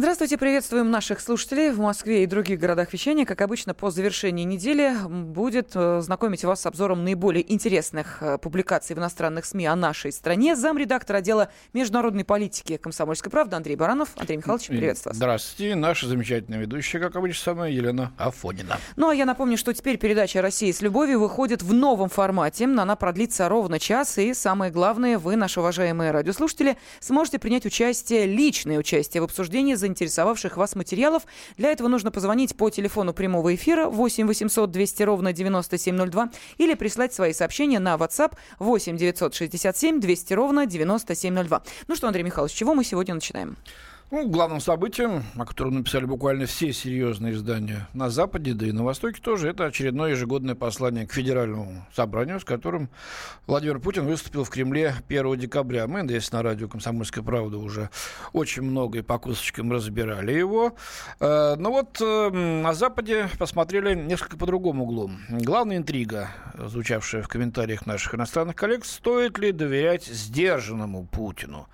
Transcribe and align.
Здравствуйте, 0.00 0.38
приветствуем 0.38 0.90
наших 0.90 1.20
слушателей 1.20 1.72
в 1.72 1.78
Москве 1.78 2.22
и 2.22 2.26
других 2.26 2.58
городах 2.58 2.90
вещания. 2.90 3.26
Как 3.26 3.42
обычно, 3.42 3.74
по 3.74 3.90
завершении 3.90 4.44
недели 4.44 4.94
будет 5.06 5.72
э, 5.74 6.00
знакомить 6.00 6.42
вас 6.42 6.62
с 6.62 6.66
обзором 6.66 7.04
наиболее 7.04 7.52
интересных 7.52 8.22
э, 8.22 8.38
публикаций 8.38 8.96
в 8.96 8.98
иностранных 8.98 9.44
СМИ 9.44 9.66
о 9.66 9.76
нашей 9.76 10.10
стране. 10.10 10.56
Замредактор 10.56 11.16
отдела 11.16 11.50
международной 11.74 12.24
политики 12.24 12.78
«Комсомольской 12.78 13.30
правды» 13.30 13.56
Андрей 13.56 13.76
Баранов. 13.76 14.12
Андрей 14.16 14.38
Михайлович, 14.38 14.68
приветствую 14.68 15.10
вас. 15.10 15.16
Здравствуйте. 15.18 15.74
Наша 15.74 16.08
замечательная 16.08 16.60
ведущая, 16.60 16.98
как 16.98 17.16
обычно, 17.16 17.44
со 17.44 17.52
мной 17.52 17.74
Елена 17.74 18.14
Афонина. 18.16 18.78
Ну, 18.96 19.10
а 19.10 19.14
я 19.14 19.26
напомню, 19.26 19.58
что 19.58 19.74
теперь 19.74 19.98
передача 19.98 20.40
«Россия 20.40 20.72
с 20.72 20.80
любовью» 20.80 21.20
выходит 21.20 21.60
в 21.60 21.74
новом 21.74 22.08
формате. 22.08 22.64
Она 22.64 22.96
продлится 22.96 23.50
ровно 23.50 23.78
час. 23.78 24.16
И 24.16 24.32
самое 24.32 24.72
главное, 24.72 25.18
вы, 25.18 25.36
наши 25.36 25.60
уважаемые 25.60 26.10
радиослушатели, 26.10 26.78
сможете 27.00 27.38
принять 27.38 27.66
участие, 27.66 28.24
личное 28.24 28.78
участие 28.78 29.20
в 29.20 29.24
обсуждении 29.24 29.74
за 29.74 29.89
заинтересовавших 29.90 30.56
вас 30.56 30.74
материалов. 30.74 31.24
Для 31.56 31.70
этого 31.70 31.88
нужно 31.88 32.10
позвонить 32.10 32.56
по 32.56 32.70
телефону 32.70 33.12
прямого 33.12 33.54
эфира 33.54 33.86
8 33.86 34.26
800 34.26 34.70
200 34.70 35.02
ровно 35.02 35.32
9702 35.32 36.30
или 36.58 36.74
прислать 36.74 37.12
свои 37.12 37.32
сообщения 37.32 37.78
на 37.78 37.94
WhatsApp 37.94 38.32
8 38.58 38.96
967 38.96 40.00
200 40.00 40.34
ровно 40.34 40.66
9702. 40.66 41.62
Ну 41.88 41.96
что, 41.96 42.06
Андрей 42.06 42.22
Михайлович, 42.22 42.52
с 42.52 42.56
чего 42.56 42.74
мы 42.74 42.84
сегодня 42.84 43.14
начинаем? 43.14 43.56
Ну, 44.12 44.28
главным 44.28 44.58
событием, 44.60 45.22
о 45.36 45.46
котором 45.46 45.76
написали 45.76 46.04
буквально 46.04 46.46
все 46.46 46.72
серьезные 46.72 47.34
издания 47.34 47.86
на 47.94 48.10
Западе, 48.10 48.54
да 48.54 48.66
и 48.66 48.72
на 48.72 48.82
Востоке 48.82 49.20
тоже, 49.22 49.48
это 49.48 49.66
очередное 49.66 50.10
ежегодное 50.10 50.56
послание 50.56 51.06
к 51.06 51.12
Федеральному 51.12 51.86
собранию, 51.94 52.40
с 52.40 52.44
которым 52.44 52.90
Владимир 53.46 53.78
Путин 53.78 54.06
выступил 54.06 54.42
в 54.42 54.50
Кремле 54.50 54.96
1 55.08 55.38
декабря. 55.38 55.86
Мы, 55.86 56.02
здесь 56.02 56.32
на 56.32 56.42
радио 56.42 56.66
«Комсомольская 56.66 57.22
правда» 57.22 57.58
уже 57.58 57.88
очень 58.32 58.62
много 58.62 58.98
и 58.98 59.02
по 59.02 59.16
кусочкам 59.20 59.70
разбирали 59.70 60.32
его. 60.32 60.74
Э, 61.20 61.54
но 61.56 61.70
вот 61.70 62.00
э, 62.00 62.30
на 62.30 62.74
Западе 62.74 63.28
посмотрели 63.38 63.94
несколько 63.94 64.36
по 64.36 64.44
другому 64.44 64.86
углу. 64.86 65.12
Главная 65.28 65.76
интрига, 65.76 66.30
звучавшая 66.58 67.22
в 67.22 67.28
комментариях 67.28 67.86
наших 67.86 68.16
иностранных 68.16 68.56
коллег, 68.56 68.84
стоит 68.86 69.38
ли 69.38 69.52
доверять 69.52 70.06
сдержанному 70.06 71.06
Путину? 71.06 71.68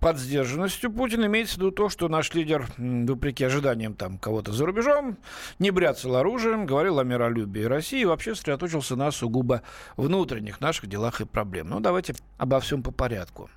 Под 0.00 0.18
сдержанностью 0.18 0.92
Путина 0.92 1.26
имеется 1.26 1.54
в 1.54 1.58
виду 1.58 1.70
то, 1.70 1.88
что 1.88 2.08
наш 2.08 2.32
лидер, 2.34 2.68
вопреки 2.76 3.44
ожиданиям 3.44 3.94
там 3.94 4.18
кого-то 4.18 4.52
за 4.52 4.66
рубежом, 4.66 5.18
не 5.58 5.70
бряцал 5.70 6.16
оружием, 6.16 6.66
говорил 6.66 6.98
о 6.98 7.04
миролюбии 7.04 7.62
России 7.62 8.02
и 8.02 8.04
вообще 8.04 8.34
сосредоточился 8.34 8.96
на 8.96 9.10
сугубо 9.10 9.62
внутренних 9.96 10.60
наших 10.60 10.88
делах 10.88 11.20
и 11.20 11.24
проблем. 11.24 11.68
Ну, 11.70 11.80
давайте 11.80 12.14
обо 12.36 12.60
всем 12.60 12.82
по 12.82 12.92
порядку. 12.92 13.50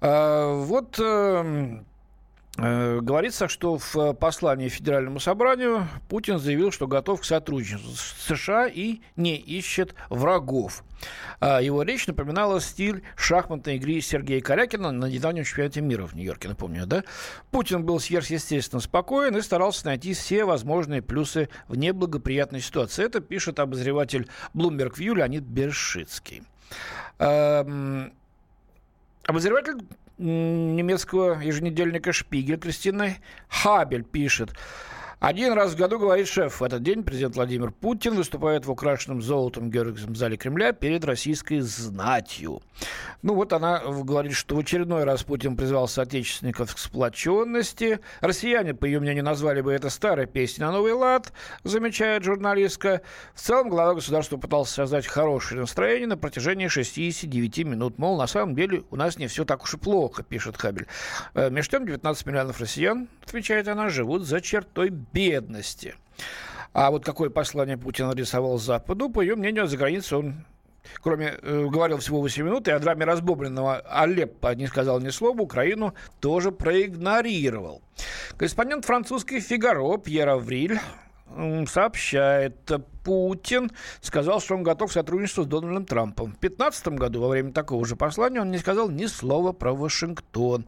А, 0.00 0.54
вот 0.54 0.98
эм, 0.98 1.84
говорится, 2.56 3.48
что 3.48 3.78
в 3.78 4.12
послании 4.14 4.68
Федеральному 4.68 5.20
собранию 5.20 5.88
Путин 6.08 6.38
заявил, 6.38 6.72
что 6.72 6.86
готов 6.86 7.20
к 7.20 7.24
сотрудничеству 7.24 7.92
с 7.92 8.26
США 8.26 8.66
и 8.66 9.00
не 9.16 9.36
ищет 9.36 9.94
врагов. 10.10 10.84
А 11.40 11.60
его 11.60 11.82
речь 11.82 12.06
напоминала 12.06 12.60
стиль 12.60 13.02
шахматной 13.16 13.76
игры 13.76 14.00
Сергея 14.00 14.40
Корякина 14.40 14.90
на 14.90 15.06
недавнем 15.06 15.44
чемпионате 15.44 15.80
мира 15.80 16.06
в 16.06 16.14
Нью-Йорке, 16.14 16.48
напомню, 16.48 16.86
да? 16.86 17.04
Путин 17.50 17.84
был 17.84 18.00
сверхъестественно 18.00 18.80
спокоен 18.80 19.36
и 19.36 19.40
старался 19.40 19.86
найти 19.86 20.12
все 20.12 20.44
возможные 20.44 21.02
плюсы 21.02 21.48
в 21.68 21.76
неблагоприятной 21.76 22.60
ситуации. 22.60 23.04
Это 23.04 23.20
пишет 23.20 23.58
обозреватель 23.58 24.28
Bloomberg 24.54 24.96
View 24.96 25.14
Леонид 25.14 25.44
Бершицкий. 25.44 26.42
Эм, 27.18 28.12
обозреватель 29.24 29.86
немецкого 30.20 31.40
еженедельника 31.40 32.12
«Шпигель» 32.12 32.58
Кристина 32.58 33.16
Хабель 33.48 34.04
пишет. 34.04 34.50
Один 35.20 35.52
раз 35.52 35.74
в 35.74 35.76
году, 35.76 35.98
говорит 35.98 36.28
шеф, 36.28 36.60
в 36.60 36.64
этот 36.64 36.82
день 36.82 37.02
президент 37.02 37.36
Владимир 37.36 37.72
Путин 37.72 38.14
выступает 38.14 38.64
в 38.64 38.70
украшенном 38.70 39.20
золотом 39.20 39.70
Георгиевском 39.70 40.16
зале 40.16 40.38
Кремля 40.38 40.72
перед 40.72 41.04
российской 41.04 41.60
знатью. 41.60 42.62
Ну 43.20 43.34
вот 43.34 43.52
она 43.52 43.80
говорит, 43.80 44.32
что 44.32 44.56
в 44.56 44.60
очередной 44.60 45.04
раз 45.04 45.22
Путин 45.22 45.58
призвал 45.58 45.88
соотечественников 45.88 46.74
к 46.74 46.78
сплоченности. 46.78 48.00
Россияне, 48.22 48.72
по 48.72 48.86
ее 48.86 48.98
мнению, 48.98 49.22
назвали 49.22 49.60
бы 49.60 49.74
это 49.74 49.90
старой 49.90 50.26
песней 50.26 50.64
на 50.64 50.72
новый 50.72 50.94
лад, 50.94 51.34
замечает 51.64 52.24
журналистка. 52.24 53.02
В 53.34 53.42
целом 53.42 53.68
глава 53.68 53.96
государства 53.96 54.38
пытался 54.38 54.72
создать 54.72 55.06
хорошее 55.06 55.60
настроение 55.60 56.08
на 56.08 56.16
протяжении 56.16 56.68
69 56.68 57.58
минут. 57.66 57.98
Мол, 57.98 58.16
на 58.16 58.26
самом 58.26 58.54
деле 58.54 58.84
у 58.90 58.96
нас 58.96 59.18
не 59.18 59.26
все 59.26 59.44
так 59.44 59.64
уж 59.64 59.74
и 59.74 59.76
плохо, 59.76 60.22
пишет 60.22 60.56
Хабель. 60.56 60.86
Э, 61.34 61.50
между 61.50 61.72
тем 61.72 61.84
19 61.84 62.24
миллионов 62.24 62.58
россиян, 62.58 63.06
отвечает 63.22 63.68
она, 63.68 63.90
живут 63.90 64.22
за 64.22 64.40
чертой 64.40 64.88
бедности. 65.12 65.94
А 66.72 66.90
вот 66.90 67.04
какое 67.04 67.30
послание 67.30 67.76
Путин 67.76 68.06
адресовал 68.06 68.58
Западу, 68.58 69.10
по 69.10 69.20
ее 69.20 69.34
мнению, 69.36 69.66
за 69.66 69.76
границей 69.76 70.18
он 70.18 70.44
кроме, 71.02 71.34
э, 71.42 71.66
говорил 71.66 71.98
всего 71.98 72.20
8 72.20 72.44
минут, 72.44 72.68
и 72.68 72.70
о 72.70 72.78
драме 72.78 73.04
разбомбленного 73.04 73.78
Алеппо 73.78 74.54
не 74.54 74.66
сказал 74.66 75.00
ни 75.00 75.10
слова, 75.10 75.40
Украину 75.40 75.94
тоже 76.20 76.52
проигнорировал. 76.52 77.82
Корреспондент 78.36 78.84
французской 78.84 79.40
«Фигаро» 79.40 79.98
Пьер 79.98 80.28
Авриль 80.28 80.80
сообщает, 81.68 82.70
Путин 83.02 83.70
сказал, 84.00 84.40
что 84.40 84.54
он 84.54 84.62
готов 84.62 84.90
к 84.90 84.92
сотрудничеству 84.92 85.44
с 85.44 85.46
Дональдом 85.46 85.84
Трампом. 85.84 86.32
В 86.32 86.40
2015 86.40 86.88
году, 86.88 87.20
во 87.20 87.28
время 87.28 87.52
такого 87.52 87.84
же 87.86 87.96
послания, 87.96 88.40
он 88.40 88.50
не 88.50 88.58
сказал 88.58 88.90
ни 88.90 89.06
слова 89.06 89.52
про 89.52 89.72
Вашингтон. 89.72 90.66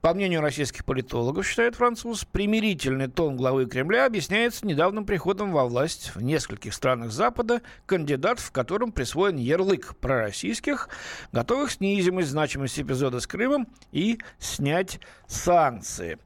По 0.00 0.12
мнению 0.12 0.42
российских 0.42 0.84
политологов, 0.84 1.46
считает 1.46 1.76
француз, 1.76 2.24
примирительный 2.24 3.08
тон 3.08 3.36
главы 3.36 3.66
Кремля 3.66 4.06
объясняется 4.06 4.66
недавним 4.66 5.06
приходом 5.06 5.52
во 5.52 5.64
власть 5.64 6.12
в 6.14 6.22
нескольких 6.22 6.74
странах 6.74 7.10
Запада 7.10 7.62
кандидатов, 7.86 8.50
которым 8.50 8.92
присвоен 8.92 9.36
ярлык 9.36 9.96
пророссийских, 9.96 10.88
готовых 11.32 11.70
снизить 11.70 12.04
значимость 12.26 12.78
эпизода 12.78 13.20
с 13.20 13.26
Крымом 13.26 13.66
и 13.92 14.18
снять 14.38 15.00
санкции. 15.26 16.18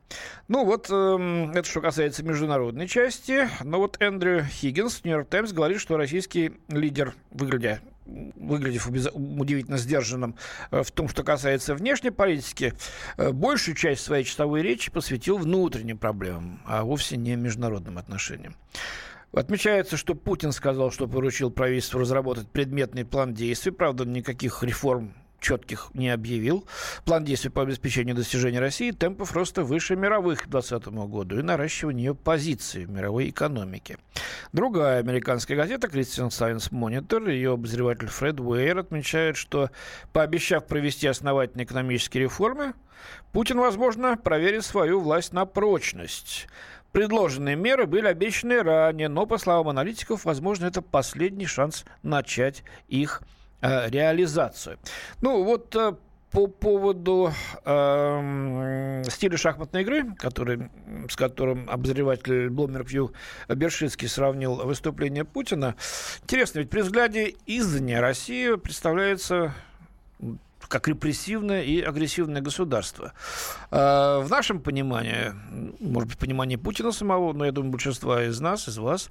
Ну 0.49 0.65
вот, 0.65 0.89
э, 0.91 1.51
это 1.55 1.69
что 1.69 1.81
касается 1.81 2.25
международной 2.25 2.89
части. 2.89 3.49
Но 3.63 3.79
вот 3.79 4.01
Эндрю 4.01 4.45
Хиггинс, 4.45 5.05
Нью-Йорк 5.05 5.29
Таймс, 5.29 5.53
говорит, 5.59 5.81
что 5.81 5.97
российский 5.97 6.53
лидер, 6.69 7.15
выглядя 7.33 7.81
выглядев 8.07 8.89
удивительно 8.89 9.77
сдержанным 9.77 10.35
э, 10.71 10.83
в 10.83 10.91
том, 10.93 11.09
что 11.09 11.23
касается 11.23 11.75
внешней 11.75 12.11
политики, 12.11 12.73
э, 13.17 13.33
большую 13.33 13.75
часть 13.75 14.03
своей 14.03 14.25
часовой 14.25 14.63
речи 14.63 14.91
посвятил 14.91 15.37
внутренним 15.37 15.99
проблемам, 15.99 16.63
а 16.65 16.85
вовсе 16.85 17.19
не 17.19 17.37
международным 17.37 17.99
отношениям. 17.99 18.55
Отмечается, 19.33 19.99
что 19.99 20.15
Путин 20.15 20.53
сказал, 20.53 20.91
что 20.91 21.07
поручил 21.07 21.51
правительству 21.51 22.01
разработать 22.01 22.49
предметный 22.49 23.05
план 23.05 23.35
действий. 23.35 23.73
Правда, 23.73 24.07
никаких 24.07 24.63
реформ 24.63 25.13
четких 25.41 25.91
не 25.95 26.11
объявил. 26.11 26.67
План 27.05 27.25
действий 27.25 27.51
по 27.51 27.63
обеспечению 27.63 28.15
достижения 28.15 28.61
России 28.61 28.91
темпов 28.91 29.33
роста 29.33 29.63
выше 29.63 29.97
мировых 29.97 30.45
к 30.45 30.49
2020 30.49 30.89
году 31.09 31.39
и 31.39 31.43
наращивания 31.43 32.05
ее 32.05 32.15
позиции 32.15 32.85
в 32.85 32.91
мировой 32.91 33.31
экономике. 33.31 33.99
Другая 34.53 35.01
американская 35.01 35.57
газета 35.57 35.89
Christian 35.89 36.29
Science 36.29 36.71
Monitor, 36.71 37.31
ее 37.31 37.53
обозреватель 37.53 38.09
Фред 38.09 38.41
Уэйр 38.41 38.79
отмечает, 38.79 39.37
что 39.37 39.71
пообещав 40.13 40.67
провести 40.67 41.07
основательные 41.07 41.65
экономические 41.65 42.25
реформы, 42.25 42.75
Путин, 43.33 43.59
возможно, 43.59 44.17
проверит 44.17 44.65
свою 44.65 45.01
власть 45.01 45.33
на 45.33 45.47
прочность. 45.47 46.49
Предложенные 46.93 47.55
меры 47.55 47.87
были 47.87 48.07
обещаны 48.07 48.63
ранее, 48.63 49.09
но, 49.09 49.27
по 49.27 49.39
словам 49.39 49.69
аналитиков, 49.69 50.25
возможно, 50.25 50.67
это 50.67 50.81
последний 50.81 51.47
шанс 51.47 51.85
начать 52.03 52.65
их 52.89 53.23
реализацию. 53.61 54.79
Ну, 55.21 55.45
вот 55.45 55.75
э, 55.77 55.95
по 56.31 56.47
поводу 56.47 57.33
э, 57.65 59.03
стиля 59.09 59.37
шахматной 59.37 59.83
игры, 59.83 60.15
который, 60.17 60.71
с 61.09 61.17
которым 61.17 61.69
обозреватель 61.71 62.51
Блумервью 62.51 63.13
Бершицкий 63.49 64.09
сравнил 64.09 64.57
выступление 64.57 65.25
Путина, 65.25 65.75
интересно, 66.23 66.61
ведь 66.61 66.71
при 66.71 66.83
взгляде 66.83 67.35
извне 67.47 68.01
Россия 68.01 68.57
представляется 68.57 69.55
как 70.69 70.87
репрессивное 70.87 71.63
и 71.63 71.81
агрессивное 71.81 72.43
государство. 72.43 73.13
А, 73.71 74.21
в 74.21 74.31
нашем 74.31 74.61
понимании, 74.61 75.33
может 75.81 76.11
быть, 76.11 76.19
понимании 76.19 76.57
Путина 76.57 76.93
самого, 76.93 77.33
но 77.33 77.47
я 77.47 77.53
думаю, 77.53 77.73
большинства 77.73 78.23
из 78.23 78.39
нас, 78.41 78.69
из 78.69 78.79
вас, 78.79 79.11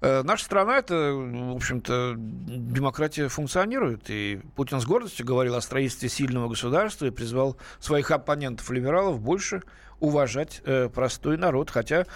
э, 0.00 0.22
наша 0.22 0.44
страна, 0.44 0.78
это, 0.78 1.12
в 1.14 1.56
общем-то, 1.56 2.14
демократия 2.16 3.28
функционирует. 3.28 4.10
И 4.10 4.40
Путин 4.56 4.80
с 4.80 4.84
гордостью 4.84 5.24
говорил 5.24 5.54
о 5.54 5.60
строительстве 5.60 6.08
сильного 6.08 6.48
государства 6.48 7.06
и 7.06 7.10
призвал 7.10 7.56
своих 7.78 8.10
оппонентов-либералов 8.10 9.20
больше 9.20 9.62
уважать 10.00 10.60
э, 10.64 10.88
простой 10.88 11.36
народ. 11.36 11.70
Хотя, 11.70 12.06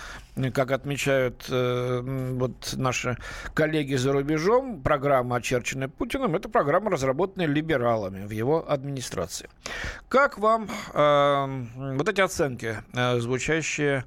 как 0.55 0.70
отмечают 0.70 1.46
э, 1.49 2.00
вот 2.34 2.75
наши 2.76 3.17
коллеги 3.55 3.94
за 3.94 4.12
рубежом, 4.12 4.82
программа, 4.82 5.37
очерченная 5.37 5.88
Путиным, 5.88 6.34
это 6.37 6.49
программа, 6.49 6.90
разработанная 6.90 7.46
либералами 7.46 8.26
в 8.26 8.31
его 8.31 8.70
администрации. 8.70 9.49
Как 10.08 10.38
вам 10.38 10.69
э, 10.93 11.94
вот 11.96 12.08
эти 12.08 12.20
оценки, 12.20 12.76
э, 12.94 13.19
звучащие 13.19 14.05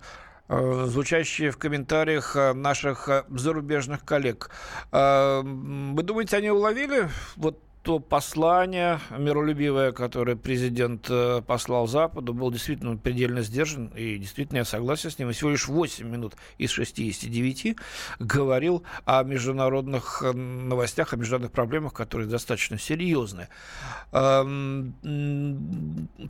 Э, 0.47 0.85
звучащие 0.87 1.49
в 1.49 1.57
комментариях 1.57 2.35
э, 2.35 2.53
наших 2.53 3.09
э, 3.09 3.23
зарубежных 3.29 4.05
коллег. 4.05 4.51
Вы 4.91 6.03
думаете, 6.03 6.37
они 6.37 6.51
уловили 6.51 7.09
вот 7.35 7.59
то 7.85 7.99
послание 7.99 8.99
миролюбивое, 9.15 9.91
которое 9.91 10.35
президент 10.35 11.05
э, 11.07 11.43
послал 11.45 11.85
Западу, 11.85 12.33
был 12.33 12.49
действительно 12.49 12.97
предельно 12.97 13.43
сдержан, 13.43 13.89
и 13.95 14.17
действительно 14.17 14.57
я 14.57 14.65
согласен 14.65 15.11
с 15.11 15.19
ним. 15.19 15.31
Всего 15.31 15.51
лишь 15.51 15.67
8 15.67 16.09
минут 16.09 16.33
из 16.57 16.71
69 16.71 17.75
говорил 18.17 18.83
о 19.05 19.21
международных 19.21 20.23
э, 20.23 20.31
новостях, 20.33 21.13
о 21.13 21.17
международных 21.17 21.51
проблемах, 21.51 21.93
которые 21.93 22.27
достаточно 22.27 22.79
серьезные. 22.79 23.49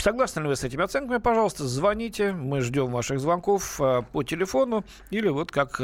Согласны 0.06 0.42
ли 0.42 0.48
вы 0.50 0.56
с 0.56 0.64
этими 0.64 0.84
оценками? 0.84 1.18
Пожалуйста, 1.18 1.68
звоните. 1.68 2.32
Мы 2.32 2.62
ждем 2.62 2.92
ваших 2.92 3.20
звонков 3.20 3.82
э, 3.82 4.04
по 4.12 4.22
телефону. 4.22 4.84
Или 5.10 5.30
вот, 5.30 5.52
как 5.52 5.82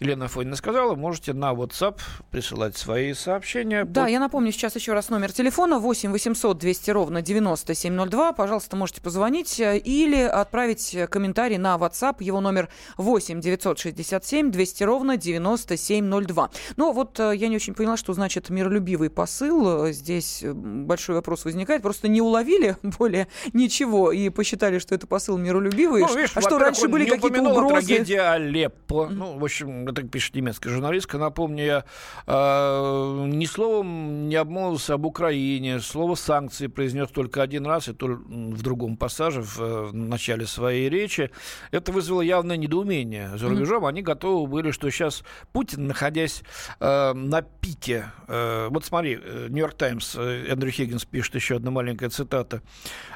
Елена 0.00 0.26
Фонина 0.26 0.56
сказала, 0.56 0.94
можете 0.94 1.34
на 1.34 1.52
WhatsApp 1.52 2.00
присылать 2.30 2.78
свои 2.78 3.12
сообщения. 3.12 3.84
Да, 3.84 4.04
под... 4.04 4.10
я 4.10 4.20
напомню 4.20 4.52
сейчас 4.52 4.74
еще 4.74 4.94
раз 4.94 5.10
номер 5.10 5.32
телефона 5.32 5.78
8 5.80 6.12
800 6.12 6.56
200 6.56 6.90
ровно 6.92 7.20
9702. 7.20 8.32
Пожалуйста, 8.32 8.74
можете 8.74 9.02
позвонить 9.02 9.60
э, 9.60 9.76
или 9.76 10.22
отправить 10.22 10.96
комментарий 11.10 11.58
на 11.58 11.76
WhatsApp. 11.76 12.16
Его 12.20 12.40
номер 12.40 12.70
8 12.96 13.38
967 13.38 14.50
200 14.50 14.82
ровно 14.84 15.18
9702. 15.18 16.50
Но 16.76 16.92
вот 16.92 17.20
э, 17.20 17.36
я 17.36 17.48
не 17.48 17.56
очень 17.56 17.74
поняла, 17.74 17.98
что 17.98 18.14
значит 18.14 18.48
миролюбивый 18.48 19.10
посыл. 19.10 19.88
Э, 19.88 19.92
здесь 19.92 20.42
большой 20.42 21.16
вопрос 21.16 21.44
возникает. 21.44 21.82
Просто 21.82 22.08
не 22.08 22.22
уловили 22.22 22.78
более 22.82 23.28
ничего 23.58 24.12
и 24.12 24.30
посчитали, 24.30 24.78
что 24.78 24.94
это 24.94 25.06
посыл 25.06 25.36
миролюбивый. 25.36 26.02
Ну, 26.02 26.14
видишь, 26.14 26.32
а 26.34 26.40
что 26.40 26.58
раньше 26.58 26.88
были 26.88 27.04
какие-то 27.04 27.42
угрозы? 27.42 27.86
трагедия 27.86 28.32
Алеппо. 28.32 29.08
Ну, 29.10 29.38
в 29.38 29.44
общем, 29.44 29.88
это 29.88 30.02
пишет 30.02 30.34
немецкая 30.34 30.70
журналистка. 30.70 31.18
Напомню, 31.18 31.64
я 31.64 31.84
э, 32.26 33.24
ни 33.26 33.46
словом 33.46 34.28
не 34.28 34.36
обмолвился 34.36 34.94
об 34.94 35.04
Украине. 35.04 35.80
Слово 35.80 36.14
«санкции» 36.14 36.68
произнес 36.68 37.08
только 37.10 37.42
один 37.42 37.66
раз, 37.66 37.88
и 37.88 37.92
то 37.92 38.06
в 38.06 38.62
другом 38.62 38.96
пассаже, 38.96 39.42
в, 39.42 39.58
в 39.58 39.94
начале 39.94 40.46
своей 40.46 40.88
речи. 40.88 41.30
Это 41.70 41.92
вызвало 41.92 42.22
явное 42.22 42.56
недоумение. 42.56 43.36
За 43.36 43.48
рубежом 43.48 43.84
mm-hmm. 43.84 43.88
они 43.88 44.02
готовы 44.02 44.46
были, 44.46 44.70
что 44.70 44.90
сейчас 44.90 45.24
Путин, 45.52 45.86
находясь 45.86 46.42
э, 46.80 47.12
на 47.12 47.42
пике... 47.42 48.06
Э, 48.28 48.68
вот 48.70 48.84
смотри, 48.84 49.18
э, 49.20 49.46
«Нью-Йорк 49.48 49.74
Таймс», 49.74 50.14
э, 50.16 50.46
Эндрю 50.48 50.70
Хиггинс 50.70 51.04
пишет 51.04 51.34
еще 51.34 51.56
одна 51.56 51.70
маленькая 51.70 52.08
цитата. 52.08 52.62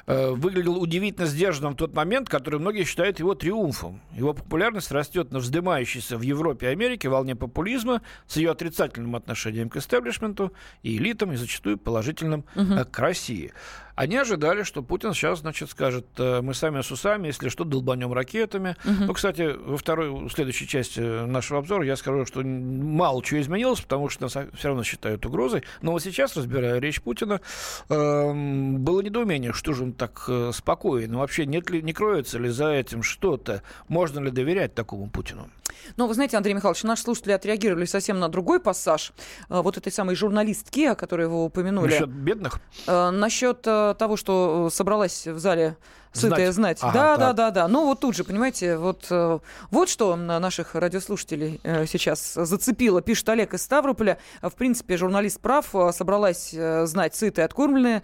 Э, 0.06 0.21
«Выглядел 0.30 0.80
удивительно 0.80 1.26
сдержанным 1.26 1.74
в 1.74 1.76
тот 1.76 1.94
момент, 1.94 2.28
который 2.28 2.60
многие 2.60 2.84
считают 2.84 3.18
его 3.18 3.34
триумфом. 3.34 4.00
Его 4.14 4.34
популярность 4.34 4.92
растет 4.92 5.32
на 5.32 5.38
вздымающейся 5.38 6.16
в 6.16 6.22
Европе 6.22 6.66
и 6.66 6.70
Америке 6.70 7.08
волне 7.08 7.34
популизма 7.34 8.02
с 8.26 8.36
ее 8.36 8.50
отрицательным 8.50 9.16
отношением 9.16 9.68
к 9.68 9.76
истеблишменту 9.76 10.52
и 10.82 10.96
элитам, 10.96 11.32
и 11.32 11.36
зачастую 11.36 11.78
положительным 11.78 12.44
угу. 12.54 12.84
к 12.90 12.98
России. 12.98 13.52
Они 13.94 14.16
ожидали, 14.16 14.62
что 14.62 14.82
Путин 14.82 15.12
сейчас, 15.12 15.40
значит, 15.40 15.70
скажет, 15.70 16.06
«Э, 16.18 16.40
мы 16.40 16.54
сами 16.54 16.80
с 16.80 16.90
усами, 16.90 17.26
если 17.28 17.48
что, 17.48 17.64
долбанем 17.64 18.12
ракетами. 18.12 18.76
Угу. 18.84 19.04
Ну, 19.06 19.12
кстати, 19.12 19.54
во 19.56 19.76
второй, 19.76 20.10
в 20.10 20.30
следующей 20.30 20.66
части 20.66 21.00
нашего 21.00 21.58
обзора 21.60 21.84
я 21.84 21.96
скажу, 21.96 22.24
что 22.26 22.42
мало 22.42 23.22
чего 23.22 23.40
изменилось, 23.40 23.80
потому 23.80 24.08
что 24.08 24.22
нас 24.22 24.36
все 24.54 24.68
равно 24.68 24.82
считают 24.82 25.24
угрозой. 25.26 25.62
Но 25.82 25.92
вот 25.92 26.02
сейчас, 26.02 26.36
разбирая 26.36 26.78
речь 26.78 27.02
Путина, 27.02 27.40
э, 27.88 28.32
было 28.32 29.00
недоумение, 29.00 29.52
что 29.52 29.72
же 29.72 29.84
он 29.84 29.92
так 29.92 30.24
э, 30.28 30.50
спокоен. 30.54 31.16
Вообще 31.16 31.46
нет 31.46 31.70
ли, 31.70 31.82
не 31.82 31.92
кроется 31.92 32.38
ли 32.38 32.48
за 32.48 32.70
этим 32.72 33.02
что-то? 33.02 33.62
Можно 33.88 34.20
ли 34.20 34.30
доверять 34.30 34.74
такому 34.74 35.10
Путину? 35.10 35.50
Ну, 35.96 36.06
вы 36.06 36.14
знаете, 36.14 36.36
Андрей 36.36 36.54
Михайлович, 36.54 36.82
наши 36.82 37.02
слушатели 37.02 37.32
отреагировали 37.32 37.84
совсем 37.84 38.18
на 38.18 38.28
другой 38.28 38.60
пассаж 38.60 39.12
э, 39.48 39.60
вот 39.60 39.76
этой 39.76 39.92
самой 39.92 40.14
журналистки, 40.14 40.86
о 40.86 40.94
которой 40.94 41.28
вы 41.28 41.44
упомянули. 41.44 41.92
Насчет 41.92 42.08
бедных? 42.08 42.60
Э, 42.86 43.10
насчет 43.10 43.66
э, 43.66 43.94
того, 43.98 44.16
что 44.16 44.70
собралась 44.70 45.26
в 45.26 45.38
зале 45.38 45.76
сытая 46.12 46.52
знать. 46.52 46.78
знать. 46.78 46.94
Ага, 46.94 47.16
да, 47.16 47.16
да, 47.16 47.32
да, 47.32 47.50
да. 47.50 47.68
Ну 47.68 47.86
вот 47.86 48.00
тут 48.00 48.14
же, 48.14 48.24
понимаете, 48.24 48.76
вот, 48.76 49.06
э, 49.10 49.38
вот 49.70 49.88
что 49.88 50.16
наших 50.16 50.74
радиослушателей 50.74 51.60
э, 51.62 51.86
сейчас 51.86 52.34
зацепило. 52.34 53.00
Пишет 53.02 53.28
Олег 53.28 53.54
из 53.54 53.62
Ставрополя. 53.62 54.18
В 54.40 54.52
принципе, 54.52 54.96
журналист 54.96 55.40
прав. 55.40 55.74
Э, 55.74 55.92
собралась 55.92 56.54
знать 56.84 57.14
сытые, 57.14 57.44
откормленные, 57.44 58.02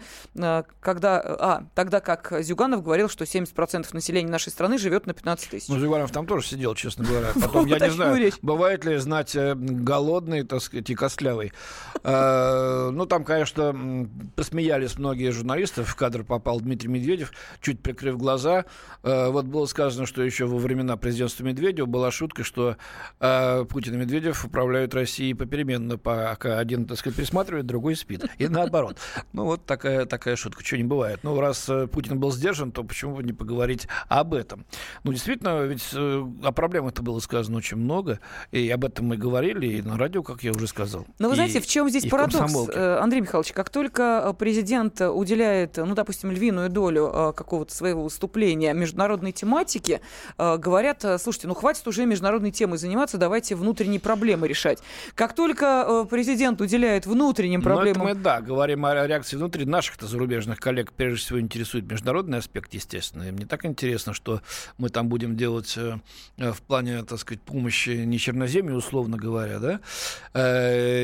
когда, 0.79 1.19
а, 1.21 1.63
тогда 1.75 1.99
как 1.99 2.33
Зюганов 2.41 2.83
говорил, 2.83 3.09
что 3.09 3.25
70% 3.25 3.93
населения 3.93 4.29
нашей 4.29 4.49
страны 4.49 4.77
живет 4.77 5.05
на 5.05 5.13
15 5.13 5.49
тысяч. 5.49 5.67
Ну, 5.67 5.79
Зюганов 5.79 6.11
там 6.11 6.25
тоже 6.25 6.47
сидел, 6.47 6.75
честно 6.75 7.05
говоря. 7.05 7.29
Потом, 7.41 7.65
я 7.65 7.79
не 7.79 7.91
знаю, 7.91 8.31
бывает 8.41 8.85
ли 8.85 8.97
знать 8.97 9.35
голодный, 9.35 10.43
так 10.43 10.61
сказать, 10.61 10.89
и 10.89 10.95
костлявый. 10.95 11.53
Ну, 12.03 13.05
там, 13.05 13.23
конечно, 13.23 14.07
посмеялись 14.35 14.97
многие 14.97 15.31
журналисты. 15.31 15.83
В 15.83 15.95
кадр 15.95 16.23
попал 16.23 16.59
Дмитрий 16.59 16.89
Медведев. 16.89 17.31
Чуть 17.61 17.81
прикрыв 17.99 18.17
глаза. 18.17 18.65
Э, 19.03 19.29
вот 19.29 19.45
было 19.45 19.65
сказано, 19.65 20.05
что 20.05 20.23
еще 20.23 20.45
во 20.45 20.57
времена 20.57 20.95
президентства 20.95 21.43
Медведева 21.43 21.85
была 21.85 22.11
шутка, 22.11 22.43
что 22.43 22.77
э, 23.19 23.65
Путин 23.65 23.95
и 23.95 23.97
Медведев 23.97 24.45
управляют 24.45 24.93
Россией 24.93 25.33
попеременно, 25.33 25.97
пока 25.97 26.57
один, 26.57 26.85
так 26.85 26.97
сказать, 26.97 27.17
присматривает, 27.17 27.65
другой 27.65 27.95
спит. 27.95 28.25
И 28.37 28.47
наоборот. 28.47 28.97
Ну, 29.33 29.43
вот 29.43 29.65
такая, 29.65 30.05
такая 30.05 30.35
шутка. 30.37 30.63
Чего 30.63 30.77
не 30.77 30.85
бывает. 30.85 31.19
Ну, 31.23 31.39
раз 31.39 31.67
э, 31.69 31.87
Путин 31.87 32.19
был 32.19 32.31
сдержан, 32.31 32.71
то 32.71 32.83
почему 32.83 33.15
бы 33.15 33.23
не 33.23 33.33
поговорить 33.33 33.87
об 34.07 34.33
этом? 34.33 34.65
Ну, 35.03 35.11
действительно, 35.11 35.63
ведь 35.63 35.93
о 35.93 36.51
проблемах-то 36.51 37.01
было 37.01 37.19
сказано 37.19 37.57
очень 37.57 37.77
много, 37.77 38.19
и 38.51 38.69
об 38.69 38.85
этом 38.85 39.07
мы 39.07 39.17
говорили, 39.17 39.67
и 39.67 39.81
на 39.81 39.97
радио, 39.97 40.23
как 40.23 40.43
я 40.43 40.51
уже 40.51 40.67
сказал. 40.67 41.05
Но 41.19 41.29
вы 41.29 41.35
знаете, 41.35 41.59
в 41.59 41.67
чем 41.67 41.89
здесь 41.89 42.07
парадокс, 42.07 42.69
Андрей 42.75 43.21
Михайлович? 43.21 43.51
Как 43.51 43.69
только 43.69 44.33
президент 44.37 45.01
уделяет, 45.01 45.77
ну, 45.77 45.93
допустим, 45.95 46.31
львиную 46.31 46.69
долю 46.69 47.33
какого-то 47.35 47.73
своего 47.73 47.88
своего 47.89 48.03
выступления 48.03 48.73
международной 48.73 49.31
тематики, 49.31 50.01
э, 50.37 50.57
говорят, 50.57 51.03
э, 51.03 51.17
слушайте, 51.17 51.47
ну 51.47 51.55
хватит 51.55 51.87
уже 51.87 52.05
международной 52.05 52.51
темой 52.51 52.77
заниматься, 52.77 53.17
давайте 53.17 53.55
внутренние 53.55 53.99
проблемы 53.99 54.47
решать. 54.47 54.79
Как 55.15 55.33
только 55.33 55.85
э, 55.87 56.05
президент 56.09 56.61
уделяет 56.61 57.07
внутренним 57.07 57.61
проблемам... 57.61 58.03
Ну, 58.03 58.09
это 58.09 58.17
мы, 58.17 58.23
да, 58.23 58.41
говорим 58.41 58.85
о 58.85 59.07
реакции 59.07 59.37
внутри 59.37 59.65
наших-то 59.65 60.05
зарубежных 60.05 60.59
коллег. 60.59 60.91
Прежде 60.93 61.25
всего 61.25 61.39
интересует 61.39 61.89
международный 61.89 62.37
аспект, 62.37 62.73
естественно. 62.73 63.23
Им 63.23 63.37
не 63.37 63.45
так 63.45 63.65
интересно, 63.65 64.13
что 64.13 64.41
мы 64.77 64.89
там 64.89 65.09
будем 65.09 65.35
делать 65.35 65.77
в 66.37 66.61
плане, 66.67 67.03
так 67.03 67.19
сказать, 67.19 67.41
помощи 67.41 67.89
не 67.89 68.19
черноземья, 68.19 68.75
условно 68.75 69.17
говоря, 69.17 69.59
да, 69.59 69.79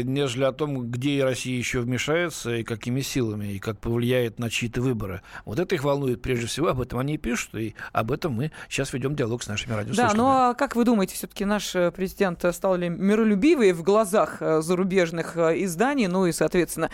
нежели 0.04 0.44
о 0.44 0.52
том, 0.52 0.92
где 0.92 1.24
Россия 1.24 1.58
еще 1.58 1.80
вмешается 1.80 2.56
и 2.56 2.64
какими 2.64 3.02
силами, 3.02 3.54
и 3.54 3.60
как 3.60 3.80
повлияет 3.80 4.40
на 4.40 4.50
чьи-то 4.50 4.82
выборы. 4.82 5.22
Вот 5.46 5.60
это 5.60 5.76
их 5.76 5.84
волнует 5.84 6.22
прежде 6.22 6.48
всего, 6.48 6.75
об 6.76 6.82
этом 6.82 7.00
они 7.00 7.16
и 7.16 7.18
пишут, 7.18 7.56
и 7.56 7.76
об 7.92 8.12
этом 8.12 8.34
мы 8.34 8.52
сейчас 8.70 8.94
ведем 8.94 9.16
диалог 9.16 9.44
с 9.44 9.48
нашими 9.48 9.74
радиослушателями. 9.74 10.18
Да, 10.18 10.18
ну 10.18 10.30
а 10.30 10.54
как 10.54 10.76
вы 10.76 10.86
думаете, 10.86 11.16
все-таки 11.16 11.46
наш 11.46 11.76
э, 11.76 11.92
президент 11.92 12.44
стал 12.54 12.76
ли 12.76 12.90
миролюбивый 12.90 13.72
в 13.74 13.82
глазах 13.84 14.38
э, 14.42 14.62
зарубежных 14.62 15.38
э, 15.38 15.64
изданий, 15.64 16.08
ну 16.08 16.26
и, 16.26 16.32
соответственно, 16.32 16.90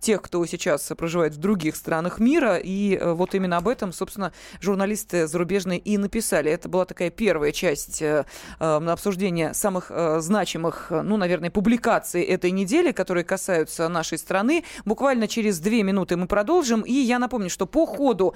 тех, 0.00 0.22
кто 0.22 0.44
сейчас 0.46 0.92
проживает 0.96 1.34
в 1.34 1.38
других 1.38 1.76
странах 1.76 2.18
мира. 2.18 2.56
И 2.56 2.96
э, 2.96 3.12
вот 3.12 3.34
именно 3.34 3.56
об 3.56 3.68
этом, 3.68 3.92
собственно, 3.92 4.32
журналисты 4.60 5.26
зарубежные 5.26 5.78
и 5.78 5.98
написали. 5.98 6.50
Это 6.50 6.68
была 6.68 6.84
такая 6.84 7.10
первая 7.10 7.52
часть 7.52 8.02
э, 8.02 8.24
э, 8.60 8.78
на 8.78 8.92
обсуждение 8.92 9.54
самых 9.54 9.90
значимых, 10.18 10.88
ну, 10.90 11.16
наверное, 11.16 11.50
публикаций 11.50 12.22
этой 12.22 12.50
недели, 12.50 12.92
которые 12.92 13.24
касаются 13.24 13.88
нашей 13.88 14.18
страны. 14.18 14.64
Буквально 14.84 15.28
через 15.28 15.58
две 15.58 15.82
минуты 15.82 16.16
мы 16.16 16.26
продолжим. 16.26 16.82
И 16.82 16.92
я 16.92 17.18
напомню, 17.18 17.50
что 17.50 17.66
по 17.66 17.86
ходу 17.86 18.34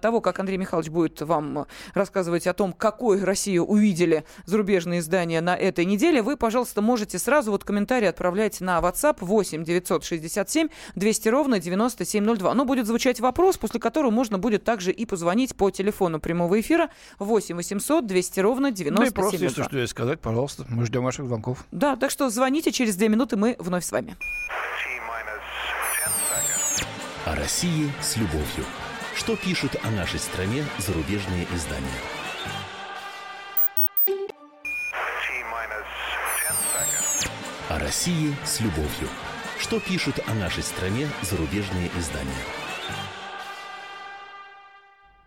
того, 0.00 0.20
как 0.20 0.38
Андрей 0.38 0.58
Михайлович 0.58 0.90
будет 0.90 1.22
вам 1.22 1.66
рассказывать 1.94 2.46
о 2.46 2.54
том, 2.54 2.72
какой 2.72 3.22
Россию 3.22 3.64
увидели 3.64 4.24
зарубежные 4.44 5.00
издания 5.00 5.40
на 5.40 5.56
этой 5.56 5.84
неделе, 5.84 6.22
вы, 6.22 6.36
пожалуйста, 6.36 6.82
можете 6.82 7.18
сразу 7.18 7.50
вот 7.50 7.64
комментарии 7.64 8.06
отправлять 8.06 8.60
на 8.60 8.78
WhatsApp 8.78 9.18
8 9.20 9.64
967 9.64 10.68
200 10.94 11.05
ровно 11.26 11.58
9702. 11.58 12.54
Но 12.54 12.64
будет 12.64 12.86
звучать 12.86 13.20
вопрос, 13.20 13.56
после 13.56 13.80
которого 13.80 14.10
можно 14.10 14.38
будет 14.38 14.64
также 14.64 14.92
и 14.92 15.06
позвонить 15.06 15.54
по 15.56 15.70
телефону 15.70 16.20
прямого 16.20 16.60
эфира 16.60 16.90
8 17.18 17.56
800 17.56 18.06
200 18.06 18.40
ровно 18.40 18.70
9702. 18.70 19.04
Ну 19.04 19.08
и 19.08 19.12
просто, 19.12 19.44
если 19.44 19.62
что 19.62 19.78
есть 19.78 19.92
сказать, 19.92 20.20
пожалуйста, 20.20 20.64
мы 20.68 20.84
ждем 20.86 21.04
ваших 21.04 21.26
звонков. 21.26 21.64
Да, 21.70 21.96
так 21.96 22.10
что 22.10 22.28
звоните, 22.30 22.72
через 22.72 22.96
две 22.96 23.08
минуты 23.08 23.36
мы 23.36 23.56
вновь 23.58 23.84
с 23.84 23.92
вами. 23.92 24.16
О 27.24 27.34
России 27.34 27.90
с 28.00 28.16
любовью. 28.16 28.64
Что 29.14 29.34
пишут 29.36 29.76
о 29.82 29.90
нашей 29.90 30.20
стране 30.20 30.64
зарубежные 30.78 31.46
издания? 31.54 31.86
О 37.68 37.78
России 37.78 38.34
с 38.44 38.60
любовью. 38.60 39.08
Что 39.58 39.80
пишут 39.80 40.20
о 40.26 40.34
нашей 40.34 40.62
стране 40.62 41.08
зарубежные 41.22 41.90
издания? 41.98 42.30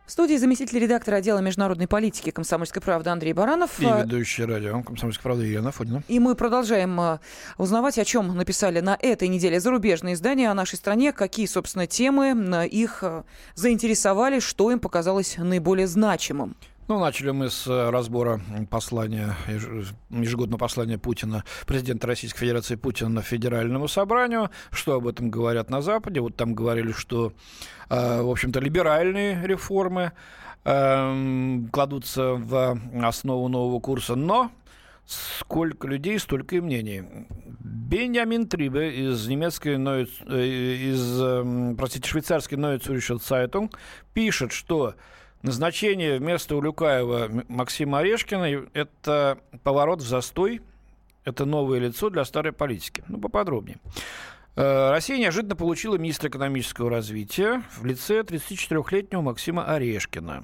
В 0.05 0.11
студии 0.11 0.35
заместитель 0.37 0.79
редактора 0.79 1.17
отдела 1.17 1.39
международной 1.39 1.87
политики 1.87 2.29
«Комсомольской 2.29 2.81
правды» 2.81 3.09
Андрей 3.09 3.33
Баранов. 3.33 3.79
И 3.79 3.85
ведущий 3.85 4.43
радио 4.43 4.81
«Комсомольской 4.83 5.23
правды» 5.23 5.45
Елена 5.45 5.71
Фонина. 5.71 6.03
И 6.07 6.19
мы 6.19 6.35
продолжаем 6.35 6.99
э, 6.99 7.19
узнавать, 7.57 7.97
о 7.97 8.05
чем 8.05 8.35
написали 8.35 8.79
на 8.79 8.97
этой 8.99 9.27
неделе 9.27 9.59
зарубежные 9.59 10.13
издания 10.13 10.49
о 10.49 10.53
нашей 10.53 10.75
стране, 10.75 11.11
какие, 11.11 11.45
собственно, 11.45 11.87
темы 11.87 12.67
их 12.67 12.99
э, 13.01 13.23
заинтересовали, 13.55 14.39
что 14.39 14.71
им 14.71 14.79
показалось 14.79 15.37
наиболее 15.37 15.87
значимым. 15.87 16.55
Ну, 16.89 16.97
начали 16.97 17.29
мы 17.29 17.51
с 17.51 17.67
э, 17.67 17.89
разбора 17.91 18.41
послания, 18.71 19.35
ежегодного 20.09 20.57
послания 20.57 20.97
Путина, 20.97 21.43
президента 21.67 22.07
Российской 22.07 22.39
Федерации 22.39 22.77
Путина 22.77 23.21
Федеральному 23.21 23.87
собранию. 23.87 24.49
Что 24.71 24.95
об 24.95 25.05
этом 25.05 25.29
говорят 25.29 25.69
на 25.69 25.83
Западе? 25.83 26.19
Вот 26.19 26.35
там 26.35 26.55
говорили, 26.55 26.91
что, 26.91 27.31
э, 27.91 28.21
в 28.23 28.27
общем-то, 28.27 28.59
либеральные 28.59 29.45
реформы 29.45 30.13
эм, 30.63 31.69
кладутся 31.71 32.33
в 32.33 32.79
основу 33.03 33.49
нового 33.49 33.79
курса, 33.79 34.15
но 34.15 34.49
сколько 35.05 35.87
людей, 35.87 36.17
столько 36.17 36.55
и 36.55 36.59
мнений. 36.59 37.03
Бенjamin 37.63 38.47
Трибе 38.47 39.09
из 39.09 39.27
немецкой, 39.27 39.75
э, 39.77 40.43
из, 40.43 41.77
простите, 41.77 42.09
швейцарской 42.09 42.57
Neue 42.57 42.79
Zeitung 42.79 43.71
пишет, 44.11 44.51
что 44.51 44.95
Назначение 45.41 46.17
вместо 46.17 46.57
Улюкаева 46.57 47.29
Максима 47.47 47.99
Орешкина– 47.99 48.67
это 48.73 49.39
поворот 49.63 50.01
в 50.01 50.07
застой, 50.07 50.61
это 51.23 51.45
новое 51.45 51.79
лицо 51.79 52.09
для 52.09 52.25
старой 52.25 52.51
политики. 52.51 53.03
Ну, 53.07 53.19
поподробнее. 53.19 53.77
Э, 54.57 54.91
Россия 54.91 55.17
неожиданно 55.17 55.55
получила 55.55 55.97
министра 55.97 56.29
экономического 56.29 56.89
развития 56.89 57.63
в 57.77 57.85
лице 57.85 58.19
34-летнего 58.19 59.21
Максима 59.21 59.63
Орешкина. 59.63 60.43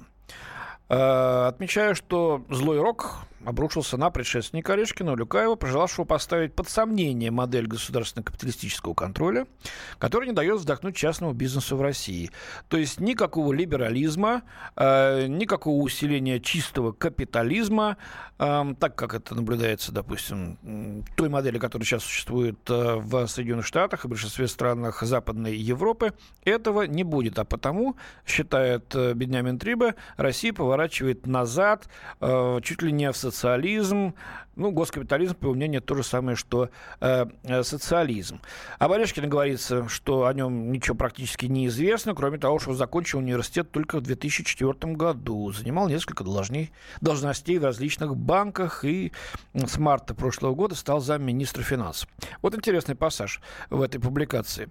Э, 0.88 1.46
отмечаю, 1.48 1.94
что 1.94 2.42
злой 2.48 2.78
рок 2.80 3.18
обрушился 3.44 3.96
на 3.96 4.10
предшественника 4.10 4.72
Орешкина, 4.72 5.14
Люкаева, 5.14 5.54
пожелавшего 5.54 6.04
поставить 6.04 6.54
под 6.54 6.68
сомнение 6.68 7.30
модель 7.30 7.66
государственно-капиталистического 7.66 8.94
контроля, 8.94 9.46
который 9.98 10.28
не 10.28 10.34
дает 10.34 10.58
вздохнуть 10.58 10.96
частному 10.96 11.32
бизнесу 11.32 11.76
в 11.76 11.82
России. 11.82 12.30
То 12.68 12.76
есть 12.76 13.00
никакого 13.00 13.52
либерализма, 13.52 14.42
э, 14.76 15.26
никакого 15.26 15.82
усиления 15.82 16.40
чистого 16.40 16.92
капитализма, 16.92 17.96
э, 18.38 18.64
так 18.80 18.96
как 18.96 19.14
это 19.14 19.34
наблюдается, 19.34 19.92
допустим, 19.92 21.04
той 21.16 21.28
модели, 21.28 21.58
которая 21.58 21.86
сейчас 21.86 22.02
существует 22.02 22.58
э, 22.68 22.96
в 22.96 23.26
Соединенных 23.26 23.66
Штатах 23.66 24.04
и 24.04 24.08
большинстве 24.08 24.48
странах 24.48 25.02
Западной 25.02 25.56
Европы, 25.56 26.14
этого 26.44 26.82
не 26.82 27.04
будет. 27.04 27.38
А 27.38 27.44
потому, 27.44 27.96
считает 28.26 28.94
э, 28.94 29.12
Бенjamin 29.12 29.58
Трибе, 29.58 29.94
Россия 30.16 30.52
поворачивает 30.52 31.26
назад 31.26 31.88
э, 32.20 32.60
чуть 32.62 32.82
ли 32.82 32.92
не 32.92 33.12
в 33.12 33.16
социальном 33.16 33.35
социализм. 33.36 34.14
Ну, 34.56 34.70
госкапитализм, 34.70 35.34
по 35.34 35.44
его 35.44 35.54
мнению, 35.54 35.82
то 35.82 35.94
же 35.94 36.02
самое, 36.02 36.34
что 36.34 36.70
э, 37.00 37.26
э, 37.44 37.62
социализм. 37.62 38.40
Об 38.78 38.92
Орешкине 38.92 39.28
говорится, 39.28 39.86
что 39.88 40.24
о 40.24 40.32
нем 40.32 40.72
ничего 40.72 40.96
практически 40.96 41.44
не 41.44 41.66
известно, 41.66 42.14
кроме 42.14 42.38
того, 42.38 42.58
что 42.58 42.70
он 42.70 42.76
закончил 42.76 43.18
университет 43.18 43.70
только 43.70 43.98
в 43.98 44.00
2004 44.00 44.94
году. 44.94 45.52
Занимал 45.52 45.88
несколько 45.88 46.24
должней, 46.24 46.72
должностей 47.02 47.58
в 47.58 47.64
различных 47.64 48.16
банках 48.16 48.84
и 48.86 49.12
с 49.52 49.76
марта 49.76 50.14
прошлого 50.14 50.54
года 50.54 50.74
стал 50.74 51.00
замминистра 51.00 51.62
финансов. 51.62 52.08
Вот 52.40 52.54
интересный 52.54 52.94
пассаж 52.94 53.42
в 53.68 53.82
этой 53.82 54.00
публикации. 54.00 54.70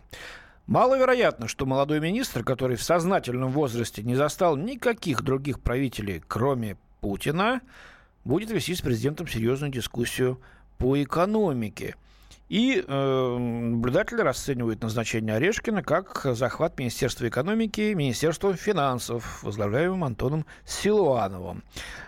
Маловероятно, 0.65 1.47
что 1.47 1.67
молодой 1.67 1.99
министр, 1.99 2.43
который 2.43 2.75
в 2.75 2.81
сознательном 2.81 3.51
возрасте 3.51 4.01
не 4.01 4.15
застал 4.15 4.57
никаких 4.57 5.21
других 5.21 5.59
правителей, 5.59 6.23
кроме 6.27 6.77
Путина, 7.01 7.61
будет 8.25 8.51
вести 8.51 8.75
с 8.75 8.81
президентом 8.81 9.27
серьезную 9.27 9.71
дискуссию 9.71 10.41
по 10.77 11.01
экономике. 11.01 11.95
И 12.47 12.83
э, 12.85 13.37
наблюдатели 13.37 14.21
расценивают 14.21 14.83
назначение 14.83 15.35
Орешкина 15.35 15.81
как 15.81 16.27
захват 16.33 16.77
Министерства 16.77 17.27
экономики 17.27 17.93
Министерством 17.93 18.55
финансов, 18.55 19.41
возглавляемым 19.41 20.03
Антоном 20.03 20.45
Силуановым. 20.63 21.63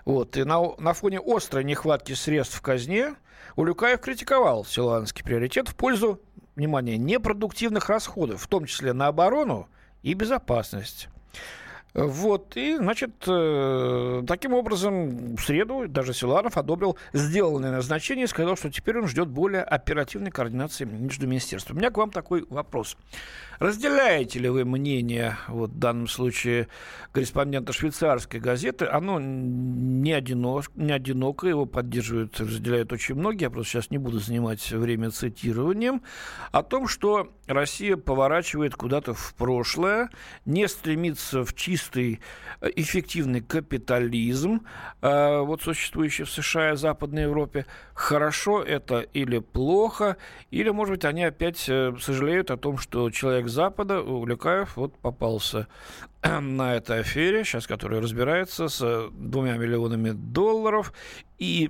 Вот. 0.05 0.37
И 0.37 0.43
на, 0.43 0.75
на 0.77 0.93
фоне 0.93 1.19
острой 1.25 1.63
нехватки 1.63 2.13
средств 2.13 2.57
в 2.57 2.61
казне 2.61 3.15
Улюкаев 3.55 3.99
критиковал 3.99 4.63
силуановский 4.63 5.23
приоритет 5.23 5.69
в 5.69 5.75
пользу, 5.75 6.21
внимание, 6.55 6.97
непродуктивных 6.97 7.89
расходов, 7.89 8.41
в 8.41 8.47
том 8.47 8.65
числе 8.65 8.93
на 8.93 9.07
оборону 9.07 9.67
и 10.03 10.13
безопасность. 10.13 11.09
Вот, 11.97 12.55
и, 12.55 12.77
значит, 12.77 13.23
э, 13.25 14.23
таким 14.27 14.53
образом, 14.53 15.35
в 15.35 15.41
среду 15.41 15.87
даже 15.87 16.13
Силанов 16.13 16.55
одобрил 16.55 16.95
сделанное 17.11 17.71
назначение 17.71 18.25
и 18.25 18.27
сказал, 18.27 18.55
что 18.55 18.69
теперь 18.69 18.99
он 18.99 19.07
ждет 19.07 19.29
более 19.29 19.63
оперативной 19.63 20.29
координации 20.29 20.85
между 20.85 21.25
министерствами. 21.25 21.77
У 21.77 21.79
меня 21.79 21.89
к 21.89 21.97
вам 21.97 22.11
такой 22.11 22.45
вопрос. 22.51 22.97
Разделяете 23.57 24.37
ли 24.37 24.49
вы 24.49 24.63
мнение, 24.63 25.37
вот 25.47 25.71
в 25.71 25.79
данном 25.79 26.07
случае, 26.07 26.67
корреспондента 27.11 27.73
швейцарской 27.73 28.39
газеты? 28.39 28.85
Оно 28.85 29.19
не, 29.19 30.13
одинок, 30.13 30.65
не 30.75 30.91
одиноко, 30.91 31.47
его 31.47 31.65
поддерживают, 31.65 32.39
разделяют 32.39 32.93
очень 32.93 33.15
многие, 33.15 33.45
я 33.45 33.49
просто 33.49 33.71
сейчас 33.71 33.89
не 33.89 33.97
буду 33.97 34.19
занимать 34.19 34.71
время 34.71 35.09
цитированием, 35.09 36.03
о 36.51 36.61
том, 36.61 36.87
что 36.87 37.33
Россия 37.47 37.97
поворачивает 37.97 38.75
куда-то 38.75 39.15
в 39.15 39.33
прошлое, 39.33 40.11
не 40.45 40.67
стремится 40.67 41.43
в 41.43 41.55
чистый 41.87 42.19
э, 42.61 42.69
эффективный 42.75 43.41
капитализм, 43.41 44.61
э, 45.01 45.39
вот 45.39 45.61
существующий 45.61 46.23
в 46.23 46.29
США 46.29 46.73
и 46.73 46.75
Западной 46.75 47.23
Европе. 47.23 47.65
Хорошо 47.93 48.61
это 48.61 48.99
или 48.99 49.39
плохо, 49.39 50.17
или, 50.51 50.69
может 50.69 50.95
быть, 50.95 51.05
они 51.05 51.23
опять 51.23 51.65
э, 51.69 51.93
сожалеют 51.99 52.51
о 52.51 52.57
том, 52.57 52.77
что 52.77 53.09
человек 53.09 53.47
Запада, 53.47 54.01
Улюкаев, 54.01 54.75
вот 54.77 54.93
попался 54.99 55.67
на 56.41 56.75
этой 56.75 57.01
афере, 57.01 57.43
сейчас 57.43 57.67
которая 57.67 58.01
разбирается, 58.01 58.67
с 58.67 59.09
двумя 59.11 59.57
миллионами 59.57 60.11
долларов, 60.11 60.93
и 61.37 61.69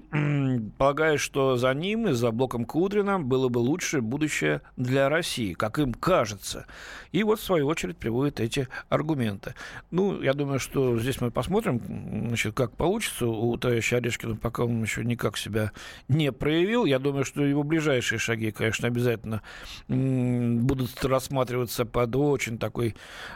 полагаю, 0.78 1.20
что 1.20 1.58
за 1.58 1.74
ним 1.74 2.08
и 2.08 2.14
за 2.14 2.32
блоком 2.32 2.66
Кудрина 2.66 3.20
было 3.20 3.50
бы 3.50 3.60
лучшее 3.60 4.02
будущее 4.02 4.62
для 4.78 5.10
России, 5.10 5.54
как 5.54 5.80
им 5.80 5.94
кажется. 5.94 6.66
И 7.12 7.24
вот, 7.24 7.40
в 7.40 7.44
свою 7.44 7.68
очередь, 7.68 7.98
приводят 7.98 8.40
эти 8.40 8.68
аргументы. 8.90 9.56
Ну, 9.92 10.22
я 10.22 10.34
думаю, 10.34 10.60
что 10.60 10.98
здесь 10.98 11.20
мы 11.20 11.32
посмотрим, 11.32 11.82
значит, 12.28 12.54
как 12.54 12.72
получится 12.78 13.28
у 13.28 13.58
товарища 13.58 13.98
Орешкина, 13.98 14.38
пока 14.38 14.64
он 14.64 14.82
еще 14.82 15.04
никак 15.04 15.38
себя 15.38 15.72
не 16.08 16.32
проявил. 16.32 16.86
Я 16.86 17.00
думаю, 17.00 17.26
что 17.26 17.46
его 17.46 17.64
ближайшие 17.64 18.20
шаги, 18.20 18.52
конечно, 18.52 18.88
обязательно 18.88 19.42
будут 19.88 21.04
рассматриваться 21.04 21.86
под 21.86 22.16
очень 22.16 22.58
такой 22.58 22.96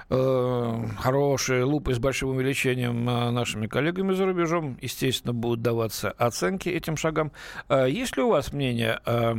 э, 0.10 0.86
хорошей 1.12 1.64
лупой 1.64 1.94
с 1.94 2.00
большим 2.00 2.30
увеличением 2.30 3.10
э, 3.10 3.32
нашими 3.32 3.68
коллегами 3.68 4.14
за 4.14 4.26
рубежом. 4.26 4.78
Естественно, 4.82 5.34
будут 5.34 5.62
даваться 5.62 6.12
оценки 6.12 6.70
этим 6.70 6.96
шагам. 6.96 7.34
Э, 7.68 7.86
есть 7.90 8.16
ли 8.16 8.24
у 8.24 8.30
вас 8.30 8.54
мнение 8.54 9.02
э, 9.06 9.34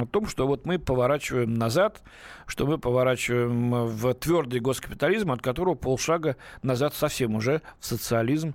о 0.00 0.06
том, 0.06 0.28
что 0.28 0.46
вот 0.46 0.64
мы 0.64 0.78
поворачиваем 0.78 1.54
назад, 1.54 2.02
что 2.46 2.66
мы 2.66 2.78
поворачиваем 2.78 3.86
в 3.86 4.14
твердый 4.14 4.60
госкапитализм, 4.60 5.32
от 5.32 5.42
которого 5.42 5.74
полшага 5.74 6.36
назад 6.62 6.94
совсем 6.94 7.34
уже 7.34 7.62
в 7.80 7.86
социализм, 7.86 8.54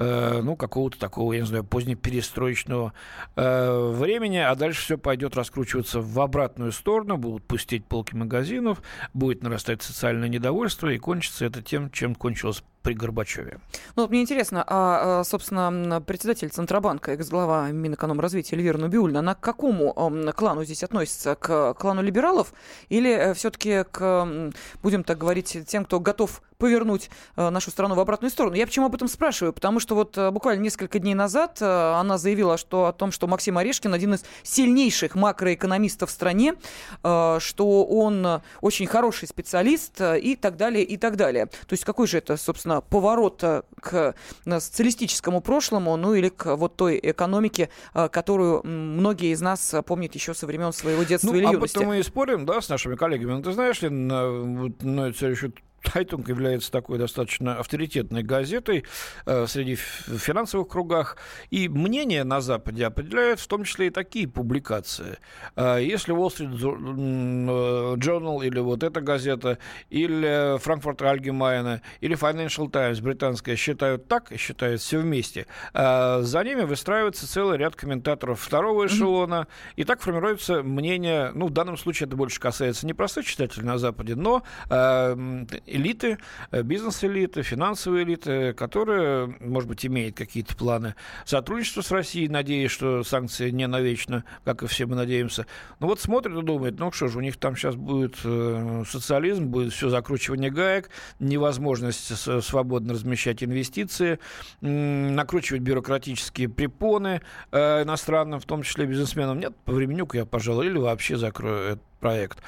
э, 0.00 0.40
ну, 0.42 0.56
какого-то 0.56 0.98
такого, 0.98 1.34
я 1.34 1.40
не 1.40 1.46
знаю, 1.46 1.64
позднеперестроечного 1.64 2.94
э, 3.36 3.90
времени, 3.92 4.38
а 4.38 4.54
дальше 4.54 4.82
все 4.82 4.98
пойдет 4.98 5.36
раскручиваться 5.36 6.00
в 6.00 6.18
обратную 6.20 6.72
сторону, 6.72 7.18
будут 7.18 7.44
пустить 7.46 7.84
полки 7.84 8.14
магазинов, 8.14 8.82
будет 9.12 9.42
нарастать 9.42 9.82
социальное 9.82 10.28
недовольство, 10.28 10.88
и 10.88 10.98
кончится 10.98 11.44
это 11.44 11.62
тем, 11.62 11.90
чем 11.90 12.14
кончилось 12.14 12.64
при 12.82 12.94
Горбачеве. 12.94 13.60
Ну, 13.96 14.02
вот 14.02 14.10
мне 14.10 14.22
интересно, 14.22 14.64
а, 14.66 15.20
а 15.20 15.24
собственно, 15.24 16.00
председатель 16.00 16.48
Центробанка, 16.48 17.12
экс-глава 17.12 17.70
Минэкономразвития 17.70 18.56
Эльвира 18.56 18.78
Нубиульна, 18.78 19.18
она 19.18 19.34
к 19.34 19.40
какому 19.40 19.92
клану 20.34 20.64
здесь 20.64 20.82
относится? 20.82 21.34
К 21.34 21.74
клану 21.74 22.02
либералов 22.02 22.54
или 22.88 23.10
э, 23.10 23.34
все-таки 23.34 23.84
к, 23.90 24.52
будем 24.82 25.04
так 25.04 25.18
говорить, 25.18 25.58
тем, 25.66 25.84
кто 25.84 26.00
готов 26.00 26.42
повернуть 26.56 27.10
э, 27.36 27.50
нашу 27.50 27.70
страну 27.70 27.94
в 27.94 28.00
обратную 28.00 28.30
сторону. 28.30 28.56
Я 28.56 28.66
почему 28.66 28.86
об 28.86 28.94
этом 28.94 29.08
спрашиваю? 29.08 29.52
Потому 29.52 29.80
что 29.80 29.94
вот 29.94 30.16
э, 30.16 30.30
буквально 30.30 30.62
несколько 30.62 30.98
дней 30.98 31.14
назад 31.14 31.60
она 31.60 32.16
заявила 32.18 32.56
что, 32.56 32.86
о 32.86 32.92
том, 32.92 33.12
что 33.12 33.26
Максим 33.26 33.58
Орешкин 33.58 33.92
один 33.92 34.14
из 34.14 34.24
сильнейших 34.42 35.14
макроэкономистов 35.14 36.10
в 36.10 36.12
стране, 36.12 36.54
что 37.02 37.84
он 37.84 38.42
очень 38.60 38.86
хороший 38.86 39.28
специалист 39.28 40.00
и 40.00 40.36
так 40.36 40.56
далее, 40.56 40.84
и 40.84 40.96
так 40.96 41.16
далее. 41.16 41.46
То 41.46 41.72
есть 41.72 41.84
какой 41.84 42.06
же 42.06 42.18
это, 42.18 42.36
собственно, 42.36 42.69
поворот 42.88 43.42
к 43.80 44.14
социалистическому 44.46 45.40
прошлому, 45.40 45.96
ну 45.96 46.14
или 46.14 46.28
к 46.28 46.56
вот 46.56 46.76
той 46.76 47.00
экономике, 47.02 47.70
которую 47.92 48.66
многие 48.66 49.32
из 49.32 49.40
нас 49.40 49.74
помнят 49.86 50.14
еще 50.14 50.34
со 50.34 50.46
времен 50.46 50.72
своего 50.72 51.02
детства 51.02 51.32
ну, 51.32 51.34
или 51.36 51.44
юности. 51.44 51.76
Об 51.76 51.82
этом 51.82 51.88
мы 51.88 51.98
и 51.98 52.02
спорим, 52.02 52.46
да, 52.46 52.60
с 52.60 52.68
нашими 52.68 52.94
коллегами. 52.94 53.32
Ну, 53.32 53.42
ты 53.42 53.52
знаешь 53.52 53.82
ли, 53.82 53.88
на, 53.88 54.70
на 54.80 55.08
это 55.08 55.26
еще 55.26 55.52
Тайтунг 55.82 56.28
является 56.28 56.70
такой 56.70 56.98
достаточно 56.98 57.56
авторитетной 57.56 58.22
газетой 58.22 58.84
э, 59.26 59.46
среди 59.46 59.76
финансовых 59.76 60.68
кругах. 60.68 61.16
И 61.50 61.68
мнение 61.68 62.24
на 62.24 62.40
Западе 62.40 62.86
определяют 62.86 63.40
в 63.40 63.46
том 63.46 63.64
числе 63.64 63.88
и 63.88 63.90
такие 63.90 64.28
публикации. 64.28 65.18
Э, 65.56 65.78
если 65.80 66.14
Wall 66.14 66.28
Street 66.28 67.98
Journal 67.98 68.46
или 68.46 68.60
вот 68.60 68.82
эта 68.82 69.00
газета, 69.00 69.58
или 69.88 70.58
Frankfurt 70.58 70.98
Allgemeine, 70.98 71.80
или 72.00 72.16
Financial 72.16 72.70
Times 72.70 73.00
британская 73.00 73.56
считают 73.56 74.08
так 74.08 74.32
и 74.32 74.36
считают 74.36 74.80
все 74.80 74.98
вместе, 74.98 75.46
э, 75.72 76.20
за 76.22 76.44
ними 76.44 76.62
выстраивается 76.62 77.26
целый 77.26 77.58
ряд 77.58 77.76
комментаторов 77.76 78.40
второго 78.40 78.86
эшелона, 78.86 79.46
mm-hmm. 79.48 79.72
и 79.76 79.84
так 79.84 80.00
формируется 80.00 80.62
мнение, 80.62 81.32
ну, 81.34 81.46
в 81.46 81.50
данном 81.50 81.76
случае 81.76 82.06
это 82.06 82.16
больше 82.16 82.40
касается 82.40 82.86
не 82.86 82.92
простых 82.92 83.26
читателей 83.26 83.66
на 83.66 83.78
Западе, 83.78 84.14
но 84.14 84.42
э, 84.68 85.46
элиты, 85.70 86.18
э, 86.50 86.62
бизнес-элиты, 86.62 87.42
финансовые 87.42 88.04
элиты, 88.04 88.52
которые, 88.52 89.34
может 89.40 89.68
быть, 89.68 89.84
имеют 89.86 90.16
какие-то 90.16 90.56
планы 90.56 90.94
сотрудничества 91.24 91.82
с 91.82 91.90
Россией, 91.90 92.28
надеясь, 92.28 92.70
что 92.70 93.02
санкции 93.02 93.50
не 93.50 93.66
навечно, 93.66 94.24
как 94.44 94.62
и 94.62 94.66
все 94.66 94.86
мы 94.86 94.96
надеемся. 94.96 95.46
Но 95.78 95.86
вот 95.86 96.00
смотрят 96.00 96.36
и 96.38 96.42
думают, 96.42 96.78
ну 96.78 96.92
что 96.92 97.08
ж, 97.08 97.16
у 97.16 97.20
них 97.20 97.36
там 97.36 97.56
сейчас 97.56 97.76
будет 97.76 98.16
э, 98.24 98.84
социализм, 98.86 99.46
будет 99.46 99.72
все 99.72 99.88
закручивание 99.88 100.50
гаек, 100.50 100.90
невозможность 101.18 102.16
свободно 102.44 102.94
размещать 102.94 103.42
инвестиции, 103.42 104.18
накручивать 104.60 105.62
бюрократические 105.62 106.48
препоны 106.48 107.20
э, 107.52 107.82
иностранным, 107.82 108.40
в 108.40 108.44
том 108.44 108.62
числе 108.62 108.86
бизнесменам. 108.86 109.38
Нет, 109.38 109.56
по 109.64 109.72
времени 109.72 110.00
я, 110.14 110.24
пожалуй, 110.24 110.66
или 110.66 110.78
вообще 110.78 111.16
закрою 111.16 111.78
проект. 112.00 112.38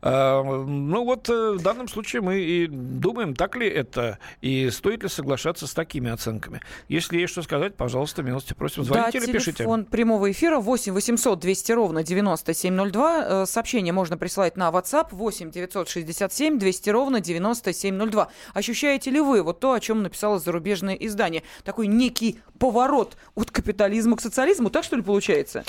А, 0.00 0.42
ну 0.42 1.04
вот 1.04 1.28
э, 1.28 1.52
в 1.52 1.62
данном 1.62 1.86
случае 1.88 2.22
мы 2.22 2.40
и 2.40 2.66
думаем, 2.66 3.34
так 3.34 3.54
ли 3.56 3.68
это, 3.68 4.18
и 4.40 4.70
стоит 4.70 5.02
ли 5.02 5.08
соглашаться 5.08 5.66
с 5.66 5.74
такими 5.74 6.10
оценками. 6.10 6.60
Если 6.88 7.18
есть 7.18 7.32
что 7.32 7.42
сказать, 7.42 7.76
пожалуйста, 7.76 8.22
милости 8.22 8.54
просим. 8.54 8.84
Звоните 8.84 9.20
да, 9.20 9.24
или 9.24 9.32
пишите. 9.32 9.58
телефон 9.58 9.84
прямого 9.84 10.30
эфира 10.30 10.58
8 10.58 10.92
800 10.92 11.38
200 11.38 11.72
ровно 11.72 12.02
9702. 12.02 13.24
Э, 13.24 13.46
сообщение 13.46 13.92
можно 13.92 14.16
присылать 14.16 14.56
на 14.56 14.70
WhatsApp 14.70 15.08
8 15.10 15.50
967 15.50 16.58
200 16.58 16.90
ровно 16.90 17.20
9702. 17.20 18.28
Ощущаете 18.54 19.10
ли 19.10 19.20
вы 19.20 19.42
вот 19.42 19.60
то, 19.60 19.72
о 19.72 19.80
чем 19.80 20.02
написало 20.02 20.38
зарубежное 20.38 20.94
издание? 20.94 21.42
Такой 21.64 21.86
некий 21.86 22.40
поворот 22.58 23.16
от 23.34 23.50
капитализма 23.50 24.16
к 24.16 24.20
социализму, 24.20 24.70
так 24.70 24.84
что 24.84 24.96
ли 24.96 25.02
получается? 25.02 25.64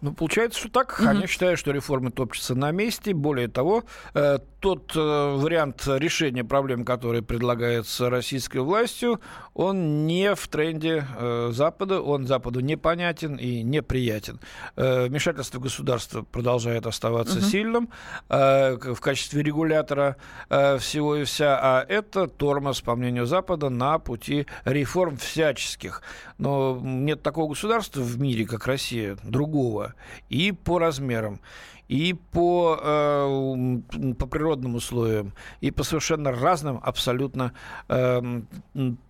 Ну, 0.00 0.12
получается, 0.12 0.60
что 0.60 0.68
так. 0.70 1.00
Mm-hmm. 1.00 1.08
Они 1.08 1.26
считают, 1.26 1.58
что 1.58 1.72
реформы 1.72 2.10
топчутся 2.10 2.54
на 2.54 2.70
месте. 2.70 3.12
Более 3.14 3.48
того, 3.48 3.84
э, 4.14 4.38
тот 4.60 4.92
э, 4.96 4.98
вариант 5.36 5.84
решения 5.86 6.42
проблем, 6.44 6.84
который 6.84 7.22
предлагается 7.22 8.10
российской 8.10 8.58
властью, 8.58 9.20
он 9.54 10.06
не 10.06 10.34
в 10.34 10.48
тренде 10.48 11.06
э, 11.16 11.50
Запада, 11.52 12.00
он 12.00 12.26
Западу 12.26 12.60
непонятен 12.60 13.36
и 13.36 13.62
неприятен. 13.62 14.40
Э, 14.76 15.06
вмешательство 15.06 15.60
государства 15.60 16.22
продолжает 16.22 16.86
оставаться 16.86 17.38
mm-hmm. 17.38 17.50
сильным 17.50 17.90
в 18.28 19.00
качестве 19.00 19.42
регулятора 19.42 20.16
всего 20.48 21.16
и 21.16 21.24
вся, 21.24 21.58
а 21.60 21.84
это 21.88 22.26
тормоз, 22.26 22.80
по 22.80 22.94
мнению 22.96 23.26
Запада, 23.26 23.68
на 23.68 23.98
пути 23.98 24.46
реформ 24.64 25.16
всяческих. 25.16 26.02
Но 26.38 26.80
нет 26.82 27.22
такого 27.22 27.48
государства 27.48 28.00
в 28.00 28.20
мире, 28.20 28.46
как 28.46 28.66
Россия, 28.66 29.16
другого, 29.22 29.94
и 30.28 30.52
по 30.52 30.78
размерам 30.78 31.40
и 31.88 32.12
по, 32.12 32.78
э, 32.80 34.12
по 34.18 34.26
природным 34.26 34.74
условиям, 34.74 35.32
и 35.60 35.70
по 35.70 35.82
совершенно 35.82 36.32
разным 36.32 36.80
абсолютно 36.82 37.52
э, 37.88 38.20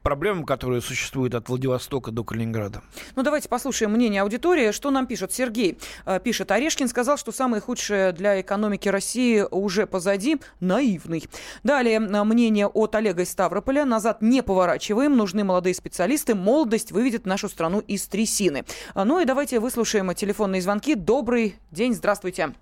проблемам, 0.02 0.44
которые 0.44 0.80
существуют 0.80 1.34
от 1.34 1.48
Владивостока 1.48 2.10
до 2.10 2.24
Калининграда. 2.24 2.82
Ну, 3.16 3.22
давайте 3.22 3.48
послушаем 3.48 3.92
мнение 3.92 4.22
аудитории. 4.22 4.70
Что 4.70 4.90
нам 4.90 5.06
пишет? 5.06 5.32
Сергей 5.32 5.78
э, 6.06 6.20
пишет. 6.22 6.50
Орешкин 6.50 6.88
сказал, 6.88 7.16
что 7.16 7.32
самое 7.32 7.60
худшее 7.60 8.12
для 8.12 8.40
экономики 8.40 8.88
России 8.88 9.44
уже 9.50 9.86
позади. 9.86 10.38
Наивный. 10.60 11.24
Далее 11.62 11.96
э, 11.96 12.24
мнение 12.24 12.68
от 12.68 12.94
Олега 12.94 13.22
из 13.22 13.30
Ставрополя. 13.30 13.84
Назад 13.84 14.22
не 14.22 14.42
поворачиваем. 14.42 15.16
Нужны 15.16 15.44
молодые 15.44 15.74
специалисты. 15.74 16.34
Молодость 16.34 16.92
выведет 16.92 17.26
нашу 17.26 17.48
страну 17.48 17.80
из 17.80 18.06
трясины. 18.06 18.64
А, 18.94 19.04
ну 19.04 19.20
и 19.20 19.24
давайте 19.24 19.58
выслушаем 19.58 20.14
телефонные 20.14 20.62
звонки. 20.62 20.94
Добрый 20.94 21.56
день. 21.70 21.94
Здравствуйте. 21.94 22.54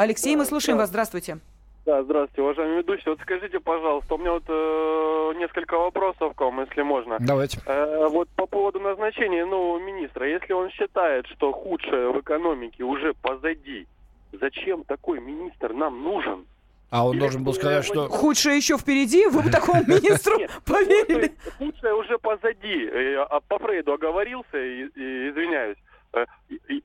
Алексей, 0.00 0.34
мы 0.34 0.46
слушаем 0.46 0.78
вас. 0.78 0.88
Здравствуйте. 0.88 1.40
Да, 1.84 2.02
здравствуйте, 2.02 2.40
уважаемый 2.40 2.78
ведущий. 2.78 3.10
Вот 3.10 3.20
скажите, 3.20 3.60
пожалуйста, 3.60 4.14
у 4.14 4.16
меня 4.16 4.32
вот 4.32 4.44
э, 4.48 5.32
несколько 5.38 5.76
вопросов 5.76 6.34
к 6.34 6.40
вам, 6.40 6.62
если 6.62 6.80
можно. 6.80 7.18
Давайте. 7.20 7.60
Э, 7.66 8.08
вот 8.08 8.26
по 8.30 8.46
поводу 8.46 8.80
назначения 8.80 9.44
нового 9.44 9.78
министра. 9.78 10.26
Если 10.26 10.54
он 10.54 10.70
считает, 10.70 11.26
что 11.26 11.52
худшее 11.52 12.12
в 12.12 12.20
экономике 12.20 12.82
уже 12.82 13.12
позади, 13.12 13.86
зачем 14.32 14.84
такой 14.84 15.20
министр 15.20 15.74
нам 15.74 16.02
нужен? 16.02 16.46
А 16.88 17.04
он 17.04 17.12
Или 17.12 17.20
должен 17.20 17.44
был 17.44 17.52
сказать, 17.52 17.84
что... 17.84 18.08
Худшее 18.08 18.56
еще 18.56 18.78
впереди? 18.78 19.26
Вы 19.26 19.42
бы 19.42 19.50
такому 19.50 19.82
министру 19.86 20.38
поверили? 20.64 21.34
Худшее 21.58 21.94
уже 21.94 22.16
позади. 22.16 22.86
Э, 22.86 23.26
а 23.28 23.40
по 23.40 23.58
Фрейду 23.58 23.92
оговорился, 23.92 24.56
извиняюсь. 24.56 25.76
Э, 26.14 26.24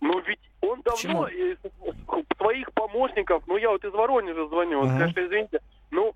но 0.01 0.19
ведь 0.19 0.39
он 0.71 0.81
давно 0.81 1.27
из 1.27 1.57
своих 2.37 2.71
помощников, 2.73 3.43
ну 3.47 3.57
я 3.57 3.69
вот 3.69 3.83
из 3.83 3.93
Воронежа 3.93 4.47
звоню, 4.47 4.79
он, 4.81 4.89
конечно, 4.89 5.25
извините, 5.25 5.59
ну, 5.91 6.13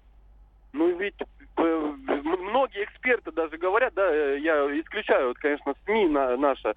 ну 0.74 0.96
ведь 0.98 1.16
э, 1.58 1.94
многие 2.24 2.84
эксперты 2.84 3.32
даже 3.32 3.58
говорят, 3.58 3.94
да, 3.96 4.08
э, 4.12 4.40
я 4.40 4.54
исключаю, 4.80 5.30
вот, 5.30 5.38
конечно, 5.38 5.74
СМИ 5.86 6.08
на, 6.10 6.38
наше, 6.38 6.74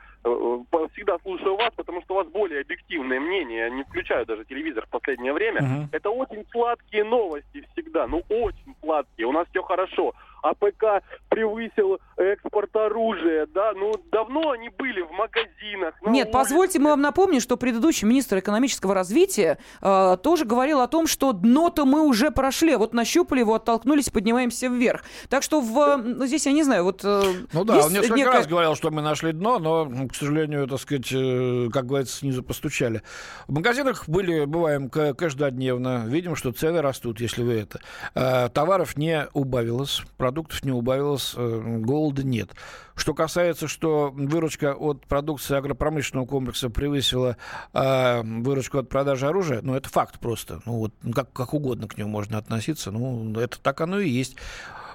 всегда 0.92 1.18
слушаю 1.22 1.56
вас, 1.56 1.72
потому 1.76 2.02
что 2.02 2.14
у 2.14 2.16
вас 2.18 2.28
более 2.28 2.62
объективное 2.62 3.20
мнение, 3.20 3.58
я 3.60 3.70
не 3.70 3.84
включаю 3.84 4.26
даже 4.26 4.44
телевизор 4.44 4.86
в 4.86 4.90
последнее 4.90 5.32
время. 5.32 5.60
Uh-huh. 5.60 5.88
Это 5.92 6.10
очень 6.10 6.46
сладкие 6.50 7.04
новости 7.04 7.66
всегда, 7.72 8.06
ну 8.06 8.22
очень 8.28 8.74
сладкие, 8.80 9.26
у 9.26 9.32
нас 9.32 9.46
все 9.50 9.62
хорошо. 9.62 10.14
АПК 10.42 11.04
превысил 11.32 11.98
экспорт 12.18 12.76
оружия, 12.76 13.46
да, 13.54 13.72
ну 13.74 13.94
давно 14.12 14.50
они 14.50 14.68
были 14.68 15.00
в 15.00 15.10
магазинах. 15.12 15.94
Нет, 16.02 16.26
улице. 16.26 16.30
позвольте 16.30 16.78
мы 16.78 16.90
вам 16.90 17.00
напомним, 17.00 17.40
что 17.40 17.56
предыдущий 17.56 18.06
министр 18.06 18.40
экономического 18.40 18.94
развития 18.94 19.58
э, 19.80 20.16
тоже 20.22 20.44
говорил 20.44 20.80
о 20.80 20.88
том, 20.88 21.06
что 21.06 21.32
дно-то 21.32 21.86
мы 21.86 22.02
уже 22.02 22.30
прошли, 22.30 22.76
вот 22.76 22.92
нащупали 22.92 23.40
его, 23.40 23.54
оттолкнулись, 23.54 24.10
поднимаемся 24.10 24.66
вверх. 24.66 25.04
Так 25.30 25.42
что 25.42 25.62
в, 25.62 25.96
ну, 25.96 26.26
здесь 26.26 26.44
я 26.44 26.52
не 26.52 26.64
знаю, 26.64 26.84
вот... 26.84 27.00
Э, 27.02 27.22
ну 27.54 27.64
да, 27.64 27.86
он 27.86 27.92
несколько 27.92 28.16
некая... 28.16 28.32
раз 28.32 28.46
говорил, 28.46 28.74
что 28.74 28.90
мы 28.90 29.00
нашли 29.00 29.32
дно, 29.32 29.58
но, 29.58 30.08
к 30.08 30.14
сожалению, 30.14 30.66
так 30.68 30.80
сказать, 30.80 31.10
э, 31.12 31.70
как 31.72 31.86
говорится, 31.86 32.18
снизу 32.18 32.42
постучали. 32.42 33.02
В 33.46 33.54
магазинах 33.54 34.06
были, 34.06 34.44
бываем 34.44 34.90
каждодневно, 34.90 36.04
видим, 36.06 36.36
что 36.36 36.52
цены 36.52 36.82
растут, 36.82 37.20
если 37.20 37.42
вы 37.42 37.54
это. 37.54 37.80
Э, 38.14 38.50
товаров 38.50 38.98
не 38.98 39.28
убавилось, 39.32 40.02
продуктов 40.18 40.62
не 40.62 40.72
убавилось, 40.72 41.21
э, 41.36 41.78
голода 41.80 42.24
нет. 42.24 42.50
Что 42.94 43.14
касается, 43.14 43.68
что 43.68 44.10
выручка 44.10 44.74
от 44.74 45.06
продукции 45.06 45.56
агропромышленного 45.56 46.26
комплекса 46.26 46.68
превысила 46.70 47.36
э, 47.72 48.22
выручку 48.22 48.78
от 48.78 48.88
продажи 48.88 49.26
оружия, 49.26 49.60
ну, 49.62 49.74
это 49.74 49.88
факт 49.88 50.18
просто. 50.20 50.60
Ну, 50.66 50.78
вот 50.78 50.94
как, 51.14 51.32
как 51.32 51.54
угодно 51.54 51.88
к 51.88 51.96
нему 51.96 52.10
можно 52.10 52.38
относиться. 52.38 52.90
Ну, 52.90 53.38
это 53.38 53.58
так 53.60 53.80
оно 53.80 53.98
и 53.98 54.08
есть 54.08 54.36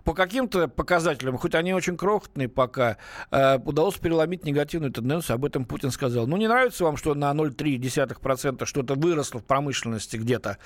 по 0.07 0.13
каким-то 0.13 0.69
показателям, 0.69 1.37
хоть 1.37 1.53
они 1.53 1.73
очень 1.73 1.97
крохотные 1.97 2.47
пока, 2.47 2.95
э, 3.29 3.57
удалось 3.57 3.95
переломить 3.95 4.45
негативную 4.45 4.93
тенденцию. 4.93 5.35
Об 5.35 5.43
этом 5.43 5.65
Путин 5.65 5.91
сказал. 5.91 6.27
Ну, 6.27 6.37
не 6.37 6.47
нравится 6.47 6.85
вам, 6.85 6.95
что 6.95 7.13
на 7.13 7.33
0,3% 7.33 8.65
что-то 8.65 8.93
выросло 8.93 9.41
в 9.41 9.43
промышленности 9.43 10.15
где-то. 10.15 10.59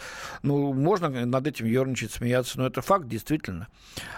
Ну, 0.43 0.73
можно 0.73 1.09
над 1.25 1.47
этим 1.47 1.65
ерничать, 1.65 2.11
смеяться, 2.11 2.59
но 2.59 2.67
это 2.67 2.83
факт, 2.83 3.07
действительно. 3.07 3.67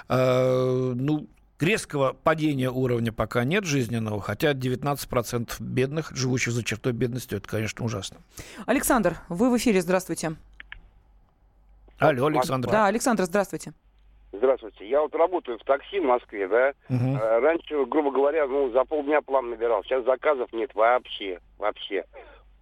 Э, 0.09 0.91
ну, 0.93 1.29
резкого 1.57 2.11
падения 2.11 2.69
уровня 2.69 3.13
пока 3.13 3.45
нет 3.45 3.63
жизненного, 3.63 4.19
хотя 4.19 4.51
19% 4.51 5.53
бедных, 5.61 6.11
живущих 6.13 6.51
за 6.51 6.65
чертой 6.65 6.91
бедности, 6.91 7.35
это, 7.35 7.47
конечно, 7.47 7.85
ужасно. 7.85 8.17
Александр, 8.65 9.19
вы 9.29 9.49
в 9.49 9.55
эфире, 9.55 9.81
здравствуйте. 9.81 10.35
Алло, 11.97 12.25
Александр. 12.25 12.69
Да, 12.69 12.87
Александр, 12.87 13.23
здравствуйте. 13.23 13.71
Здравствуйте. 14.33 14.87
Я 14.87 15.01
вот 15.01 15.13
работаю 15.13 15.59
в 15.59 15.63
такси 15.63 15.99
в 15.99 16.05
Москве, 16.05 16.47
да. 16.47 16.73
Угу. 16.89 17.17
Раньше, 17.39 17.85
грубо 17.85 18.09
говоря, 18.09 18.47
ну, 18.47 18.71
за 18.71 18.83
полдня 18.83 19.21
план 19.21 19.51
набирал. 19.51 19.83
Сейчас 19.83 20.03
заказов 20.05 20.51
нет 20.51 20.73
вообще, 20.73 21.39
вообще. 21.59 22.03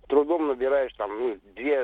Трудом 0.10 0.50
набираешь 0.50 0.94
там, 0.98 1.18
ну, 1.18 1.38
две 1.56 1.82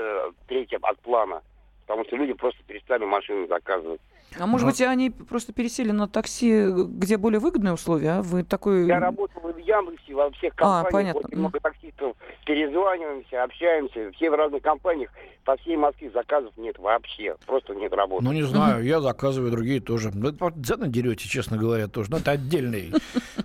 трети 0.47 0.78
от 0.82 1.00
плана. 1.00 1.41
Потому 1.86 2.04
что 2.04 2.17
люди 2.17 2.34
просто 2.34 2.62
перестали 2.67 3.06
машины 3.06 3.47
заказывать. 3.47 4.02
А 4.39 4.45
может 4.45 4.65
Но... 4.65 4.71
быть, 4.71 4.82
они 4.82 5.10
просто 5.10 5.54
пересели 5.54 5.91
на 5.91 6.08
такси, 6.08 6.67
где 6.69 7.17
более 7.17 7.39
выгодные 7.39 7.73
условия? 7.73 8.12
А 8.12 8.21
вы 8.21 8.43
такой... 8.43 8.86
Я 8.88 9.00
работал 9.00 9.41
в 9.41 9.58
Яндексе, 9.58 10.13
во 10.13 10.30
всех 10.32 10.54
а, 10.58 10.84
компаниях. 10.84 10.88
А, 10.88 10.91
понятно. 10.91 11.21
Очень 11.28 11.38
много 11.38 11.60
таксистов. 11.60 12.15
Перезваниваемся, 12.45 13.43
общаемся. 13.43 14.12
Все 14.15 14.30
в 14.30 14.36
разных 14.36 14.62
компаниях. 14.62 15.12
По 15.43 15.56
всей 15.58 15.78
Москве 15.78 16.12
заказов 16.12 16.52
нет 16.58 16.78
вообще. 16.78 17.36
Просто 17.45 17.73
нет 17.73 17.93
работы. 17.93 18.23
Ну, 18.23 18.32
не 18.32 18.43
знаю. 18.43 18.84
Я 18.84 19.00
заказываю, 19.00 19.52
другие 19.52 19.80
тоже. 19.80 20.12
Ну, 20.13 20.30
это 20.30 20.54
цены 20.63 20.88
дерете, 20.88 21.28
честно 21.28 21.58
говоря, 21.58 21.88
тоже. 21.88 22.12
Но 22.12 22.17
это 22.17 22.32
отдельный. 22.32 22.93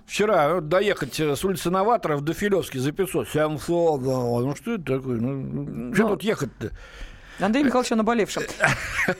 Вчера 0.05 0.59
доехать 0.61 1.19
с 1.19 1.45
улицы 1.45 1.69
Новаторов 1.69 2.21
до 2.21 2.33
Филевски 2.33 2.77
за 2.77 2.91
500. 2.91 3.29
700. 3.29 4.01
Ну, 4.01 4.55
что 4.55 4.73
это 4.73 4.97
такое? 4.97 5.19
Ну, 5.19 5.93
что 5.93 6.09
тут 6.09 6.23
ехать-то? 6.23 6.71
Андрей 7.43 7.63
Михайлович 7.63 7.91
о 7.91 7.95
наболевшем. 7.95 8.43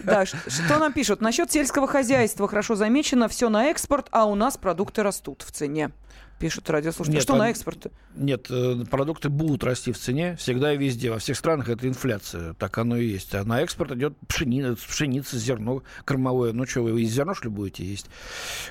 Да, 0.03 0.25
что 0.25 0.77
нам 0.79 0.93
пишут? 0.93 1.21
Насчет 1.21 1.51
сельского 1.51 1.87
хозяйства 1.87 2.47
хорошо 2.47 2.75
замечено, 2.75 3.27
все 3.27 3.49
на 3.49 3.65
экспорт, 3.65 4.07
а 4.11 4.25
у 4.25 4.35
нас 4.35 4.57
продукты 4.57 5.03
растут 5.03 5.41
в 5.41 5.51
цене 5.51 5.91
пишут 6.39 6.69
радиослушатели. 6.69 7.15
Нет, 7.15 7.23
что 7.23 7.35
на 7.35 7.49
экспорт? 7.49 7.87
Нет, 8.15 8.47
э, 8.49 8.83
продукты 8.89 9.29
будут 9.29 9.63
расти 9.63 9.91
в 9.91 9.97
цене 9.97 10.35
всегда 10.35 10.73
и 10.73 10.77
везде. 10.77 11.11
Во 11.11 11.19
всех 11.19 11.37
странах 11.37 11.69
это 11.69 11.87
инфляция, 11.87 12.53
так 12.53 12.77
оно 12.77 12.97
и 12.97 13.05
есть. 13.05 13.33
А 13.35 13.43
на 13.43 13.61
экспорт 13.61 13.91
идет 13.93 14.17
пшеница, 14.27 14.75
пшеница 14.87 15.37
зерно 15.37 15.83
кормовое. 16.05 16.53
Ну 16.53 16.65
что, 16.65 16.81
вы 16.81 17.01
из 17.01 17.11
зерна, 17.11 17.33
что 17.33 17.45
ли, 17.45 17.49
будете 17.51 17.83
есть? 17.85 18.07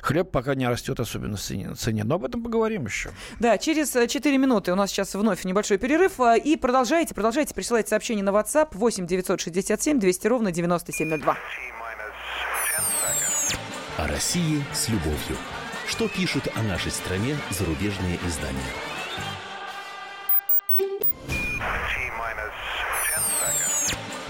Хлеб 0.02 0.30
пока 0.30 0.54
не 0.54 0.68
растет, 0.68 1.00
особенно 1.00 1.36
в 1.36 1.40
цене. 1.40 1.74
цене. 1.74 2.04
Но 2.04 2.16
об 2.16 2.24
этом 2.24 2.42
поговорим 2.42 2.86
еще. 2.86 3.10
Да, 3.40 3.58
через 3.58 3.92
4 3.92 4.34
э, 4.34 4.38
минуты 4.38 4.72
у 4.72 4.76
нас 4.76 4.90
сейчас 4.90 5.14
вновь 5.14 5.44
небольшой 5.44 5.78
перерыв. 5.78 6.20
А, 6.20 6.36
и 6.36 6.56
продолжайте, 6.56 7.14
продолжайте 7.14 7.54
присылать 7.54 7.88
сообщения 7.88 8.22
на 8.22 8.30
WhatsApp 8.30 8.68
8 8.72 9.06
967 9.06 9.98
200 9.98 10.26
ровно 10.26 10.52
9702. 10.52 11.36
О 13.98 14.08
России 14.08 14.64
с 14.72 14.88
любовью. 14.88 15.36
Что 15.92 16.08
пишут 16.08 16.48
о 16.54 16.62
нашей 16.62 16.90
стране 16.90 17.36
зарубежные 17.50 18.18
издания? 18.26 18.72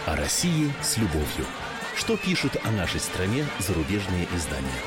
О 0.04 0.16
России 0.16 0.72
с 0.82 0.96
любовью. 0.96 1.46
Что 1.94 2.16
пишут 2.16 2.56
о 2.64 2.72
нашей 2.72 2.98
стране 2.98 3.46
зарубежные 3.60 4.26
издания? 4.34 4.82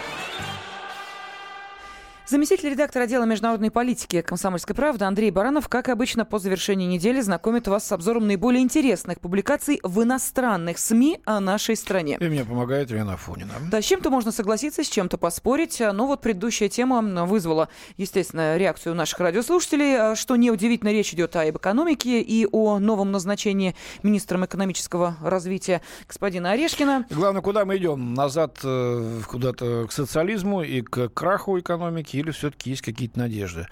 Заместитель 2.27 2.71
редактора 2.71 3.03
отдела 3.03 3.25
международной 3.25 3.69
политики 3.69 4.21
«Комсомольской 4.21 4.75
правды» 4.75 5.05
Андрей 5.05 5.29
Баранов, 5.29 5.69
как 5.69 5.89
обычно, 5.89 6.25
по 6.25 6.39
завершении 6.39 6.87
недели 6.87 7.21
знакомит 7.21 7.67
вас 7.67 7.85
с 7.85 7.91
обзором 7.91 8.25
наиболее 8.25 8.63
интересных 8.63 9.19
публикаций 9.19 9.79
в 9.83 10.01
иностранных 10.01 10.79
СМИ 10.79 11.21
о 11.25 11.39
нашей 11.39 11.75
стране. 11.75 12.17
И 12.19 12.23
мне 12.25 12.43
помогает 12.43 12.91
Ирина 12.91 13.13
Афонина. 13.13 13.53
Да, 13.69 13.79
с 13.79 13.85
чем-то 13.85 14.09
можно 14.09 14.31
согласиться, 14.31 14.83
с 14.83 14.87
чем-то 14.89 15.19
поспорить. 15.19 15.79
Но 15.79 16.07
вот 16.07 16.21
предыдущая 16.21 16.67
тема 16.67 17.25
вызвала, 17.27 17.69
естественно, 17.97 18.57
реакцию 18.57 18.95
наших 18.95 19.19
радиослушателей, 19.19 20.15
что 20.15 20.35
неудивительно, 20.35 20.89
речь 20.89 21.13
идет 21.13 21.35
об 21.35 21.57
экономике 21.57 22.21
и 22.21 22.47
о 22.51 22.79
новом 22.79 23.11
назначении 23.11 23.75
министром 24.01 24.45
экономического 24.45 25.15
развития 25.21 25.83
господина 26.07 26.53
Орешкина. 26.53 27.05
Главное, 27.11 27.43
куда 27.43 27.65
мы 27.65 27.77
идем? 27.77 28.15
Назад 28.15 28.57
э, 28.63 29.19
куда-то 29.27 29.85
к 29.87 29.91
социализму 29.91 30.63
и 30.63 30.81
к 30.81 31.09
краху 31.09 31.59
экономики 31.59 32.14
или 32.19 32.31
все-таки 32.31 32.69
есть 32.69 32.81
какие-то 32.81 33.19
надежды. 33.19 33.67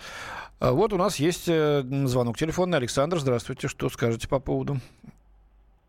А 0.59 0.71
вот 0.71 0.93
у 0.93 0.97
нас 0.97 1.17
есть 1.17 1.47
э, 1.47 1.83
звонок 2.05 2.37
телефонный. 2.37 2.77
Александр, 2.77 3.19
здравствуйте. 3.19 3.67
Что 3.67 3.89
скажете 3.89 4.27
по 4.27 4.39
поводу? 4.39 4.77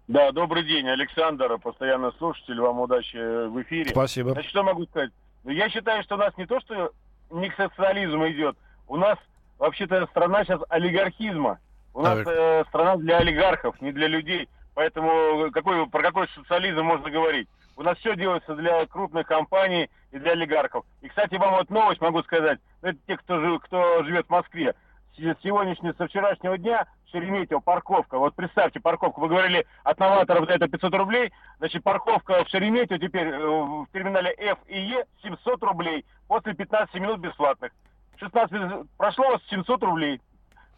Да, 0.09 0.33
добрый 0.33 0.65
день, 0.65 0.87
Александр, 0.89 1.59
постоянно 1.59 2.13
слушатель, 2.19 2.61
вам 2.61 2.81
удачи 2.81 3.17
в 3.17 3.63
эфире. 3.63 3.91
Спасибо. 3.91 4.33
Значит, 4.33 4.51
что 4.51 4.63
могу 4.63 4.85
сказать? 4.85 5.11
Ну, 5.45 5.51
я 5.51 5.71
считаю, 5.71 6.03
что 6.03 6.17
у 6.17 6.19
нас 6.19 6.37
не 6.37 6.45
то, 6.45 6.61
что 6.61 6.91
не 7.31 7.49
к 7.49 7.57
социализму 7.57 8.29
идет, 8.31 8.57
у 8.87 8.97
нас 8.97 9.19
вообще-то 9.59 10.07
страна 10.07 10.45
сейчас 10.45 10.61
олигархизма. 10.69 11.59
У 11.95 12.03
нас 12.03 12.19
э, 12.27 12.65
страна 12.69 12.97
для 12.97 13.19
олигархов, 13.19 13.81
не 13.81 13.93
для 13.93 14.09
людей. 14.09 14.49
Поэтому 14.75 15.51
какой, 15.53 15.89
про 15.89 16.03
какой 16.03 16.29
социализм 16.35 16.83
можно 16.83 17.09
говорить? 17.09 17.49
У 17.77 17.83
нас 17.83 17.99
все 17.99 18.15
делается 18.17 18.55
для 18.55 18.87
крупных 18.87 19.27
компаний 19.27 19.91
и 20.13 20.19
для 20.19 20.33
олигархов. 20.33 20.85
И, 21.01 21.09
кстати, 21.09 21.35
вам 21.37 21.55
вот 21.55 21.71
новость 21.71 22.01
могу 22.01 22.23
сказать. 22.23 22.61
Ну, 22.83 22.91
это 22.91 22.99
те, 23.07 23.17
кто, 23.17 23.59
кто 23.61 24.05
живет 24.05 24.27
в 24.27 24.31
Москве. 24.31 24.75
С 25.17 25.43
сегодняшнего, 25.43 25.95
со 25.97 26.07
вчерашнего 26.07 26.59
дня 26.59 26.87
Шереметьево, 27.11 27.61
парковка. 27.61 28.19
Вот 28.19 28.35
представьте, 28.35 28.81
парковку. 28.81 29.21
Вы 29.21 29.29
говорили, 29.29 29.67
от 29.85 29.99
новаторов 29.99 30.49
это 30.49 30.69
500 30.69 30.95
рублей. 30.95 31.33
Значит, 31.59 31.85
парковка 31.85 32.45
в 32.45 32.49
Шереметьево 32.49 32.99
теперь 32.99 33.29
э, 33.29 33.39
в 33.39 33.87
терминале 33.93 34.33
F 34.33 34.59
и 34.67 34.79
E 34.79 35.05
700 35.23 35.63
рублей. 35.63 36.05
После 36.27 36.55
15 36.55 36.95
минут 36.97 37.21
бесплатных. 37.21 37.71
16 38.19 38.53
минут 38.53 38.89
прошло 38.97 39.39
700 39.51 39.83
рублей 39.83 40.21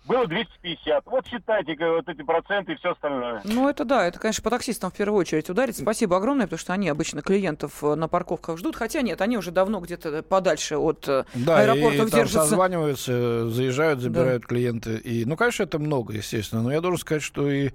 было 0.07 0.27
250. 0.27 1.05
Вот 1.07 1.27
считайте 1.27 1.77
вот 1.79 2.09
эти 2.09 2.23
проценты 2.23 2.73
и 2.73 2.77
все 2.77 2.93
остальное. 2.93 3.41
Ну, 3.45 3.69
это 3.69 3.85
да, 3.85 4.07
это, 4.07 4.19
конечно, 4.19 4.43
по 4.43 4.51
таксистам 4.51 4.91
в 4.91 4.95
первую 4.95 5.21
очередь 5.21 5.51
ударит. 5.51 5.77
Спасибо 5.77 6.17
огромное, 6.17 6.47
потому 6.47 6.59
что 6.59 6.73
они 6.73 6.89
обычно 6.89 7.23
клиентов 7.23 7.83
э, 7.83 7.95
на 7.95 8.09
парковках 8.09 8.59
ждут. 8.59 8.77
Хотя 8.77 9.03
нет, 9.03 9.21
они 9.21 9.37
уже 9.37 9.51
давно 9.51 9.81
где-то 9.81 10.23
подальше 10.23 10.77
от 10.77 11.09
э, 11.09 11.25
да, 11.35 11.59
аэропортов 11.59 12.09
и 12.09 12.11
держатся. 12.11 12.39
Там 12.39 12.49
созваниваются, 12.49 13.51
заезжают, 13.51 14.01
забирают 14.01 14.43
да. 14.43 14.49
клиенты. 14.49 14.97
И, 14.97 15.25
ну, 15.25 15.37
конечно, 15.37 15.65
это 15.65 15.79
много, 15.79 16.15
естественно. 16.15 16.63
Но 16.63 16.73
я 16.73 16.81
должен 16.81 16.99
сказать, 16.99 17.23
что 17.23 17.51
и 17.51 17.71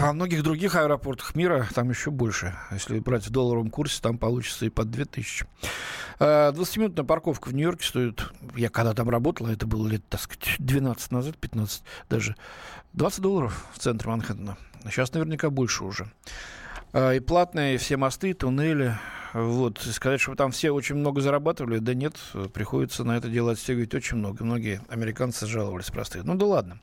во 0.00 0.12
многих 0.12 0.42
других 0.42 0.74
аэропортах 0.74 1.34
мира 1.34 1.68
там 1.74 1.90
еще 1.90 2.10
больше. 2.10 2.56
Если 2.70 2.98
брать 2.98 3.26
в 3.26 3.30
долларовом 3.30 3.70
курсе, 3.70 4.00
там 4.00 4.18
получится 4.18 4.66
и 4.66 4.70
под 4.70 4.90
2000. 4.90 5.46
20-минутная 6.18 7.04
э, 7.04 7.06
парковка 7.06 7.48
в 7.48 7.54
Нью-Йорке 7.54 7.86
стоит, 7.86 8.24
я 8.56 8.68
когда 8.68 8.92
там 8.92 9.08
работал, 9.08 9.46
это 9.46 9.66
было 9.66 9.88
лет, 9.88 10.02
так 10.08 10.20
сказать, 10.20 10.56
12 10.58 11.12
назад, 11.12 11.38
15 11.38 11.82
даже, 12.08 12.36
20 12.92 13.20
долларов 13.20 13.66
в 13.72 13.78
центре 13.78 14.10
Манхэттена. 14.10 14.56
Сейчас 14.84 15.12
наверняка 15.12 15.50
больше 15.50 15.84
уже. 15.84 16.10
Э, 16.92 17.16
и 17.16 17.20
платные 17.20 17.78
все 17.78 17.96
мосты, 17.96 18.34
туннели, 18.34 18.96
вот, 19.32 19.78
сказать, 19.78 20.20
что 20.20 20.34
там 20.34 20.50
все 20.50 20.70
очень 20.72 20.96
много 20.96 21.20
зарабатывали, 21.20 21.78
да 21.78 21.94
нет, 21.94 22.14
приходится 22.52 23.04
на 23.04 23.16
это 23.16 23.28
дело 23.28 23.52
отстегивать 23.52 23.94
очень 23.94 24.16
много. 24.16 24.44
Многие 24.44 24.80
американцы 24.88 25.46
жаловались 25.46 25.90
простые. 25.90 26.24
Ну 26.24 26.34
да 26.34 26.46
ладно. 26.46 26.80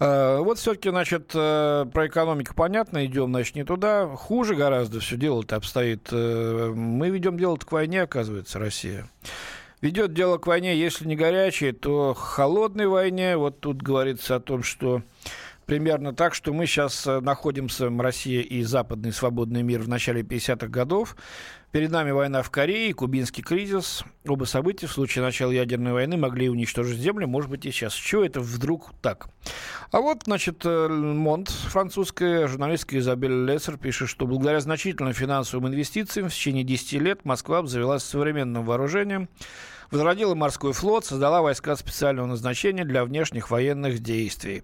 А, 0.00 0.40
вот 0.40 0.58
все-таки, 0.58 0.90
значит, 0.90 1.30
э, 1.34 1.86
про 1.92 2.06
экономику 2.08 2.54
понятно, 2.54 3.06
идем, 3.06 3.30
значит, 3.30 3.54
не 3.54 3.64
туда. 3.64 4.08
Хуже 4.08 4.56
гораздо 4.56 5.00
все 5.00 5.16
дело-то 5.16 5.56
обстоит. 5.56 6.08
Э, 6.10 6.72
мы 6.74 7.10
ведем 7.10 7.38
дело 7.38 7.56
к 7.56 7.70
войне, 7.70 8.02
оказывается, 8.02 8.58
Россия 8.58 9.08
ведет 9.82 10.14
дело 10.14 10.38
к 10.38 10.46
войне, 10.46 10.76
если 10.76 11.06
не 11.06 11.14
горячей, 11.16 11.70
то 11.70 12.14
холодной 12.14 12.88
войне. 12.88 13.36
Вот 13.36 13.60
тут 13.60 13.82
говорится 13.82 14.36
о 14.36 14.40
том, 14.40 14.62
что 14.62 15.02
примерно 15.66 16.14
так, 16.14 16.34
что 16.34 16.52
мы 16.52 16.66
сейчас 16.66 17.06
э, 17.06 17.20
находимся, 17.20 17.90
Россия 17.90 18.40
и 18.40 18.62
западный 18.62 19.12
свободный 19.12 19.62
мир 19.62 19.82
в 19.82 19.88
начале 19.88 20.22
50-х 20.22 20.68
годов. 20.68 21.16
Перед 21.72 21.90
нами 21.90 22.12
война 22.12 22.42
в 22.42 22.50
Корее, 22.50 22.94
кубинский 22.94 23.42
кризис. 23.42 24.04
Оба 24.26 24.44
события 24.44 24.86
в 24.86 24.92
случае 24.92 25.24
начала 25.24 25.50
ядерной 25.50 25.92
войны 25.92 26.16
могли 26.16 26.48
уничтожить 26.48 26.98
Землю, 26.98 27.26
может 27.26 27.50
быть, 27.50 27.66
и 27.66 27.72
сейчас. 27.72 27.92
Чего 27.92 28.24
это 28.24 28.40
вдруг 28.40 28.92
так? 29.02 29.28
А 29.90 30.00
вот, 30.00 30.22
значит, 30.24 30.62
э, 30.64 30.88
Монт, 30.88 31.50
французская 31.50 32.46
журналистка 32.46 32.98
Изабель 32.98 33.44
Лессер 33.44 33.76
пишет, 33.76 34.08
что 34.08 34.26
благодаря 34.26 34.60
значительным 34.60 35.12
финансовым 35.12 35.68
инвестициям 35.68 36.28
в 36.28 36.32
течение 36.32 36.64
10 36.64 36.92
лет 36.94 37.24
Москва 37.24 37.58
обзавелась 37.58 38.04
современным 38.04 38.64
вооружением, 38.64 39.28
возродила 39.90 40.34
морской 40.34 40.72
флот, 40.72 41.04
создала 41.04 41.42
войска 41.42 41.76
специального 41.76 42.26
назначения 42.26 42.84
для 42.84 43.04
внешних 43.04 43.50
военных 43.50 44.00
действий. 44.00 44.62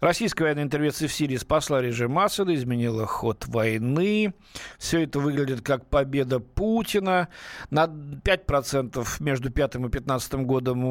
Российская 0.00 0.44
военная 0.44 0.64
интервенция 0.64 1.06
в 1.06 1.12
Сирии 1.12 1.36
спасла 1.36 1.80
режим 1.80 2.18
Асада, 2.18 2.52
изменила 2.56 3.06
ход 3.06 3.46
войны. 3.46 4.34
Все 4.76 5.04
это 5.04 5.20
выглядит 5.20 5.60
как 5.60 5.86
победа 5.86 6.40
Путина. 6.40 7.28
На 7.70 7.84
5% 7.84 9.06
между 9.20 9.50
5 9.50 9.76
и 9.76 9.88
15 9.88 10.34
годом 10.34 10.84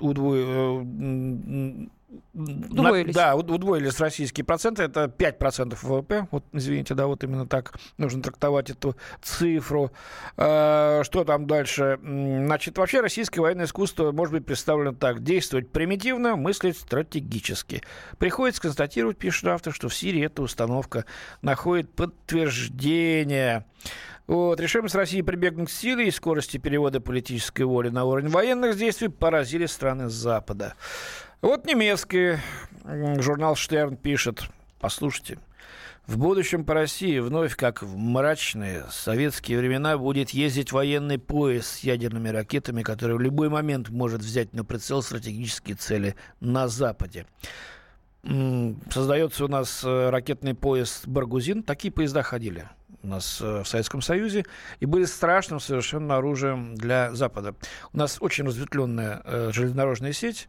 удвоилось 0.00 1.90
Удвоились. 2.34 3.14
Да, 3.14 3.34
удвоились 3.34 3.98
российские 3.98 4.44
проценты. 4.44 4.84
Это 4.84 5.04
5% 5.04 5.76
ВВП. 5.82 6.28
Вот, 6.30 6.44
извините, 6.52 6.94
да, 6.94 7.06
вот 7.06 7.24
именно 7.24 7.46
так 7.46 7.74
нужно 7.98 8.22
трактовать 8.22 8.70
эту 8.70 8.96
цифру. 9.22 9.90
А, 10.36 11.02
что 11.02 11.24
там 11.24 11.46
дальше? 11.46 11.98
Значит, 12.00 12.78
вообще 12.78 13.00
российское 13.00 13.40
военное 13.40 13.64
искусство 13.64 14.12
может 14.12 14.34
быть 14.34 14.46
представлено 14.46 14.92
так. 14.92 15.22
Действовать 15.22 15.72
примитивно, 15.72 16.36
мыслить 16.36 16.78
стратегически. 16.78 17.82
Приходится 18.18 18.62
констатировать, 18.62 19.18
пишет 19.18 19.46
автор, 19.46 19.72
что 19.72 19.88
в 19.88 19.94
Сирии 19.94 20.24
эта 20.24 20.42
установка 20.42 21.06
находит 21.42 21.92
подтверждение. 21.94 23.66
Вот. 24.26 24.60
Решимость 24.60 24.94
России 24.94 25.22
прибегнуть 25.22 25.68
к 25.68 25.72
силе 25.72 26.08
и 26.08 26.10
скорости 26.10 26.58
перевода 26.58 27.00
политической 27.00 27.62
воли 27.62 27.88
на 27.88 28.04
уровень 28.04 28.28
военных 28.28 28.76
действий 28.76 29.08
поразили 29.08 29.66
страны 29.66 30.08
Запада. 30.08 30.74
Вот 31.42 31.66
немецкий 31.66 32.38
журнал 33.18 33.56
«Штерн» 33.56 33.96
пишет, 33.96 34.44
послушайте, 34.80 35.38
в 36.06 36.16
будущем 36.18 36.64
по 36.64 36.72
России 36.72 37.18
вновь, 37.18 37.56
как 37.56 37.82
в 37.82 37.94
мрачные 37.96 38.84
советские 38.90 39.58
времена, 39.58 39.98
будет 39.98 40.30
ездить 40.30 40.72
военный 40.72 41.18
поезд 41.18 41.66
с 41.66 41.78
ядерными 41.80 42.30
ракетами, 42.30 42.82
который 42.82 43.16
в 43.16 43.20
любой 43.20 43.50
момент 43.50 43.90
может 43.90 44.22
взять 44.22 44.54
на 44.54 44.64
прицел 44.64 45.02
стратегические 45.02 45.76
цели 45.76 46.16
на 46.40 46.68
Западе. 46.68 47.26
Создается 48.90 49.44
у 49.44 49.48
нас 49.48 49.84
э, 49.84 50.10
ракетный 50.10 50.54
поезд 50.54 51.06
«Баргузин». 51.06 51.62
Такие 51.62 51.92
поезда 51.92 52.22
ходили 52.22 52.68
у 53.02 53.06
нас 53.08 53.40
э, 53.40 53.62
в 53.62 53.68
Советском 53.68 54.00
Союзе 54.00 54.44
и 54.80 54.86
были 54.86 55.04
страшным 55.04 55.60
совершенно 55.60 56.16
оружием 56.16 56.74
для 56.74 57.14
Запада. 57.14 57.54
У 57.92 57.98
нас 57.98 58.16
очень 58.20 58.44
разветвленная 58.44 59.22
э, 59.24 59.50
железнодорожная 59.52 60.12
сеть. 60.12 60.48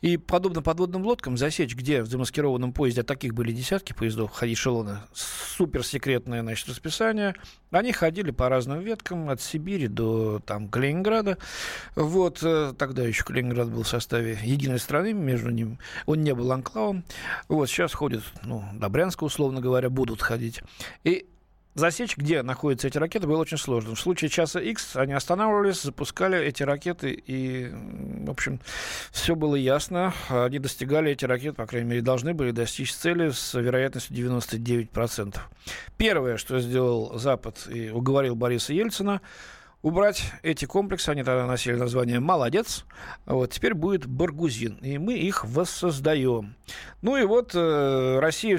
И 0.00 0.16
подобно 0.16 0.62
подводным 0.62 1.04
лодкам 1.04 1.36
засечь, 1.36 1.74
где 1.74 2.02
в 2.02 2.06
замаскированном 2.06 2.72
поезде, 2.72 3.00
а 3.00 3.04
таких 3.04 3.34
были 3.34 3.52
десятки 3.52 3.92
поездов, 3.92 4.30
ходить 4.30 4.56
эшелона, 4.56 5.06
суперсекретное 5.12 6.42
значит, 6.42 6.68
расписание, 6.68 7.34
они 7.70 7.92
ходили 7.92 8.30
по 8.30 8.48
разным 8.48 8.80
веткам, 8.80 9.28
от 9.28 9.40
Сибири 9.40 9.88
до 9.88 10.40
там, 10.46 10.68
Калининграда. 10.68 11.36
Вот, 11.96 12.40
э, 12.42 12.74
тогда 12.78 13.02
еще 13.02 13.24
Калининград 13.24 13.70
был 13.70 13.82
в 13.82 13.88
составе 13.88 14.38
единой 14.42 14.78
страны, 14.78 15.12
между 15.12 15.50
ним 15.50 15.78
он 16.06 16.22
не 16.22 16.34
был 16.34 16.52
анклавом. 16.52 17.04
Вот, 17.48 17.68
сейчас 17.68 17.92
ходят, 17.92 18.22
ну, 18.44 18.64
до 18.74 18.88
Брянска, 18.88 19.24
условно 19.24 19.60
говоря, 19.60 19.90
будут 19.90 20.22
ходить. 20.22 20.60
И 21.02 21.26
засечь, 21.78 22.16
где 22.16 22.42
находятся 22.42 22.88
эти 22.88 22.98
ракеты, 22.98 23.26
было 23.26 23.38
очень 23.38 23.58
сложно. 23.58 23.94
В 23.94 24.00
случае 24.00 24.30
часа 24.30 24.60
X 24.60 24.96
они 24.96 25.12
останавливались, 25.12 25.82
запускали 25.82 26.38
эти 26.38 26.62
ракеты, 26.62 27.10
и, 27.10 27.70
в 27.70 28.30
общем, 28.30 28.60
все 29.10 29.34
было 29.34 29.54
ясно. 29.54 30.12
Они 30.28 30.58
достигали 30.58 31.12
эти 31.12 31.24
ракеты, 31.24 31.54
по 31.54 31.66
крайней 31.66 31.88
мере, 31.88 32.02
должны 32.02 32.34
были 32.34 32.50
достичь 32.50 32.92
цели 32.92 33.30
с 33.30 33.54
вероятностью 33.54 34.16
99%. 34.16 35.36
Первое, 35.96 36.36
что 36.36 36.60
сделал 36.60 37.18
Запад 37.18 37.66
и 37.72 37.90
уговорил 37.90 38.34
Бориса 38.34 38.72
Ельцина, 38.72 39.20
убрать 39.82 40.32
эти 40.42 40.64
комплексы, 40.64 41.10
они 41.10 41.22
тогда 41.22 41.46
носили 41.46 41.76
название 41.76 42.20
«Молодец», 42.20 42.84
вот, 43.26 43.52
теперь 43.52 43.74
будет 43.74 44.06
«Баргузин», 44.06 44.78
и 44.82 44.98
мы 44.98 45.14
их 45.14 45.44
воссоздаем. 45.44 46.56
Ну 47.00 47.16
и 47.16 47.24
вот 47.24 47.52
э, 47.54 48.18
Россия, 48.18 48.58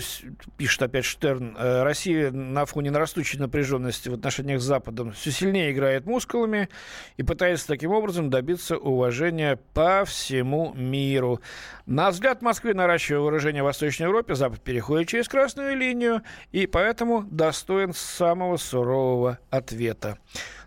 пишет 0.57 0.81
опять 0.81 1.05
Штерн, 1.05 1.55
э, 1.57 1.83
Россия 1.83 2.31
на 2.31 2.65
фоне 2.65 2.89
нарастущей 2.89 3.37
напряженности 3.37 4.07
в 4.07 4.13
отношениях 4.13 4.61
с 4.61 4.63
Западом 4.63 5.11
все 5.11 5.31
сильнее 5.31 5.71
играет 5.71 6.05
мускулами 6.05 6.69
и 7.17 7.23
пытается 7.23 7.67
таким 7.67 7.91
образом 7.91 8.29
добиться 8.29 8.77
уважения 8.77 9.59
по 9.73 10.05
всему 10.05 10.73
миру. 10.73 11.41
На 11.85 12.11
взгляд 12.11 12.41
Москвы, 12.41 12.73
наращивая 12.73 13.19
выражение 13.19 13.61
в 13.61 13.65
Восточной 13.65 14.03
Европе, 14.03 14.35
Запад 14.35 14.61
переходит 14.61 15.09
через 15.09 15.27
красную 15.27 15.75
линию 15.75 16.21
и 16.51 16.65
поэтому 16.65 17.23
достоин 17.23 17.93
самого 17.93 18.57
сурового 18.57 19.39
ответа. 19.49 20.17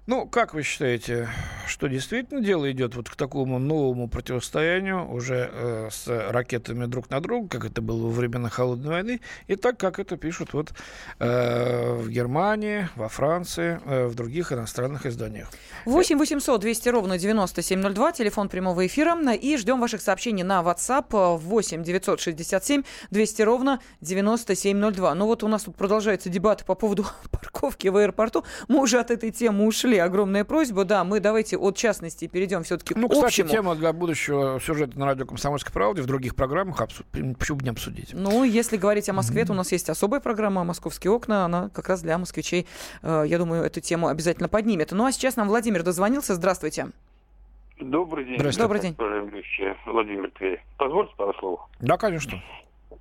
Ну, 0.05 0.27
как 0.27 0.53
вы 0.53 0.65
считаете, 0.65 1.29
что 1.69 1.87
действительно 1.87 2.41
дело 2.41 2.69
идет 2.73 2.97
вот 2.97 3.09
к 3.09 3.15
такому 3.15 3.61
новому 3.61 4.09
противостоянию 4.09 5.09
уже 5.09 5.49
э, 5.53 5.89
с 5.93 6.09
ракетами 6.09 6.87
друг 6.87 7.09
на 7.09 7.21
друга, 7.21 7.49
как 7.49 7.71
это 7.71 7.81
было 7.83 8.07
во 8.07 8.11
времена 8.11 8.49
Холодной 8.49 8.91
войны, 8.91 9.21
и 9.47 9.55
так, 9.55 9.79
как 9.79 10.01
это 10.01 10.17
пишут 10.17 10.55
вот 10.55 10.73
э, 11.21 11.95
в 11.95 12.11
Германии, 12.11 12.89
во 12.97 13.09
Франции, 13.09 13.81
э, 13.85 14.07
в 14.07 14.17
других 14.17 14.53
иностранных 14.53 15.07
изданиях? 15.07 15.49
8 15.85 16.19
800 16.19 16.61
200 16.61 16.89
ровно 16.89 17.17
9702, 17.17 18.13
телефон 18.13 18.49
прямого 18.49 18.85
эфира, 18.85 19.17
и 19.33 19.57
ждем 19.57 19.79
ваших 19.81 20.03
сообщений 20.03 20.43
на 20.43 20.63
WhatsApp 20.63 21.39
8 21.39 21.85
967 21.85 22.83
200 23.13 23.43
ровно 23.43 23.81
9702. 24.01 25.15
Ну 25.15 25.27
вот 25.27 25.45
у 25.45 25.49
нас 25.49 25.63
тут 25.63 25.77
продолжаются 25.77 26.29
дебаты 26.29 26.65
по 26.65 26.75
поводу 26.75 27.07
парковки 27.31 27.87
в 27.87 27.97
аэропорту. 27.97 28.45
Мы 28.67 28.81
уже 28.81 28.99
от 28.99 29.13
этой 29.13 29.31
темы 29.31 29.65
ушли 29.65 29.92
ушли. 29.93 29.99
Огромная 29.99 30.45
просьба. 30.45 30.85
Да, 30.85 31.05
мы 31.05 31.21
давайте 31.21 31.57
от 31.57 31.77
частности 31.77 32.27
перейдем 32.27 32.63
все-таки 32.63 32.95
ну, 32.95 33.09
к 33.09 33.13
кстати, 33.13 33.43
общему. 33.43 33.49
тема 33.49 33.75
для 33.75 33.93
будущего 33.93 34.61
сюжета 34.61 34.99
на 34.99 35.07
радио 35.07 35.27
«Комсомольской 35.27 35.73
правде» 35.73 36.03
в 36.03 36.07
других 36.07 36.35
программах 36.35 36.81
обсу... 36.81 37.05
почему 37.39 37.59
бы 37.59 37.65
не 37.65 37.71
обсудить? 37.71 38.11
Ну, 38.13 38.45
если 38.45 38.77
говорить 38.77 39.09
о 39.09 39.13
Москве, 39.13 39.43
mm-hmm. 39.43 39.47
то 39.47 39.53
у 39.53 39.57
нас 39.57 39.73
есть 39.73 39.89
особая 39.91 40.21
программа 40.21 40.65
«Московские 40.65 41.13
окна». 41.13 41.45
Она 41.45 41.71
как 41.75 41.89
раз 41.89 42.03
для 42.03 42.19
москвичей, 42.19 42.67
э, 43.03 43.25
я 43.27 43.39
думаю, 43.39 43.65
эту 43.65 43.81
тему 43.81 44.09
обязательно 44.09 44.49
поднимет. 44.49 44.93
Ну, 44.93 45.05
а 45.05 45.13
сейчас 45.13 45.37
нам 45.37 45.49
Владимир 45.49 45.83
дозвонился. 45.83 46.35
Здравствуйте. 46.35 46.89
Добрый 47.81 48.25
день. 48.25 48.39
Добрый 48.39 48.81
день. 48.81 48.97
Владимир 49.87 50.31
Тверь. 50.31 50.63
Позвольте 50.77 51.13
пару 51.17 51.35
слов? 51.35 51.61
Да, 51.81 51.97
конечно. 51.97 52.41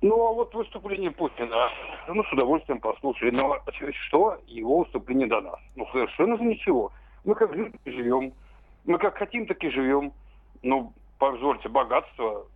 Ну, 0.00 0.26
а 0.26 0.32
вот 0.32 0.54
выступление 0.54 1.10
Путина, 1.10 1.68
ну, 2.08 2.24
с 2.24 2.32
удовольствием 2.32 2.80
послушали. 2.80 3.30
Но 3.30 3.58
что 4.06 4.38
его 4.46 4.80
выступление 4.80 5.28
до 5.28 5.40
нас? 5.40 5.60
Ну, 5.76 5.86
совершенно 5.92 6.36
же 6.36 6.44
ничего. 6.44 6.92
Мы 7.24 7.34
как 7.34 7.54
живем. 7.84 8.32
Мы 8.84 8.98
как 8.98 9.16
хотим, 9.16 9.46
так 9.46 9.62
и 9.62 9.70
живем. 9.70 10.12
Ну, 10.62 10.92
позвольте, 11.18 11.68
богатство, 11.68 12.46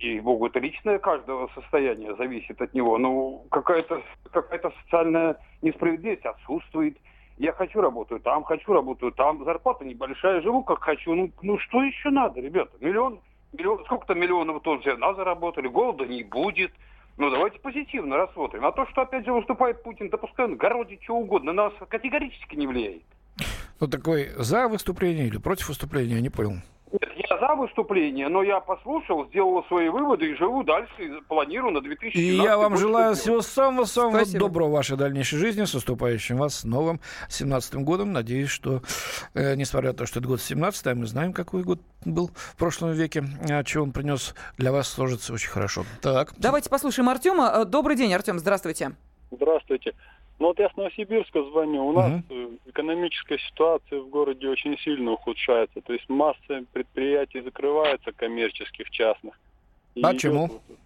и 0.00 0.20
богу, 0.20 0.46
это 0.46 0.58
личное 0.58 0.98
каждого 0.98 1.48
состояния 1.54 2.14
зависит 2.16 2.60
от 2.60 2.74
него. 2.74 2.98
Ну, 2.98 3.44
какая-то 3.50 4.02
какая 4.30 4.60
социальная 4.82 5.36
несправедливость 5.62 6.26
отсутствует. 6.26 6.96
Я 7.38 7.52
хочу 7.52 7.80
работаю 7.80 8.20
там, 8.20 8.44
хочу 8.44 8.72
работаю 8.72 9.12
там, 9.12 9.44
зарплата 9.44 9.84
небольшая, 9.84 10.42
живу 10.42 10.62
как 10.62 10.82
хочу. 10.82 11.14
Ну, 11.14 11.30
ну 11.42 11.58
что 11.58 11.82
еще 11.82 12.10
надо, 12.10 12.40
ребята? 12.40 12.72
Миллион, 12.80 13.20
сколько-то 13.84 14.14
миллионов 14.14 14.62
тонн 14.62 14.82
зерна 14.82 15.14
заработали, 15.14 15.68
голода 15.68 16.06
не 16.06 16.22
будет. 16.22 16.72
Ну, 17.16 17.30
давайте 17.30 17.60
позитивно 17.60 18.16
рассмотрим. 18.16 18.64
А 18.66 18.72
то, 18.72 18.86
что 18.88 19.02
опять 19.02 19.24
же 19.24 19.32
выступает 19.32 19.82
Путин, 19.82 20.08
да 20.08 20.16
пускай 20.16 20.46
он 20.46 20.56
городит 20.56 21.02
что 21.02 21.16
угодно, 21.16 21.52
нас 21.52 21.72
категорически 21.88 22.56
не 22.56 22.66
влияет. 22.66 23.02
Ну, 23.80 23.86
такой 23.86 24.30
за 24.36 24.68
выступление 24.68 25.26
или 25.26 25.38
против 25.38 25.68
выступления, 25.68 26.16
я 26.16 26.20
не 26.20 26.30
понял. 26.30 26.60
Нет, 26.94 27.10
я 27.28 27.38
за 27.38 27.54
выступление, 27.56 28.28
но 28.28 28.44
я 28.44 28.60
послушал, 28.60 29.26
сделал 29.26 29.64
свои 29.64 29.88
выводы 29.88 30.30
и 30.30 30.36
живу 30.36 30.62
дальше, 30.62 30.92
и 30.98 31.20
планирую 31.28 31.72
на 31.72 31.80
2017 31.80 32.16
И 32.16 32.36
я 32.36 32.56
вам 32.56 32.76
желаю 32.76 33.16
всего 33.16 33.40
самого-самого 33.40 34.24
доброго 34.38 34.68
в 34.68 34.72
вашей 34.72 34.96
дальнейшей 34.96 35.38
жизни, 35.38 35.64
с 35.64 35.74
наступающим 35.74 36.36
вас 36.36 36.60
с 36.60 36.64
новым 36.64 37.00
17 37.28 37.74
годом. 37.76 38.12
Надеюсь, 38.12 38.48
что, 38.50 38.82
э, 39.34 39.56
несмотря 39.56 39.90
на 39.90 39.96
то, 39.96 40.06
что 40.06 40.20
это 40.20 40.28
год 40.28 40.40
17 40.40 40.86
а 40.86 40.94
мы 40.94 41.06
знаем, 41.06 41.32
какой 41.32 41.64
год 41.64 41.80
был 42.04 42.30
в 42.32 42.56
прошлом 42.56 42.92
веке, 42.92 43.24
а 43.50 43.64
что 43.64 43.82
он 43.82 43.90
принес 43.90 44.34
для 44.56 44.70
вас, 44.70 44.88
сложится 44.88 45.32
очень 45.32 45.50
хорошо. 45.50 45.84
Так. 46.00 46.32
Давайте 46.38 46.70
послушаем 46.70 47.08
Артема. 47.08 47.50
Э, 47.56 47.64
добрый 47.64 47.96
день, 47.96 48.14
Артем, 48.14 48.38
здравствуйте. 48.38 48.92
Здравствуйте. 49.32 49.94
Ну 50.38 50.48
вот 50.48 50.58
я 50.58 50.68
с 50.68 50.76
Новосибирска 50.76 51.42
звоню. 51.44 51.86
У 51.86 51.92
нас 51.92 52.22
угу. 52.28 52.58
экономическая 52.66 53.38
ситуация 53.38 54.00
в 54.00 54.08
городе 54.08 54.48
очень 54.48 54.76
сильно 54.78 55.12
ухудшается. 55.12 55.80
То 55.80 55.92
есть 55.92 56.08
масса 56.08 56.64
предприятий 56.72 57.40
закрывается, 57.40 58.12
коммерческих, 58.12 58.90
частных. 58.90 59.38
Почему? 60.00 60.46
Идет, 60.46 60.78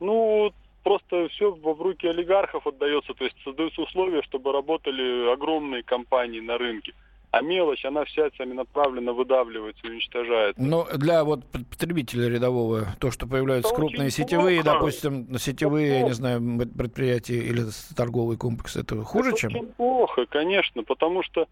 ну, 0.00 0.52
просто 0.82 1.28
все 1.28 1.50
в 1.50 1.82
руки 1.82 2.06
олигархов 2.06 2.66
отдается. 2.66 3.14
То 3.14 3.24
есть 3.24 3.36
создаются 3.42 3.82
условия, 3.82 4.22
чтобы 4.22 4.52
работали 4.52 5.32
огромные 5.32 5.82
компании 5.82 6.40
на 6.40 6.58
рынке. 6.58 6.92
А 7.34 7.40
мелочь, 7.40 7.84
она 7.84 8.04
вся 8.04 8.30
целенаправленно 8.30 9.12
выдавливается 9.12 9.84
и 9.88 9.90
уничтожается. 9.90 10.62
Но 10.62 10.86
для 10.96 11.24
вот 11.24 11.44
потребителя 11.50 12.28
рядового, 12.28 12.86
то, 13.00 13.10
что 13.10 13.26
появляются 13.26 13.72
это 13.72 13.76
крупные 13.76 14.10
сетевые, 14.10 14.62
плохо. 14.62 14.78
допустим, 14.78 15.38
сетевые, 15.38 15.88
это 15.88 15.98
я 15.98 16.02
не 16.04 16.12
знаю, 16.12 16.40
предприятия 16.78 17.38
или 17.38 17.64
торговый 17.96 18.36
комплекс, 18.36 18.76
это 18.76 19.02
хуже, 19.02 19.30
это 19.30 19.38
чем? 19.38 19.50
Очень 19.50 19.66
плохо, 19.72 20.26
конечно, 20.26 20.84
потому 20.84 21.24
что 21.24 21.48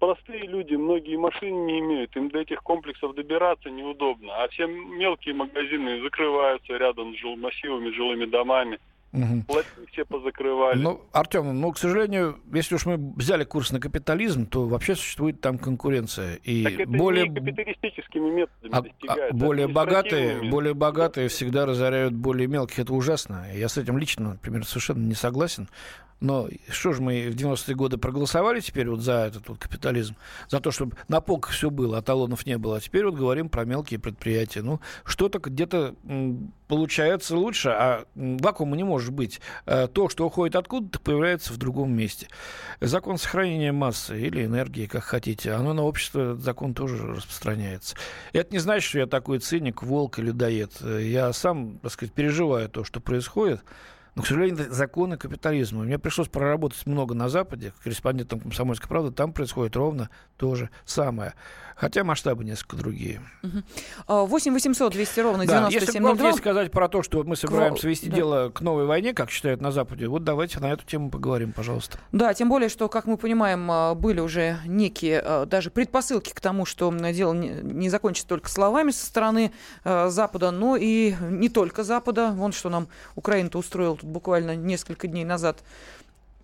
простые 0.00 0.48
люди, 0.48 0.74
многие 0.74 1.14
машины 1.14 1.60
не 1.60 1.78
имеют, 1.78 2.16
им 2.16 2.28
до 2.30 2.40
этих 2.40 2.64
комплексов 2.64 3.14
добираться 3.14 3.70
неудобно, 3.70 4.34
а 4.34 4.48
все 4.48 4.66
мелкие 4.66 5.36
магазины 5.36 6.02
закрываются 6.02 6.76
рядом 6.76 7.14
с 7.14 7.20
жилмассивами, 7.20 7.92
жилыми 7.92 8.24
домами. 8.24 8.80
Угу. 9.12 9.42
Плотни 9.48 9.86
все 9.90 10.04
позакрывали. 10.04 10.80
Ну, 10.80 11.02
Артем, 11.12 11.60
ну, 11.60 11.72
к 11.72 11.78
сожалению, 11.78 12.38
если 12.52 12.76
уж 12.76 12.86
мы 12.86 12.96
взяли 13.16 13.42
курс 13.42 13.72
на 13.72 13.80
капитализм, 13.80 14.46
то 14.46 14.66
вообще 14.66 14.94
существует 14.94 15.40
там 15.40 15.58
конкуренция. 15.58 16.36
И 16.44 16.62
так 16.62 16.74
это 16.74 16.90
более... 16.90 17.28
не 17.28 17.34
капиталистическими 17.34 18.30
методами 18.30 18.72
а, 18.72 18.82
достигается. 18.82 19.34
А, 19.34 19.36
более 19.36 19.66
богатые, 19.66 20.48
более 20.48 20.74
богатые 20.74 21.28
всегда 21.28 21.66
разоряют 21.66 22.14
более 22.14 22.46
мелких. 22.46 22.78
Это 22.78 22.92
ужасно. 22.92 23.46
Я 23.52 23.68
с 23.68 23.76
этим 23.76 23.98
лично, 23.98 24.34
например, 24.34 24.64
совершенно 24.64 25.04
не 25.04 25.14
согласен. 25.14 25.68
Но 26.20 26.48
что 26.68 26.92
же 26.92 27.00
мы 27.00 27.30
в 27.30 27.34
90-е 27.34 27.74
годы 27.74 27.96
проголосовали 27.96 28.60
теперь 28.60 28.88
вот 28.88 29.00
за 29.00 29.26
этот 29.26 29.48
вот 29.48 29.58
капитализм, 29.58 30.16
за 30.48 30.60
то, 30.60 30.70
чтобы 30.70 30.96
на 31.08 31.20
полках 31.20 31.52
все 31.52 31.70
было, 31.70 31.98
а 31.98 32.02
талонов 32.02 32.46
не 32.46 32.58
было. 32.58 32.76
А 32.76 32.80
теперь 32.80 33.04
вот 33.06 33.14
говорим 33.14 33.48
про 33.48 33.64
мелкие 33.64 33.98
предприятия. 33.98 34.62
Ну, 34.62 34.80
что-то 35.04 35.38
где-то 35.38 35.94
получается 36.68 37.36
лучше, 37.36 37.70
а 37.70 38.04
вакуума 38.14 38.76
не 38.76 38.84
может 38.84 39.12
быть. 39.12 39.40
Э, 39.66 39.88
то, 39.88 40.08
что 40.08 40.26
уходит 40.26 40.56
откуда-то, 40.56 41.00
появляется 41.00 41.52
в 41.52 41.56
другом 41.56 41.92
месте. 41.92 42.28
Закон 42.80 43.18
сохранения 43.18 43.72
массы 43.72 44.20
или 44.20 44.44
энергии, 44.44 44.86
как 44.86 45.04
хотите, 45.04 45.52
оно 45.52 45.72
на 45.72 45.82
общество, 45.82 46.36
закон 46.36 46.74
тоже 46.74 46.98
распространяется. 47.06 47.96
Это 48.32 48.52
не 48.52 48.58
значит, 48.58 48.88
что 48.88 48.98
я 48.98 49.06
такой 49.06 49.38
циник, 49.40 49.82
волк 49.82 50.18
или 50.18 50.26
людоед. 50.26 50.80
Я 50.80 51.32
сам, 51.32 51.78
так 51.78 51.92
сказать, 51.92 52.12
переживаю 52.12 52.68
то, 52.68 52.84
что 52.84 53.00
происходит. 53.00 53.62
Но, 54.14 54.22
к 54.22 54.26
сожалению, 54.26 54.72
законы 54.72 55.16
капитализма. 55.16 55.84
Мне 55.84 55.98
пришлось 55.98 56.28
проработать 56.28 56.86
много 56.86 57.14
на 57.14 57.28
Западе, 57.28 57.72
корреспондентом 57.82 58.40
«Комсомольской 58.40 58.88
правды», 58.88 59.12
там 59.12 59.32
происходит 59.32 59.76
ровно 59.76 60.10
то 60.36 60.54
же 60.54 60.70
самое. 60.84 61.34
Хотя 61.80 62.04
масштабы 62.04 62.44
несколько 62.44 62.76
другие. 62.76 63.22
8 64.06 64.52
800 64.52 64.92
200 64.92 65.20
ровно 65.20 65.46
9702. 65.46 66.00
Да, 66.02 66.14
если 66.14 66.22
вам 66.22 66.36
сказать 66.36 66.70
про 66.70 66.88
то, 66.88 67.02
что 67.02 67.24
мы 67.24 67.36
собираемся 67.36 67.88
вести 67.88 68.10
да. 68.10 68.16
дело 68.16 68.50
к 68.50 68.60
новой 68.60 68.84
войне, 68.84 69.14
как 69.14 69.30
считают 69.30 69.62
на 69.62 69.72
Западе, 69.72 70.06
вот 70.06 70.22
давайте 70.22 70.60
на 70.60 70.72
эту 70.72 70.84
тему 70.84 71.10
поговорим, 71.10 71.52
пожалуйста. 71.52 71.98
Да, 72.12 72.34
тем 72.34 72.50
более, 72.50 72.68
что, 72.68 72.90
как 72.90 73.06
мы 73.06 73.16
понимаем, 73.16 73.70
а, 73.70 73.94
были 73.94 74.20
уже 74.20 74.58
некие 74.66 75.22
а, 75.24 75.46
даже 75.46 75.70
предпосылки 75.70 76.34
к 76.34 76.40
тому, 76.40 76.66
что 76.66 76.92
дело 77.12 77.32
не 77.32 77.88
закончится 77.88 78.28
только 78.28 78.50
словами 78.50 78.90
со 78.90 79.06
стороны 79.06 79.50
а, 79.82 80.10
Запада, 80.10 80.50
но 80.50 80.76
и 80.76 81.14
не 81.30 81.48
только 81.48 81.82
Запада. 81.82 82.32
Вон 82.34 82.52
что 82.52 82.68
нам 82.68 82.88
Украина-то 83.14 83.58
устроила 83.58 83.96
тут 84.00 84.10
буквально 84.10 84.56
несколько 84.56 85.06
дней 85.06 85.24
назад. 85.24 85.62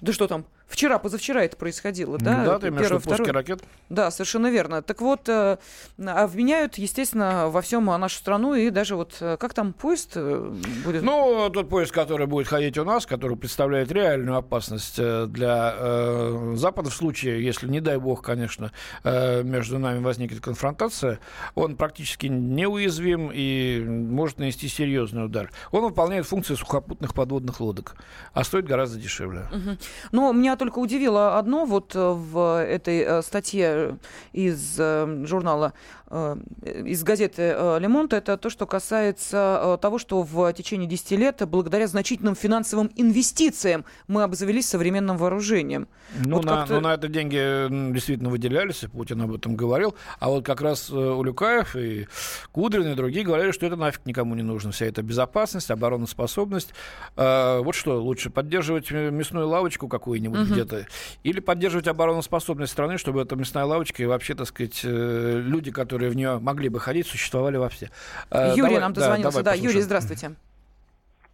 Да 0.00 0.12
что 0.12 0.28
там, 0.28 0.44
Вчера, 0.66 0.98
позавчера 0.98 1.44
это 1.44 1.56
происходило, 1.56 2.18
да? 2.18 2.44
Да, 2.44 2.58
ты 2.58 2.68
имеешь 2.68 2.88
в 2.88 3.06
виду 3.06 3.32
ракет? 3.32 3.62
Да, 3.88 4.10
совершенно 4.10 4.50
верно. 4.50 4.82
Так 4.82 5.00
вот, 5.00 5.28
э, 5.28 5.58
обвиняют, 5.98 6.76
естественно, 6.76 7.48
во 7.48 7.62
всем 7.62 7.84
нашу 7.84 8.16
страну, 8.16 8.54
и 8.54 8.70
даже 8.70 8.96
вот, 8.96 9.16
э, 9.20 9.36
как 9.38 9.54
там 9.54 9.72
поезд 9.72 10.12
э, 10.16 10.52
будет? 10.84 11.02
Ну, 11.02 11.48
тот 11.50 11.68
поезд, 11.68 11.92
который 11.92 12.26
будет 12.26 12.48
ходить 12.48 12.76
у 12.78 12.84
нас, 12.84 13.06
который 13.06 13.36
представляет 13.36 13.92
реальную 13.92 14.36
опасность 14.36 14.96
для 14.96 15.74
э, 15.76 16.54
Запада 16.56 16.90
в 16.90 16.94
случае, 16.94 17.44
если, 17.44 17.68
не 17.68 17.80
дай 17.80 17.98
бог, 17.98 18.22
конечно, 18.22 18.72
э, 19.04 19.42
между 19.44 19.78
нами 19.78 20.02
возникнет 20.02 20.40
конфронтация, 20.40 21.20
он 21.54 21.76
практически 21.76 22.26
неуязвим 22.26 23.30
и 23.32 23.84
может 23.86 24.38
нанести 24.38 24.68
серьезный 24.68 25.26
удар. 25.26 25.50
Он 25.70 25.82
выполняет 25.82 26.26
функции 26.26 26.54
сухопутных 26.54 27.14
подводных 27.14 27.60
лодок, 27.60 27.94
а 28.32 28.42
стоит 28.42 28.66
гораздо 28.66 28.98
дешевле. 28.98 29.46
Угу. 29.52 29.76
Но 30.12 30.32
меня 30.32 30.55
только 30.56 30.78
удивило 30.78 31.38
одно 31.38 31.64
вот 31.64 31.94
э, 31.94 32.12
в 32.12 32.62
этой 32.64 33.00
э, 33.00 33.22
статье 33.22 33.98
из 34.32 34.76
э, 34.78 35.24
журнала 35.26 35.72
из 36.10 37.02
газеты 37.02 37.42
«Лемонт» 37.80 38.12
это 38.12 38.36
то, 38.36 38.48
что 38.48 38.66
касается 38.66 39.74
э, 39.76 39.78
того, 39.82 39.98
что 39.98 40.22
в 40.22 40.52
течение 40.52 40.88
10 40.88 41.10
лет, 41.12 41.42
благодаря 41.48 41.88
значительным 41.88 42.36
финансовым 42.36 42.92
инвестициям, 42.94 43.84
мы 44.06 44.22
обзавелись 44.22 44.68
современным 44.68 45.16
вооружением. 45.16 45.88
Ну, 46.24 46.36
вот 46.36 46.44
на, 46.44 46.64
ну 46.66 46.80
на 46.80 46.94
это 46.94 47.08
деньги 47.08 47.92
действительно 47.92 48.30
выделялись, 48.30 48.84
и 48.84 48.86
Путин 48.86 49.20
об 49.22 49.34
этом 49.34 49.56
говорил. 49.56 49.96
А 50.20 50.28
вот 50.28 50.44
как 50.44 50.60
раз 50.60 50.90
э, 50.90 50.94
Улюкаев 50.94 51.74
и 51.74 52.06
Кудрин 52.52 52.92
и 52.92 52.94
другие 52.94 53.24
говорили, 53.24 53.50
что 53.50 53.66
это 53.66 53.74
нафиг 53.74 54.06
никому 54.06 54.36
не 54.36 54.42
нужно. 54.42 54.70
Вся 54.70 54.86
эта 54.86 55.02
безопасность, 55.02 55.70
обороноспособность. 55.70 56.72
Вот 57.16 57.74
что, 57.74 58.00
лучше 58.00 58.30
поддерживать 58.30 58.90
мясную 58.90 59.48
лавочку 59.48 59.88
какую-нибудь 59.88 60.40
угу. 60.40 60.52
где-то 60.52 60.86
или 61.24 61.40
поддерживать 61.40 61.88
обороноспособность 61.88 62.72
страны, 62.72 62.98
чтобы 62.98 63.22
эта 63.22 63.36
мясная 63.36 63.64
лавочка 63.64 64.02
и 64.02 64.06
вообще, 64.06 64.34
так 64.34 64.46
сказать, 64.46 64.80
люди, 64.84 65.70
которые 65.70 65.95
которые 65.96 66.10
в 66.10 66.16
нее 66.16 66.38
могли 66.40 66.68
бы 66.68 66.78
ходить, 66.78 67.06
существовали 67.06 67.56
во 67.56 67.70
все. 67.70 67.88
Э, 68.30 68.50
Юрий 68.50 68.62
давай, 68.62 68.80
нам 68.80 68.92
дозвонился. 68.92 69.42
Да, 69.42 69.52
да 69.52 69.54
Юрий, 69.54 69.80
здравствуйте. 69.80 70.32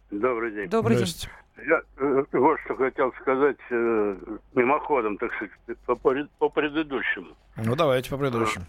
Добрый 0.09 0.51
день. 0.51 0.69
Добрый 0.69 0.95
день. 0.97 1.07
Я 1.67 1.81
э, 1.97 2.23
вот 2.31 2.59
что 2.63 2.75
хотел 2.77 3.11
сказать 3.21 3.57
э, 3.69 4.15
мимоходом, 4.53 5.17
так 5.17 5.31
сказать, 5.33 5.77
по, 5.85 5.95
по 6.39 6.49
предыдущему. 6.49 7.35
Ну, 7.57 7.75
давайте 7.75 8.09
по 8.09 8.17
предыдущему. 8.17 8.65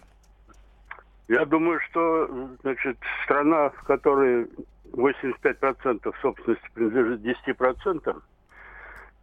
Я 1.29 1.45
думаю, 1.45 1.79
что 1.89 2.27
значит, 2.61 2.97
страна, 3.23 3.69
в 3.69 3.83
которой 3.83 4.47
85% 4.91 6.13
собственности 6.21 6.65
принадлежит 6.73 7.21
10%, 7.21 8.21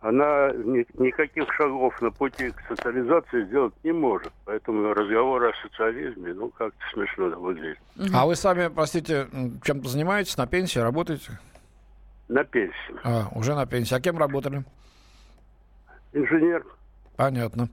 она 0.02 0.50
ни, 0.52 0.84
никаких 1.00 1.52
шагов 1.54 2.00
на 2.02 2.10
пути 2.10 2.50
к 2.50 2.60
социализации 2.68 3.44
сделать 3.44 3.72
не 3.84 3.92
может. 3.92 4.32
Поэтому 4.44 4.92
разговоры 4.92 5.50
о 5.50 5.62
социализме, 5.62 6.34
ну, 6.34 6.50
как-то 6.50 6.80
смешно 6.92 7.26
выглядит. 7.38 7.78
А 8.12 8.26
вы 8.26 8.34
сами, 8.34 8.68
простите, 8.68 9.28
чем-то 9.62 9.88
занимаетесь? 9.88 10.36
На 10.36 10.48
пенсии 10.48 10.80
работаете? 10.80 11.38
На 12.28 12.42
пенсии. 12.42 12.74
А, 13.04 13.28
уже 13.32 13.54
на 13.54 13.64
пенсии. 13.64 13.94
А 13.94 14.00
кем 14.00 14.18
работали? 14.18 14.64
Инженер. 16.12 16.66
Понятно. 17.16 17.68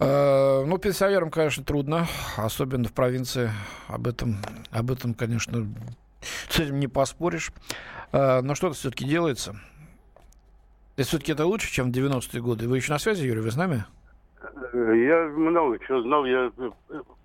Э, 0.00 0.64
ну, 0.66 0.76
пенсионерам, 0.76 1.30
конечно, 1.30 1.64
трудно, 1.64 2.08
особенно 2.36 2.88
в 2.88 2.92
провинции. 2.92 3.50
Об 3.88 4.06
этом, 4.06 4.36
об 4.70 4.90
этом, 4.90 5.14
конечно, 5.14 5.66
с 6.50 6.60
этим 6.60 6.78
не 6.78 6.88
поспоришь. 6.88 7.52
Э, 8.12 8.42
но 8.42 8.54
что-то 8.54 8.74
все-таки 8.74 9.06
делается. 9.06 9.56
И 10.96 11.02
все-таки 11.02 11.32
это 11.32 11.46
лучше, 11.46 11.70
чем 11.72 11.90
в 11.90 11.94
90-е 11.94 12.40
годы. 12.42 12.68
Вы 12.68 12.76
еще 12.76 12.92
на 12.92 12.98
связи, 12.98 13.24
Юрий, 13.24 13.40
вы 13.40 13.50
с 13.50 13.56
нами? 13.56 13.84
Я 14.74 15.28
много 15.28 15.78
чего 15.86 16.02
знал, 16.02 16.24
я 16.24 16.50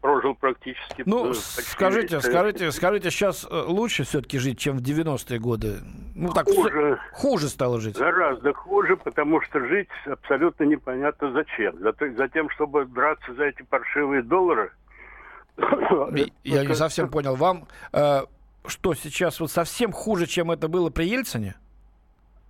прожил 0.02 0.36
практически. 0.36 1.04
Ну, 1.06 1.34
скажите, 1.34 2.20
скажите, 2.22 2.72
скажите, 2.72 3.10
сейчас 3.10 3.48
э, 3.50 3.64
лучше 3.68 4.04
все-таки 4.04 4.38
жить, 4.38 4.60
чем 4.60 4.78
в 4.78 4.82
90-е 4.82 5.40
годы? 5.40 5.80
Ну, 6.16 6.32
так 6.32 6.46
хуже, 6.46 7.00
хуже 7.14 7.50
стало 7.50 7.80
жить. 7.80 7.98
Гораздо 7.98 8.54
хуже, 8.54 8.96
потому 8.98 9.42
что 9.42 9.60
жить 9.68 9.90
абсолютно 10.06 10.64
непонятно 10.66 11.32
зачем. 11.32 11.78
За, 11.80 11.94
за 12.00 12.28
тем, 12.30 12.50
чтобы 12.52 12.86
драться 12.86 13.34
за 13.34 13.46
эти 13.46 13.64
паршивые 13.64 14.22
доллары. 14.24 14.72
Я 16.44 16.66
не 16.66 16.76
совсем 16.76 17.10
понял. 17.10 17.36
Вам 17.36 17.68
э, 17.92 18.22
что 18.68 18.94
сейчас 18.94 19.40
вот 19.40 19.52
совсем 19.52 19.92
хуже, 19.92 20.26
чем 20.26 20.52
это 20.52 20.68
было 20.68 20.90
при 20.90 21.06
Ельцине? 21.06 21.56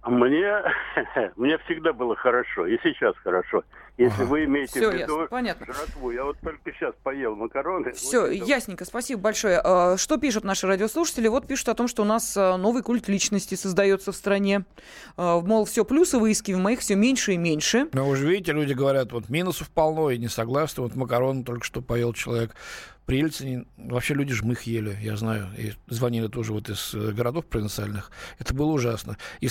Мне, 0.06 0.64
мне 1.36 1.58
всегда 1.60 1.92
было 1.94 2.16
хорошо, 2.16 2.66
и 2.66 2.78
сейчас 2.82 3.16
хорошо. 3.24 3.64
Если 3.98 4.24
ага. 4.24 4.30
вы 4.30 4.46
имеете 4.46 4.80
Все 4.80 4.92
в 4.92 4.94
виду 4.94 5.22
ясно, 5.22 5.28
понятно. 5.28 5.74
жратву, 5.74 6.12
я 6.12 6.24
вот 6.24 6.38
только 6.40 6.72
сейчас 6.72 6.94
поел 7.02 7.36
макароны. 7.36 7.94
Все, 7.94 8.22
вот 8.22 8.32
ясненько, 8.32 8.86
спасибо 8.86 9.22
большое. 9.22 9.60
А, 9.64 9.98
что 9.98 10.18
пишут 10.18 10.44
наши 10.44 10.68
радиослушатели? 10.68 11.28
Вот 11.28 11.48
пишут 11.48 11.70
о 11.70 11.74
том, 11.74 11.88
что 11.88 12.04
у 12.04 12.06
нас 12.06 12.38
а, 12.38 12.58
новый 12.58 12.84
культ 12.84 13.08
личности 13.08 13.56
создается 13.56 14.12
в 14.12 14.16
стране. 14.16 14.66
А, 15.18 15.42
мол, 15.42 15.66
все 15.66 15.84
плюсы 15.84 16.20
выискиваем, 16.20 16.62
моих 16.64 16.82
все 16.82 16.96
меньше 16.96 17.34
и 17.34 17.38
меньше. 17.38 17.88
Но 17.92 18.06
вы 18.06 18.16
же 18.18 18.28
видите, 18.28 18.52
люди 18.52 18.74
говорят, 18.74 19.12
вот 19.12 19.30
минусов 19.30 19.72
полно 19.72 20.12
и 20.12 20.20
не 20.20 20.28
согласны. 20.28 20.84
Вот 20.84 20.96
макароны 20.96 21.44
только 21.44 21.66
что 21.66 21.82
поел 21.82 22.14
человек. 22.14 22.52
При 23.08 23.20
Ельцине 23.20 23.64
вообще 23.78 24.16
люди 24.16 24.34
жмых 24.34 24.64
ели, 24.64 24.98
я 25.02 25.16
знаю, 25.16 25.48
и 25.58 25.72
звонили 25.88 26.28
тоже 26.28 26.52
вот 26.52 26.70
из 26.70 26.94
э, 26.94 27.12
городов 27.14 27.46
провинциальных. 27.46 28.12
Это 28.38 28.54
было 28.54 28.70
ужасно. 28.70 29.18
И 29.40 29.48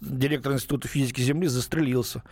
директор 0.00 0.54
Института 0.54 0.88
физики 0.88 1.20
Земли 1.20 1.46
застрелился 1.46 2.22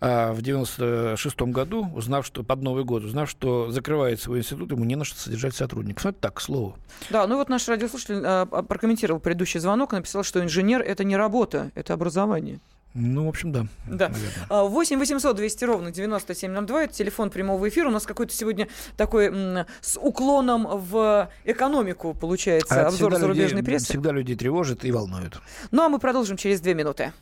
а 0.00 0.32
в 0.32 0.40
96 0.40 1.40
году, 1.42 1.88
узнав, 1.94 2.24
что 2.26 2.44
под 2.44 2.62
Новый 2.62 2.84
год, 2.84 3.02
узнав, 3.02 3.28
что 3.28 3.72
закрывает 3.72 4.20
свой 4.20 4.38
институт, 4.38 4.70
ему 4.70 4.84
не 4.84 4.94
на 4.94 5.04
что 5.04 5.18
содержать 5.18 5.56
сотрудников. 5.56 6.04
Ну, 6.04 6.10
это 6.10 6.20
так, 6.20 6.34
к 6.34 6.40
слову. 6.40 6.76
Да, 7.10 7.26
ну 7.26 7.36
вот 7.36 7.48
наш 7.48 7.66
радиослушатель 7.68 8.22
а, 8.24 8.46
прокомментировал 8.46 9.20
предыдущий 9.20 9.58
звонок 9.58 9.92
написал, 9.92 10.22
что 10.22 10.40
инженер— 10.40 10.80
это 10.86 11.02
не 11.02 11.16
работа, 11.16 11.72
это 11.74 11.92
образование. 11.92 12.60
Ну, 12.94 13.26
в 13.26 13.28
общем, 13.28 13.50
да. 13.50 13.66
Да. 13.88 14.12
8 14.48 14.98
800 14.98 15.36
200 15.36 15.64
ровно 15.64 15.90
9702. 15.90 16.84
Это 16.84 16.94
телефон 16.94 17.30
прямого 17.30 17.68
эфира. 17.68 17.88
У 17.88 17.90
нас 17.90 18.06
какой-то 18.06 18.32
сегодня 18.32 18.68
такой 18.96 19.26
м, 19.26 19.66
с 19.80 19.98
уклоном 19.98 20.66
в 20.70 21.28
экономику, 21.44 22.14
получается, 22.14 22.84
а 22.84 22.86
обзор 22.86 23.16
зарубежной 23.16 23.62
людей, 23.62 23.64
прессы. 23.72 23.86
Всегда 23.86 24.12
людей 24.12 24.36
тревожит 24.36 24.84
и 24.84 24.92
волнует. 24.92 25.38
Ну, 25.72 25.82
а 25.82 25.88
мы 25.88 25.98
продолжим 25.98 26.36
через 26.36 26.60
две 26.60 26.74
минуты. 26.74 27.12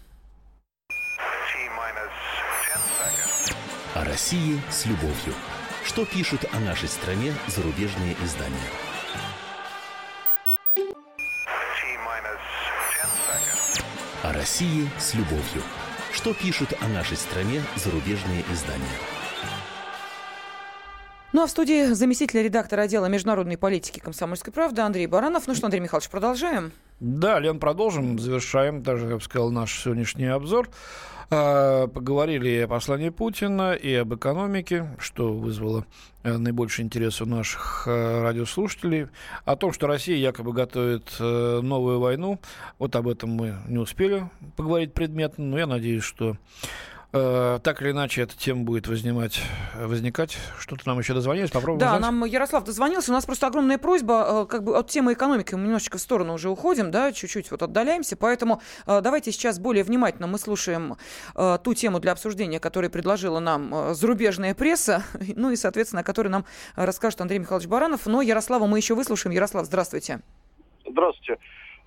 О 3.95 4.05
России 4.05 4.61
с 4.71 4.85
любовью. 4.87 5.35
Что 5.85 6.05
пишут 6.05 6.45
о 6.53 6.61
нашей 6.61 6.89
стране 6.89 7.33
зарубежные 7.47 8.15
издания? 8.25 8.92
России 14.43 14.91
с 14.99 15.15
любовью. 15.15 15.63
Что 16.11 16.35
пишут 16.35 16.71
о 16.81 16.89
нашей 16.89 17.17
стране 17.17 17.63
зарубежные 17.77 18.43
издания? 18.53 18.99
Ну 21.33 21.45
а 21.45 21.47
в 21.47 21.51
студии 21.51 21.93
заместитель 21.93 22.43
редактора 22.43 22.83
отдела 22.83 23.07
международной 23.07 23.57
политики 23.57 24.01
комсомольской 24.01 24.53
правды 24.53 24.83
Андрей 24.83 25.07
Баранов. 25.07 25.47
Ну 25.47 25.55
что, 25.55 25.67
Андрей 25.67 25.79
Михайлович, 25.79 26.11
продолжаем? 26.11 26.73
Да, 27.05 27.41
Лен, 27.41 27.59
продолжим. 27.59 28.17
Завершаем 28.21 28.85
даже, 28.85 29.09
я 29.09 29.17
бы 29.17 29.21
сказал, 29.21 29.51
наш 29.51 29.77
сегодняшний 29.77 30.27
обзор. 30.27 30.69
А, 31.31 31.89
поговорили 31.89 32.49
и 32.49 32.61
о 32.61 32.69
послании 32.69 33.09
Путина, 33.09 33.73
и 33.73 33.93
об 33.93 34.15
экономике, 34.15 34.89
что 34.99 35.33
вызвало 35.33 35.85
э, 36.23 36.37
наибольший 36.37 36.85
интерес 36.85 37.21
у 37.21 37.27
наших 37.27 37.89
э, 37.89 38.23
радиослушателей. 38.23 39.09
О 39.45 39.57
том, 39.57 39.73
что 39.73 39.89
Россия 39.89 40.17
якобы 40.17 40.53
готовит 40.53 41.17
э, 41.19 41.61
новую 41.61 41.99
войну. 41.99 42.39
Вот 42.79 42.95
об 42.95 43.09
этом 43.09 43.31
мы 43.31 43.57
не 43.67 43.79
успели 43.79 44.31
поговорить 44.57 44.95
предметно, 44.95 45.43
но 45.43 45.59
я 45.59 45.67
надеюсь, 45.67 46.05
что 46.05 46.37
так 47.13 47.83
или 47.83 47.91
иначе, 47.91 48.23
эта 48.23 48.37
тема 48.37 48.63
будет 48.65 48.89
возникать. 48.89 49.41
возникать. 49.77 50.39
Что-то 50.59 50.89
нам 50.89 50.99
еще 50.99 51.13
дозвонились, 51.13 51.51
попробуем 51.51 51.79
Да, 51.79 51.97
узнать. 51.97 52.01
нам 52.01 52.25
Ярослав 52.25 52.65
дозвонился. 52.65 53.11
У 53.11 53.15
нас 53.15 53.27
просто 53.27 53.47
огромная 53.47 53.77
просьба, 53.79 54.45
э, 54.45 54.47
как 54.47 54.65
бы 54.65 54.77
от 54.77 54.89
темы 54.89 55.13
экономики 55.13 55.55
мы 55.55 55.63
немножечко 55.65 55.99
в 55.99 56.01
сторону 56.01 56.35
уже 56.35 56.49
уходим, 56.49 56.91
да, 56.91 57.13
чуть-чуть 57.13 57.51
вот 57.51 57.63
отдаляемся, 57.63 58.17
поэтому 58.17 58.63
э, 58.87 59.01
давайте 59.03 59.31
сейчас 59.31 59.59
более 59.59 59.85
внимательно 59.85 60.27
мы 60.27 60.39
слушаем 60.39 60.97
ту 61.63 61.75
тему 61.75 62.01
для 62.01 62.13
обсуждения, 62.13 62.59
которую 62.61 62.91
предложила 62.91 63.41
нам 63.41 63.95
зарубежная 63.95 64.55
пресса, 64.55 65.03
ну 65.37 65.51
и, 65.51 65.57
соответственно, 65.57 66.01
о 66.01 66.05
которой 66.05 66.29
нам 66.29 66.45
расскажет 66.77 67.21
Андрей 67.21 67.39
Михайлович 67.39 67.69
Баранов. 67.69 68.07
Но 68.07 68.23
Ярослава 68.23 68.67
мы 68.67 68.79
еще 68.79 68.95
выслушаем. 68.95 69.35
Ярослав, 69.35 69.67
здравствуйте. 69.67 70.21
Здравствуйте. 70.89 71.39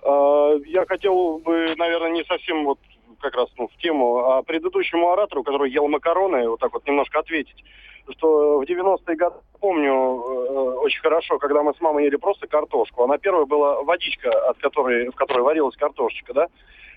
Я 0.04 0.84
хотел 0.86 1.38
бы, 1.38 1.74
наверное, 1.76 2.10
не 2.12 2.24
совсем 2.24 2.64
вот 2.64 2.78
как 3.20 3.34
раз 3.34 3.48
ну, 3.58 3.68
в 3.68 3.76
тему, 3.78 4.18
а 4.18 4.42
предыдущему 4.42 5.10
оратору, 5.10 5.42
который 5.42 5.70
ел 5.70 5.88
макароны, 5.88 6.48
вот 6.48 6.60
так 6.60 6.72
вот 6.72 6.86
немножко 6.86 7.18
ответить, 7.18 7.64
что 8.10 8.60
в 8.60 8.62
90-е 8.62 9.16
годы, 9.16 9.36
помню 9.60 9.92
э, 9.92 10.78
очень 10.78 11.00
хорошо, 11.00 11.38
когда 11.38 11.62
мы 11.62 11.74
с 11.74 11.80
мамой 11.80 12.04
ели 12.04 12.16
просто 12.16 12.46
картошку, 12.46 13.04
она 13.04 13.18
первая 13.18 13.46
была 13.46 13.82
водичка, 13.82 14.30
от 14.48 14.58
которой, 14.58 15.08
в 15.08 15.14
которой 15.14 15.42
варилась 15.42 15.76
картошечка, 15.76 16.32
да, 16.32 16.48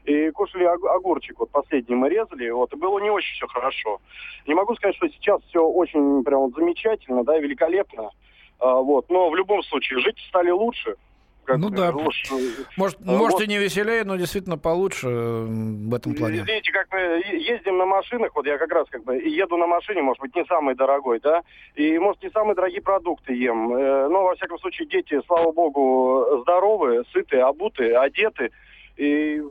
и 0.05 0.29
кушали 0.31 0.63
огурчик, 0.63 1.39
вот 1.39 1.51
последний 1.51 1.95
мы 1.95 2.09
резали, 2.09 2.49
вот, 2.49 2.73
и 2.73 2.77
было 2.77 2.99
не 2.99 3.09
очень 3.09 3.33
все 3.35 3.47
хорошо. 3.47 3.99
Не 4.47 4.53
могу 4.53 4.75
сказать, 4.75 4.95
что 4.95 5.09
сейчас 5.09 5.41
все 5.49 5.63
очень 5.63 6.23
прям 6.23 6.41
вот 6.41 6.55
замечательно, 6.55 7.23
да, 7.23 7.37
великолепно, 7.37 8.11
а, 8.59 8.75
вот, 8.75 9.09
но 9.09 9.29
в 9.29 9.35
любом 9.35 9.63
случае 9.63 9.99
жить 9.99 10.17
стали 10.27 10.51
лучше, 10.51 10.95
как 11.49 11.57
ну 11.57 11.69
да. 11.71 11.89
Лучше. 11.89 12.27
Может, 12.77 12.99
а, 13.01 13.11
может 13.11 13.39
вот. 13.39 13.41
и 13.41 13.47
не 13.47 13.57
веселее, 13.57 14.03
но 14.03 14.15
действительно 14.17 14.57
получше 14.57 15.07
в 15.07 15.95
этом 15.95 16.13
плане. 16.13 16.43
Видите, 16.43 16.71
как 16.71 16.87
мы 16.91 16.99
ездим 16.99 17.79
на 17.79 17.87
машинах, 17.87 18.35
вот 18.35 18.45
я 18.45 18.59
как 18.59 18.71
раз 18.71 18.87
как 18.89 19.03
бы 19.03 19.15
еду 19.15 19.57
на 19.57 19.65
машине, 19.65 20.03
может 20.03 20.21
быть, 20.21 20.35
не 20.35 20.45
самый 20.45 20.75
дорогой, 20.75 21.19
да, 21.19 21.41
и, 21.73 21.97
может, 21.97 22.21
не 22.21 22.29
самые 22.29 22.53
дорогие 22.53 22.81
продукты 22.81 23.33
ем. 23.33 23.73
Э, 23.73 24.07
но, 24.09 24.25
во 24.25 24.35
всяком 24.35 24.59
случае, 24.59 24.87
дети, 24.87 25.19
слава 25.25 25.51
богу, 25.51 26.41
здоровые, 26.43 27.03
сытые, 27.11 27.43
обуты, 27.43 27.95
одеты. 27.95 28.51
И 28.97 29.41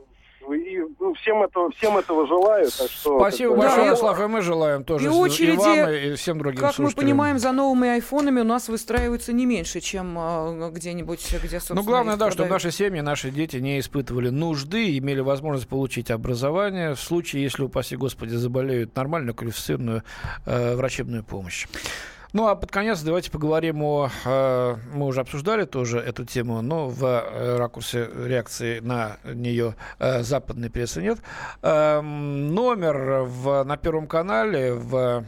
и 0.41 0.79
ну, 0.99 1.13
всем, 1.15 1.43
этого, 1.43 1.71
всем 1.71 1.97
этого 1.97 2.27
желаю. 2.27 2.65
Так 2.65 2.89
что, 2.89 3.19
Спасибо 3.19 3.55
так, 3.55 3.59
большое, 3.59 4.15
да, 4.17 4.23
и 4.23 4.27
мы 4.27 4.41
желаем 4.41 4.83
тоже 4.83 5.05
и 5.05 5.09
очереди, 5.09 5.51
и 5.51 5.55
вам, 5.55 5.89
и 5.89 6.15
всем 6.15 6.39
другим 6.39 6.59
Как 6.59 6.79
мы 6.79 6.91
понимаем, 6.91 7.39
за 7.39 7.51
новыми 7.51 7.89
айфонами 7.89 8.41
у 8.41 8.45
нас 8.45 8.69
выстраиваются 8.69 9.33
не 9.33 9.45
меньше, 9.45 9.79
чем 9.81 10.17
э, 10.17 10.71
где-нибудь, 10.71 11.19
где, 11.43 11.59
собственно, 11.59 11.81
Ну, 11.81 11.85
главное, 11.85 12.15
да, 12.15 12.31
чтобы 12.31 12.49
наши 12.49 12.71
семьи, 12.71 13.01
наши 13.01 13.31
дети 13.31 13.57
не 13.57 13.79
испытывали 13.79 14.29
нужды, 14.29 14.97
имели 14.97 15.19
возможность 15.19 15.67
получить 15.67 16.11
образование 16.11 16.95
в 16.95 16.99
случае, 16.99 17.43
если, 17.43 17.63
упаси 17.63 17.95
Господи, 17.95 18.35
заболеют 18.35 18.95
нормальную 18.95 19.35
квалифицированную 19.35 20.03
э, 20.45 20.75
врачебную 20.75 21.23
помощь. 21.23 21.67
Ну, 22.31 22.47
а 22.47 22.55
под 22.55 22.71
конец 22.71 23.01
давайте 23.01 23.31
поговорим 23.31 23.81
о... 23.81 24.09
Э, 24.23 24.75
мы 24.93 25.07
уже 25.07 25.21
обсуждали 25.21 25.65
тоже 25.65 25.97
эту 25.99 26.25
тему, 26.25 26.61
но 26.61 26.87
в 26.87 27.03
э, 27.03 27.57
ракурсе 27.57 28.07
реакции 28.15 28.79
на 28.79 29.17
нее 29.23 29.75
э, 29.97 30.21
западной 30.21 30.69
прессы 30.69 31.01
нет. 31.01 31.17
Эм, 31.63 32.53
номер 32.53 33.23
в, 33.23 33.63
на 33.63 33.77
Первом 33.77 34.07
канале 34.07 34.75
в 34.75 35.23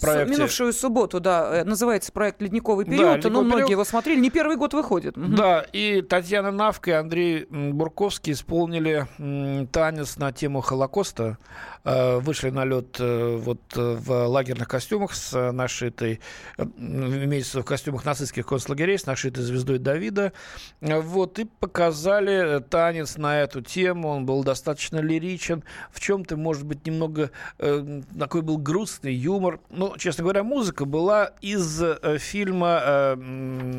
проекте... 0.00 0.32
Минувшую 0.32 0.72
субботу, 0.72 1.20
да, 1.20 1.62
называется 1.66 2.10
проект 2.10 2.40
«Ледниковый 2.40 2.86
период». 2.86 3.20
Да, 3.20 3.28
ну, 3.28 3.42
многие 3.42 3.56
период. 3.56 3.70
его 3.72 3.84
смотрели. 3.84 4.18
Не 4.20 4.30
первый 4.30 4.56
год 4.56 4.72
выходит. 4.72 5.14
Да, 5.16 5.62
и 5.72 6.00
Татьяна 6.00 6.50
Навка 6.50 6.90
и 6.90 6.94
Андрей 6.94 7.46
Бурковский 7.50 8.32
исполнили 8.32 9.06
танец 9.72 10.16
на 10.16 10.32
тему 10.32 10.62
Холокоста. 10.62 11.36
Вышли 11.86 12.50
на 12.50 12.64
лед 12.64 12.98
вот 12.98 13.60
в 13.74 14.26
лагерных 14.26 14.66
костюмах 14.66 15.14
с 15.14 15.52
нашитой 15.52 16.20
имеется 16.58 17.60
в 17.62 17.64
костюмах 17.64 18.04
нацистских 18.04 18.46
концлагерей 18.46 18.98
с 18.98 19.06
нашитой 19.06 19.44
звездой 19.44 19.78
Давида. 19.78 20.32
Вот, 20.80 21.38
и 21.38 21.44
показали 21.44 22.60
танец 22.60 23.16
на 23.16 23.40
эту 23.40 23.62
тему. 23.62 24.08
Он 24.08 24.26
был 24.26 24.42
достаточно 24.44 24.98
лиричен. 24.98 25.62
В 25.90 26.00
чем-то, 26.00 26.36
может 26.36 26.64
быть, 26.64 26.86
немного 26.86 27.30
э, 27.58 28.02
такой 28.18 28.42
был 28.42 28.58
грустный 28.58 29.14
юмор. 29.14 29.60
Но, 29.70 29.96
честно 29.96 30.22
говоря, 30.22 30.42
музыка 30.42 30.84
была 30.84 31.32
из 31.40 31.82
э, 31.82 32.18
фильма 32.18 32.80
э, 32.82 33.14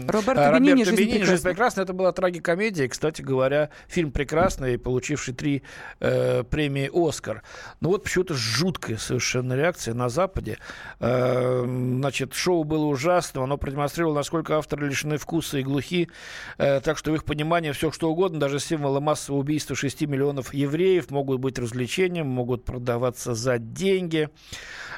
Роберта, 0.08 0.52
Роберта 0.52 0.60
Бенини, 0.60 0.84
«Жизнь, 0.84 0.96
Бенини 0.96 1.24
«Жизнь 1.24 1.44
прекрасна». 1.44 1.82
Это 1.82 1.94
была 1.94 2.12
трагикомедия. 2.12 2.88
Кстати 2.88 3.22
говоря, 3.22 3.70
фильм 3.88 4.12
прекрасный, 4.12 4.78
получивший 4.78 5.34
три 5.34 5.64
э, 6.00 6.44
премии 6.44 6.90
«Оскар». 6.94 7.44
Но 7.82 7.97
вот 7.98 8.04
почему-то 8.04 8.34
жуткая 8.36 8.98
совершенно 8.98 9.54
реакция 9.54 9.94
на 9.94 10.10
Западе. 10.10 10.58
Э, 11.00 11.64
значит, 11.66 12.34
шоу 12.34 12.64
было 12.64 12.86
ужасным, 12.86 13.44
оно 13.44 13.58
продемонстрировало, 13.58 14.16
насколько 14.16 14.58
авторы 14.58 14.88
лишены 14.88 15.18
вкуса 15.18 15.58
и 15.58 15.64
глухи, 15.64 16.10
э, 16.58 16.80
так 16.82 16.98
что 16.98 17.12
в 17.12 17.16
их 17.16 17.26
понимании 17.26 17.72
все 17.72 17.92
что 17.92 18.12
угодно, 18.12 18.40
даже 18.40 18.60
символы 18.60 19.02
массового 19.02 19.42
убийства 19.42 19.76
6 19.76 20.02
миллионов 20.02 20.54
евреев 20.54 21.10
могут 21.10 21.40
быть 21.40 21.58
развлечением, 21.58 22.28
могут 22.28 22.66
продаваться 22.66 23.34
за 23.34 23.58
деньги. 23.58 24.30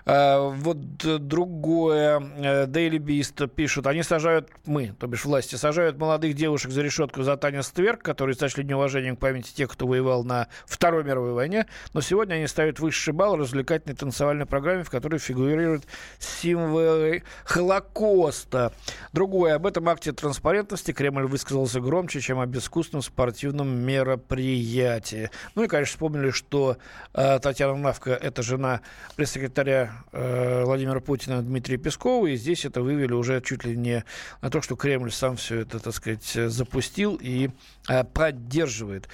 Э, 0.05 0.49
вот 0.49 0.77
другое, 0.77 2.19
э, 2.19 2.65
Daily 2.65 2.97
Beast 2.97 3.47
пишут, 3.47 3.87
они 3.87 4.03
сажают, 4.03 4.49
мы, 4.65 4.93
то 4.99 5.07
бишь 5.07 5.25
власти, 5.25 5.55
сажают 5.55 5.97
молодых 5.97 6.33
девушек 6.33 6.71
за 6.71 6.81
решетку 6.81 7.23
за 7.23 7.37
танец 7.37 7.69
тверк, 7.69 8.03
которые 8.03 8.35
сочли 8.35 8.63
неуважением 8.63 9.15
к 9.15 9.19
памяти 9.19 9.53
тех, 9.55 9.69
кто 9.69 9.87
воевал 9.87 10.23
на 10.23 10.47
Второй 10.65 11.03
мировой 11.03 11.33
войне, 11.33 11.65
но 11.93 12.01
сегодня 12.01 12.35
они 12.35 12.47
ставят 12.47 12.79
высший 12.89 13.13
балл 13.13 13.37
развлекательной 13.37 13.95
танцевальной 13.95 14.47
программе, 14.47 14.83
в 14.83 14.89
которой 14.89 15.19
фигурируют 15.19 15.83
символы 16.17 17.21
Холокоста. 17.43 18.73
Другое, 19.13 19.53
об 19.53 19.67
этом 19.67 19.87
акте 19.89 20.11
транспарентности 20.11 20.91
Кремль 20.91 21.27
высказался 21.27 21.81
громче, 21.81 22.19
чем 22.19 22.39
о 22.39 22.47
безвкусном 22.47 23.03
спортивном 23.03 23.69
мероприятии. 23.69 25.29
Ну 25.53 25.65
и, 25.65 25.67
конечно, 25.67 25.91
вспомнили, 25.91 26.31
что 26.31 26.77
э, 27.13 27.37
Татьяна 27.37 27.75
Навка– 27.75 28.09
это 28.21 28.41
жена 28.41 28.81
пресс-секретаря 29.15 29.91
э, 30.11 30.63
Владимира 30.65 30.99
Путина 30.99 31.43
Дмитрия 31.43 31.77
Пескова, 31.77 32.25
и 32.25 32.37
здесь 32.37 32.65
это 32.65 32.81
вывели 32.81 33.13
уже 33.13 33.39
чуть 33.41 33.65
ли 33.65 33.77
не 33.77 34.03
на 34.41 34.49
то, 34.49 34.63
что 34.63 34.75
Кремль 34.75 35.11
сам 35.11 35.35
все 35.35 35.59
это, 35.59 35.77
так 35.79 35.93
сказать, 35.93 36.25
запустил 36.25 37.19
и 37.21 37.51
э, 37.87 38.03
поддерживает. 38.03 39.09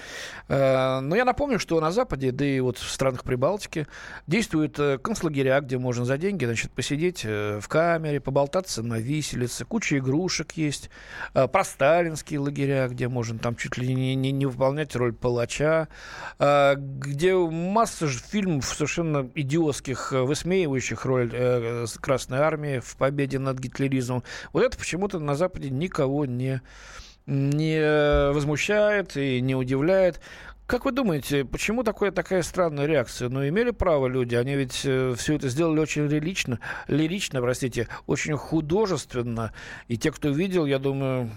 Э, 0.47 1.01
но 1.01 1.17
я 1.17 1.25
напомню, 1.25 1.59
что 1.59 1.81
на 1.81 1.91
Западе, 1.91 2.31
да 2.31 2.45
и 2.45 2.61
вот 2.61 2.77
в 2.77 2.89
странах 2.89 3.25
Прибалтики 3.55 3.87
действуют 4.27 4.77
э, 4.79 4.97
концлагеря, 4.97 5.61
где 5.61 5.77
можно 5.77 6.03
за 6.03 6.17
деньги 6.17 6.43
значит, 6.43 6.71
посидеть 6.71 7.21
э, 7.23 7.59
в 7.61 7.67
камере, 7.69 8.19
поболтаться 8.19 8.83
на 8.83 8.95
виселице, 8.95 9.63
куча 9.63 9.97
игрушек 9.97 10.53
есть, 10.53 10.89
э, 11.33 11.47
про 11.47 11.63
сталинские 11.63 12.39
лагеря, 12.39 12.87
где 12.89 13.07
можно 13.07 13.39
там 13.39 13.55
чуть 13.55 13.77
ли 13.77 13.93
не, 13.95 14.15
не, 14.15 14.31
не 14.31 14.45
выполнять 14.45 14.95
роль 14.95 15.13
палача, 15.13 15.87
где 16.37 17.35
масса 17.35 18.07
фильмов 18.07 18.65
совершенно 18.65 19.29
идиотских, 19.35 20.11
высмеивающих 20.11 21.05
роль 21.05 21.31
Красной 22.01 22.39
Армии 22.39 22.79
в 22.79 22.97
победе 22.97 23.39
над 23.39 23.59
гитлеризмом. 23.59 24.23
Вот 24.51 24.63
это 24.63 24.77
почему-то 24.77 25.19
на 25.19 25.35
Западе 25.35 25.69
никого 25.69 26.25
не 26.25 26.61
не 27.27 28.31
возмущает 28.33 29.17
и 29.17 29.41
не 29.41 29.55
удивляет. 29.55 30.21
Как 30.67 30.83
вы 30.83 30.91
думаете, 30.91 31.45
почему 31.45 31.83
такое, 31.83 32.09
такая 32.09 32.41
странная 32.41 32.87
реакция? 32.87 33.29
Ну, 33.29 33.47
имели 33.47 33.69
право 33.69 34.07
люди, 34.07 34.33
они 34.33 34.55
ведь 34.55 34.81
э, 34.83 35.13
все 35.15 35.35
это 35.35 35.47
сделали 35.47 35.79
очень 35.79 36.07
лирично, 36.07 36.59
лирично, 36.87 37.39
простите, 37.39 37.87
очень 38.07 38.35
художественно. 38.35 39.53
И 39.87 39.95
те, 39.95 40.11
кто 40.11 40.29
видел, 40.29 40.65
я 40.65 40.79
думаю, 40.79 41.29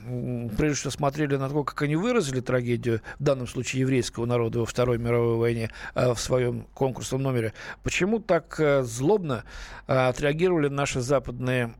прежде 0.56 0.76
всего 0.76 0.90
смотрели 0.92 1.36
на 1.36 1.50
то, 1.50 1.62
как 1.62 1.82
они 1.82 1.96
выразили 1.96 2.40
трагедию, 2.40 3.02
в 3.18 3.22
данном 3.22 3.46
случае 3.46 3.82
еврейского 3.82 4.24
народа 4.24 4.60
во 4.60 4.64
Второй 4.64 4.96
мировой 4.96 5.36
войне, 5.36 5.70
э, 5.94 6.14
в 6.14 6.18
своем 6.18 6.66
конкурсном 6.72 7.22
номере. 7.22 7.52
Почему 7.82 8.20
так 8.20 8.58
э, 8.58 8.82
злобно 8.82 9.44
отреагировали 9.86 10.68
наши 10.68 11.00
западные 11.00 11.74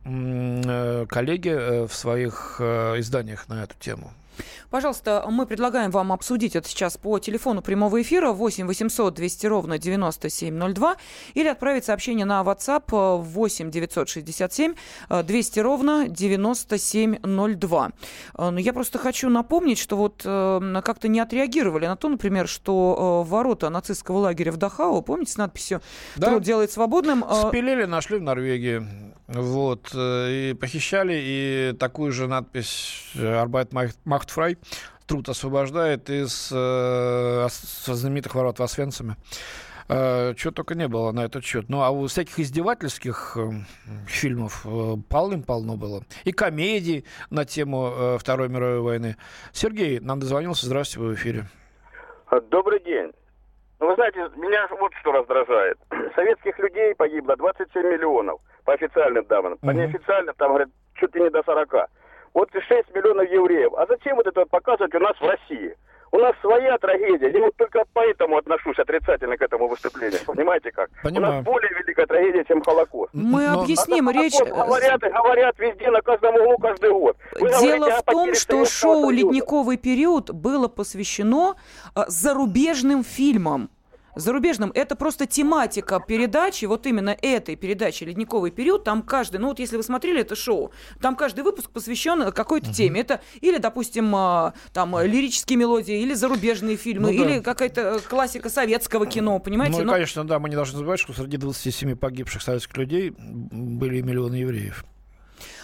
коллеги 1.09 1.87
в 1.87 1.93
своих 1.93 2.59
изданиях 2.59 3.47
на 3.49 3.63
эту 3.63 3.75
тему? 3.79 4.13
Пожалуйста, 4.69 5.25
мы 5.29 5.45
предлагаем 5.45 5.91
вам 5.91 6.11
обсудить 6.11 6.55
это 6.55 6.67
сейчас 6.67 6.97
по 6.97 7.19
телефону 7.19 7.61
прямого 7.61 8.01
эфира 8.01 8.31
8 8.31 8.67
800 8.67 9.13
200 9.13 9.47
ровно 9.47 9.77
9702 9.77 10.95
или 11.33 11.47
отправить 11.47 11.85
сообщение 11.85 12.25
на 12.25 12.41
WhatsApp 12.41 13.21
8 13.21 13.71
967 13.71 14.75
200 15.23 15.59
ровно 15.59 16.07
9702. 16.07 17.91
Э, 18.37 18.55
я 18.57 18.73
просто 18.73 18.97
хочу 18.97 19.29
напомнить, 19.29 19.79
что 19.79 19.97
вот 19.97 20.21
э, 20.25 20.81
как-то 20.83 21.07
не 21.07 21.19
отреагировали 21.19 21.87
на 21.87 21.95
то, 21.95 22.09
например, 22.09 22.47
что 22.47 23.23
э, 23.25 23.29
ворота 23.29 23.69
нацистского 23.69 24.17
лагеря 24.19 24.51
в 24.51 24.57
Дахау, 24.57 25.01
помните, 25.01 25.33
с 25.33 25.37
надписью 25.37 25.81
да. 26.15 26.27
«Труд 26.27 26.43
делает 26.43 26.71
свободным». 26.71 27.23
Спилили, 27.47 27.85
нашли 27.85 28.17
в 28.17 28.21
Норвегии. 28.21 28.85
Вот, 29.31 29.91
и 29.93 30.57
похищали, 30.59 31.13
и 31.15 31.75
такую 31.77 32.11
же 32.11 32.27
надпись 32.27 33.11
«Arbeit 33.15 33.69
macht 33.71 34.29
frei» 34.35 34.57
труд 35.09 35.27
освобождает 35.27 36.09
из 36.09 36.49
э, 36.53 37.47
знаменитых 37.49 38.35
ворот 38.35 38.59
в 38.59 38.63
Освенциме. 38.63 39.17
Э, 39.89 40.35
чего 40.35 40.51
только 40.51 40.75
не 40.75 40.87
было 40.87 41.11
на 41.11 41.25
этот 41.25 41.43
счет. 41.43 41.65
Ну, 41.67 41.81
а 41.81 41.89
у 41.89 42.05
всяких 42.05 42.39
издевательских 42.39 43.35
э, 43.35 43.49
фильмов 44.07 44.65
э, 44.65 44.95
полным-полно 45.09 45.77
было. 45.77 46.03
И 46.25 46.31
комедий 46.31 47.05
на 47.31 47.43
тему 47.43 47.91
э, 47.91 48.17
Второй 48.19 48.49
мировой 48.49 48.81
войны. 48.81 49.17
Сергей 49.51 49.99
нам 49.99 50.19
дозвонился. 50.19 50.67
Здравствуйте, 50.67 51.07
вы 51.07 51.15
в 51.15 51.17
эфире. 51.17 51.45
Добрый 52.51 52.79
день. 52.83 53.11
Ну, 53.79 53.87
вы 53.87 53.95
знаете, 53.95 54.19
меня 54.35 54.67
вот 54.71 54.93
что 54.99 55.11
раздражает. 55.13 55.77
Советских 56.15 56.59
людей 56.59 56.93
погибло 56.95 57.35
27 57.37 57.81
миллионов 57.81 58.41
по 58.65 58.73
официальным 58.73 59.25
данным. 59.25 59.57
По 59.57 59.71
неофициальным, 59.71 60.35
там, 60.35 60.49
говорят, 60.49 60.69
чуть 60.95 61.15
ли 61.15 61.21
не 61.21 61.29
до 61.29 61.41
40. 61.43 61.89
Вот 62.33 62.49
6 62.51 62.93
миллионов 62.93 63.29
евреев. 63.29 63.73
А 63.75 63.85
зачем 63.87 64.17
вот 64.17 64.27
это 64.27 64.45
показывать 64.45 64.93
у 64.93 64.99
нас 64.99 65.17
в 65.19 65.23
России? 65.25 65.75
У 66.11 66.17
нас 66.17 66.35
своя 66.41 66.77
трагедия. 66.77 67.29
Я 67.31 67.39
вот 67.45 67.55
только 67.55 67.83
поэтому 67.93 68.37
отношусь 68.37 68.79
отрицательно 68.79 69.37
к 69.37 69.41
этому 69.41 69.67
выступлению. 69.67 70.19
Понимаете 70.25 70.71
как? 70.71 70.89
Понимаю. 71.03 71.33
У 71.33 71.35
нас 71.37 71.45
более 71.45 71.69
великая 71.69 72.05
трагедия, 72.07 72.43
чем 72.45 72.61
Холокост. 72.61 73.13
Мы 73.13 73.47
Но... 73.47 73.61
объясним 73.61 74.09
а 74.09 74.13
речь... 74.13 74.39
Говорят 74.39 75.03
и 75.03 75.09
говорят 75.09 75.59
везде, 75.59 75.91
на 75.91 76.01
каждом 76.01 76.35
углу, 76.35 76.57
каждый 76.57 76.91
год. 76.91 77.17
Вы 77.39 77.49
Дело 77.61 77.91
в 77.91 78.03
том, 78.03 78.33
что 78.33 78.65
шоу 78.65 79.09
«Ледниковый 79.09 79.77
период» 79.77 80.31
было 80.31 80.67
посвящено 80.67 81.55
а, 81.93 82.05
зарубежным 82.07 83.03
фильмам 83.03 83.69
зарубежным. 84.19 84.71
Это 84.73 84.95
просто 84.95 85.25
тематика 85.25 85.99
передачи, 85.99 86.65
вот 86.65 86.85
именно 86.85 87.15
этой 87.21 87.55
передачи 87.55 88.03
«Ледниковый 88.03 88.51
период». 88.51 88.83
Там 88.83 89.01
каждый, 89.01 89.37
ну 89.37 89.49
вот 89.49 89.59
если 89.59 89.77
вы 89.77 89.83
смотрели 89.83 90.21
это 90.21 90.35
шоу, 90.35 90.71
там 91.01 91.15
каждый 91.15 91.43
выпуск 91.43 91.69
посвящен 91.69 92.31
какой-то 92.31 92.73
теме. 92.73 93.01
Это 93.01 93.21
или, 93.41 93.57
допустим, 93.57 94.13
а, 94.15 94.53
там 94.73 94.99
лирические 94.99 95.57
мелодии, 95.57 96.01
или 96.01 96.13
зарубежные 96.13 96.77
фильмы, 96.77 97.11
ну, 97.11 97.23
да. 97.23 97.29
или 97.29 97.39
какая-то 97.41 97.99
классика 98.07 98.49
советского 98.49 99.05
кино, 99.05 99.39
понимаете? 99.39 99.79
Ну, 99.79 99.85
Но... 99.85 99.93
конечно, 99.93 100.25
да, 100.25 100.39
мы 100.39 100.49
не 100.49 100.55
должны 100.55 100.77
забывать, 100.77 100.99
что 100.99 101.13
среди 101.13 101.37
27 101.37 101.95
погибших 101.95 102.41
советских 102.41 102.77
людей 102.77 103.13
были 103.17 104.01
миллионы 104.01 104.35
евреев. 104.35 104.85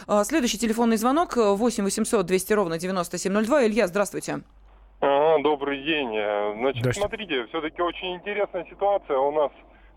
А, 0.07 0.23
следующий 0.23 0.57
телефонный 0.57 0.97
звонок 0.97 1.35
8 1.37 1.83
800 1.83 2.25
200 2.25 2.53
ровно 2.53 2.77
9702. 2.77 3.67
Илья, 3.67 3.87
здравствуйте. 3.87 4.41
Ага, 4.99 5.43
добрый 5.43 5.83
день. 5.83 6.15
Э, 6.15 6.53
значит, 6.57 6.95
смотрите, 6.95 7.45
все-таки 7.47 7.81
очень 7.81 8.15
интересная 8.15 8.65
ситуация. 8.65 9.17
У 9.17 9.31
нас 9.31 9.51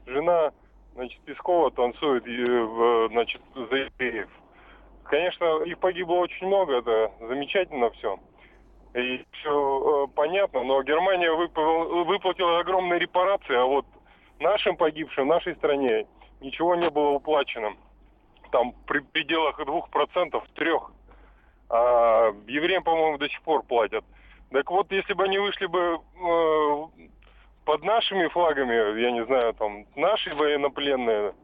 жена, 0.07 0.53
значит, 0.95 1.21
Пескова 1.21 1.71
танцует, 1.71 2.27
э, 2.27 3.09
значит, 3.11 3.41
за 3.55 3.77
евреев. 3.77 4.29
Конечно, 5.05 5.63
их 5.63 5.79
погибло 5.79 6.15
очень 6.15 6.47
много, 6.47 6.79
это 6.79 7.13
замечательно 7.21 7.91
все. 7.91 8.19
И 8.95 9.25
все 9.33 10.07
э, 10.07 10.07
понятно, 10.15 10.65
но 10.65 10.83
Германия 10.83 11.31
выплатила 11.31 12.59
огромные 12.59 12.99
репарации, 12.99 13.55
а 13.55 13.65
вот 13.65 13.87
нашим 14.41 14.77
погибшим, 14.77 15.29
нашей 15.29 15.55
стране 15.57 16.07
ничего 16.41 16.75
не 16.75 16.91
было 16.91 17.11
уплачено. 17.11 17.75
Там 18.51 18.75
при 18.87 19.01
пределах 19.01 19.65
двух 19.65 19.89
процентов, 19.91 20.45
трех. 20.55 20.91
А 21.71 22.33
евреям, 22.47 22.83
по-моему, 22.83 23.19
до 23.19 23.29
сих 23.29 23.41
пор 23.43 23.63
платят. 23.63 24.05
Так 24.51 24.71
вот, 24.71 24.91
если 24.91 25.13
бы 25.13 25.25
они 25.25 25.39
вышли 25.39 25.67
бы 25.67 25.99
э, 25.99 27.09
под 27.65 27.83
нашими 27.83 28.29
флагами, 28.29 29.01
я 29.01 29.11
не 29.11 29.25
знаю, 29.27 29.53
там, 29.55 29.85
наши 29.95 30.35
военнопленные, 30.35 31.35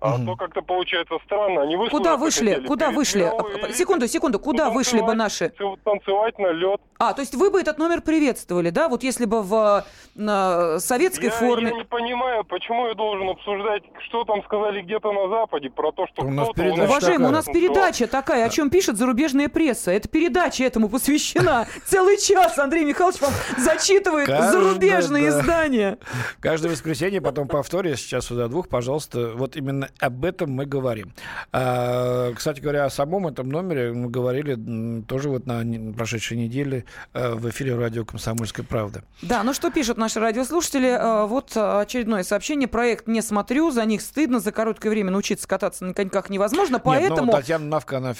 а 0.00 0.18
mm 0.18 0.26
то 0.26 0.36
как-то 0.36 0.60
получается 0.62 1.14
странно. 1.24 1.62
Они 1.62 1.76
куда 1.88 2.16
вышли? 2.16 2.62
Куда 2.66 2.90
вышли? 2.90 3.20
Мировой... 3.20 3.72
Секунду, 3.72 4.08
секунду. 4.08 4.38
Куда 4.38 4.70
вышли 4.70 5.00
бы 5.00 5.14
наши? 5.14 5.52
Танцевать 5.84 6.38
на 6.38 6.52
лед. 6.52 6.80
А, 6.98 7.12
то 7.12 7.20
есть 7.20 7.34
вы 7.34 7.50
бы 7.50 7.60
этот 7.60 7.78
номер 7.78 8.00
приветствовали, 8.02 8.70
да? 8.70 8.88
Вот 8.88 9.02
если 9.02 9.24
бы 9.24 9.42
в 9.42 9.84
на 10.14 10.78
советской 10.80 11.26
я, 11.26 11.30
форме. 11.30 11.70
Я 11.70 11.76
не 11.76 11.84
понимаю, 11.84 12.44
почему 12.44 12.88
я 12.88 12.94
должен 12.94 13.28
обсуждать, 13.28 13.82
что 14.06 14.24
там 14.24 14.42
сказали 14.44 14.82
где-то 14.82 15.12
на 15.12 15.28
Западе 15.28 15.70
про 15.70 15.92
то, 15.92 16.06
что 16.08 16.22
у 16.24 16.30
нас 16.30 16.48
передача 16.54 16.84
Уважаемый, 16.84 17.28
у 17.28 17.32
нас 17.32 17.44
передача 17.46 18.06
такая, 18.06 18.46
о 18.46 18.48
чем 18.48 18.70
пишет 18.70 18.96
зарубежная 18.96 19.48
пресса. 19.48 19.92
Эта 19.92 20.08
передача 20.08 20.64
этому 20.64 20.88
посвящена. 20.88 21.66
Целый 21.84 22.16
час 22.18 22.58
Андрей 22.58 22.84
Михайлович 22.84 23.20
вам 23.20 23.32
зачитывает 23.58 24.28
зарубежные 24.28 25.28
издания. 25.28 25.98
Каждое 26.40 26.70
воскресенье, 26.70 27.20
потом 27.20 27.46
повторе, 27.46 27.96
сейчас 27.96 28.26
сюда 28.26 28.48
двух, 28.48 28.68
пожалуйста. 28.68 29.32
Вот 29.34 29.56
именно 29.56 29.85
именно 29.86 29.90
об 29.98 30.24
этом 30.24 30.50
мы 30.50 30.66
говорим. 30.66 31.12
А, 31.52 32.32
кстати 32.34 32.60
говоря, 32.60 32.84
о 32.84 32.90
самом 32.90 33.26
этом 33.26 33.48
номере 33.48 33.92
мы 33.92 34.08
говорили 34.08 35.02
тоже 35.02 35.28
вот 35.28 35.46
на 35.46 35.64
прошедшей 35.94 36.36
неделе 36.36 36.84
э, 37.14 37.34
в 37.34 37.48
эфире 37.50 37.76
радио 37.76 38.04
«Комсомольская 38.04 38.64
правда». 38.64 39.02
Да, 39.22 39.42
ну 39.42 39.52
что 39.52 39.70
пишут 39.70 39.98
наши 39.98 40.20
радиослушатели? 40.20 40.88
Э, 40.88 41.26
вот 41.26 41.56
очередное 41.56 42.22
сообщение. 42.22 42.68
Проект 42.68 43.06
«Не 43.06 43.22
смотрю», 43.22 43.70
за 43.70 43.84
них 43.84 44.00
стыдно, 44.00 44.40
за 44.40 44.52
короткое 44.52 44.90
время 44.90 45.10
научиться 45.10 45.46
кататься 45.48 45.84
на 45.84 45.94
коньках 45.94 46.30
невозможно, 46.30 46.78
поэтому... 46.78 47.26
Нет, 47.26 47.26
ну, 47.26 47.32
Татьяна 47.32 47.64
Навка, 47.66 47.98
она 47.98 48.14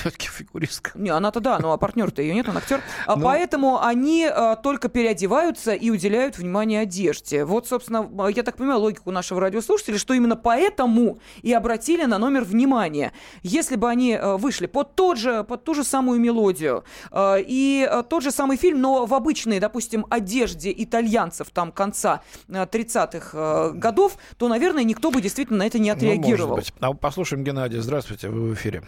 все-таки 0.00 0.28
фигуристка. 0.28 0.92
Не, 0.94 1.10
она-то 1.10 1.40
да, 1.40 1.58
ну 1.58 1.72
а 1.72 1.76
партнер-то 1.76 2.22
ее 2.22 2.34
нет, 2.34 2.48
он 2.48 2.56
актер. 2.56 2.80
А 3.06 3.16
ну... 3.16 3.22
Поэтому 3.22 3.82
они 3.82 4.26
а, 4.26 4.56
только 4.56 4.88
переодеваются 4.88 5.72
и 5.72 5.90
уделяют 5.90 6.38
внимание 6.38 6.80
одежде. 6.80 7.44
Вот, 7.44 7.66
собственно, 7.66 8.08
я 8.28 8.42
так 8.42 8.56
понимаю 8.56 8.80
логику 8.80 9.10
нашего 9.10 9.40
радиослушателя, 9.40 9.98
что 9.98 10.14
именно 10.14 10.36
поэтому 10.36 10.91
потому 10.92 11.20
и 11.42 11.52
обратили 11.52 12.04
на 12.04 12.18
номер 12.18 12.44
внимания. 12.44 13.12
Если 13.42 13.76
бы 13.76 13.88
они 13.88 14.12
э, 14.12 14.36
вышли 14.36 14.66
под, 14.66 14.94
тот 14.94 15.18
же, 15.18 15.44
под 15.44 15.64
ту 15.64 15.74
же 15.74 15.84
самую 15.84 16.20
мелодию 16.20 16.84
э, 17.10 17.36
и 17.40 17.86
э, 17.90 18.02
тот 18.08 18.22
же 18.22 18.30
самый 18.30 18.56
фильм, 18.56 18.80
но 18.80 19.06
в 19.06 19.14
обычной, 19.14 19.60
допустим, 19.60 20.06
одежде 20.10 20.72
итальянцев 20.76 21.50
там 21.50 21.72
конца 21.72 22.22
30-х 22.48 23.72
годов, 23.74 24.16
то, 24.38 24.48
наверное, 24.48 24.84
никто 24.84 25.10
бы 25.10 25.20
действительно 25.20 25.60
на 25.60 25.66
это 25.66 25.78
не 25.78 25.90
ну, 25.90 25.96
отреагировал. 25.96 26.60
Ну, 26.80 26.90
а 26.90 26.94
послушаем 26.94 27.44
Геннадия. 27.44 27.80
Здравствуйте, 27.80 28.28
вы 28.28 28.50
в 28.50 28.54
эфире. 28.54 28.82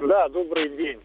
Да, 0.00 0.28
добрый 0.28 0.68
день. 0.76 1.00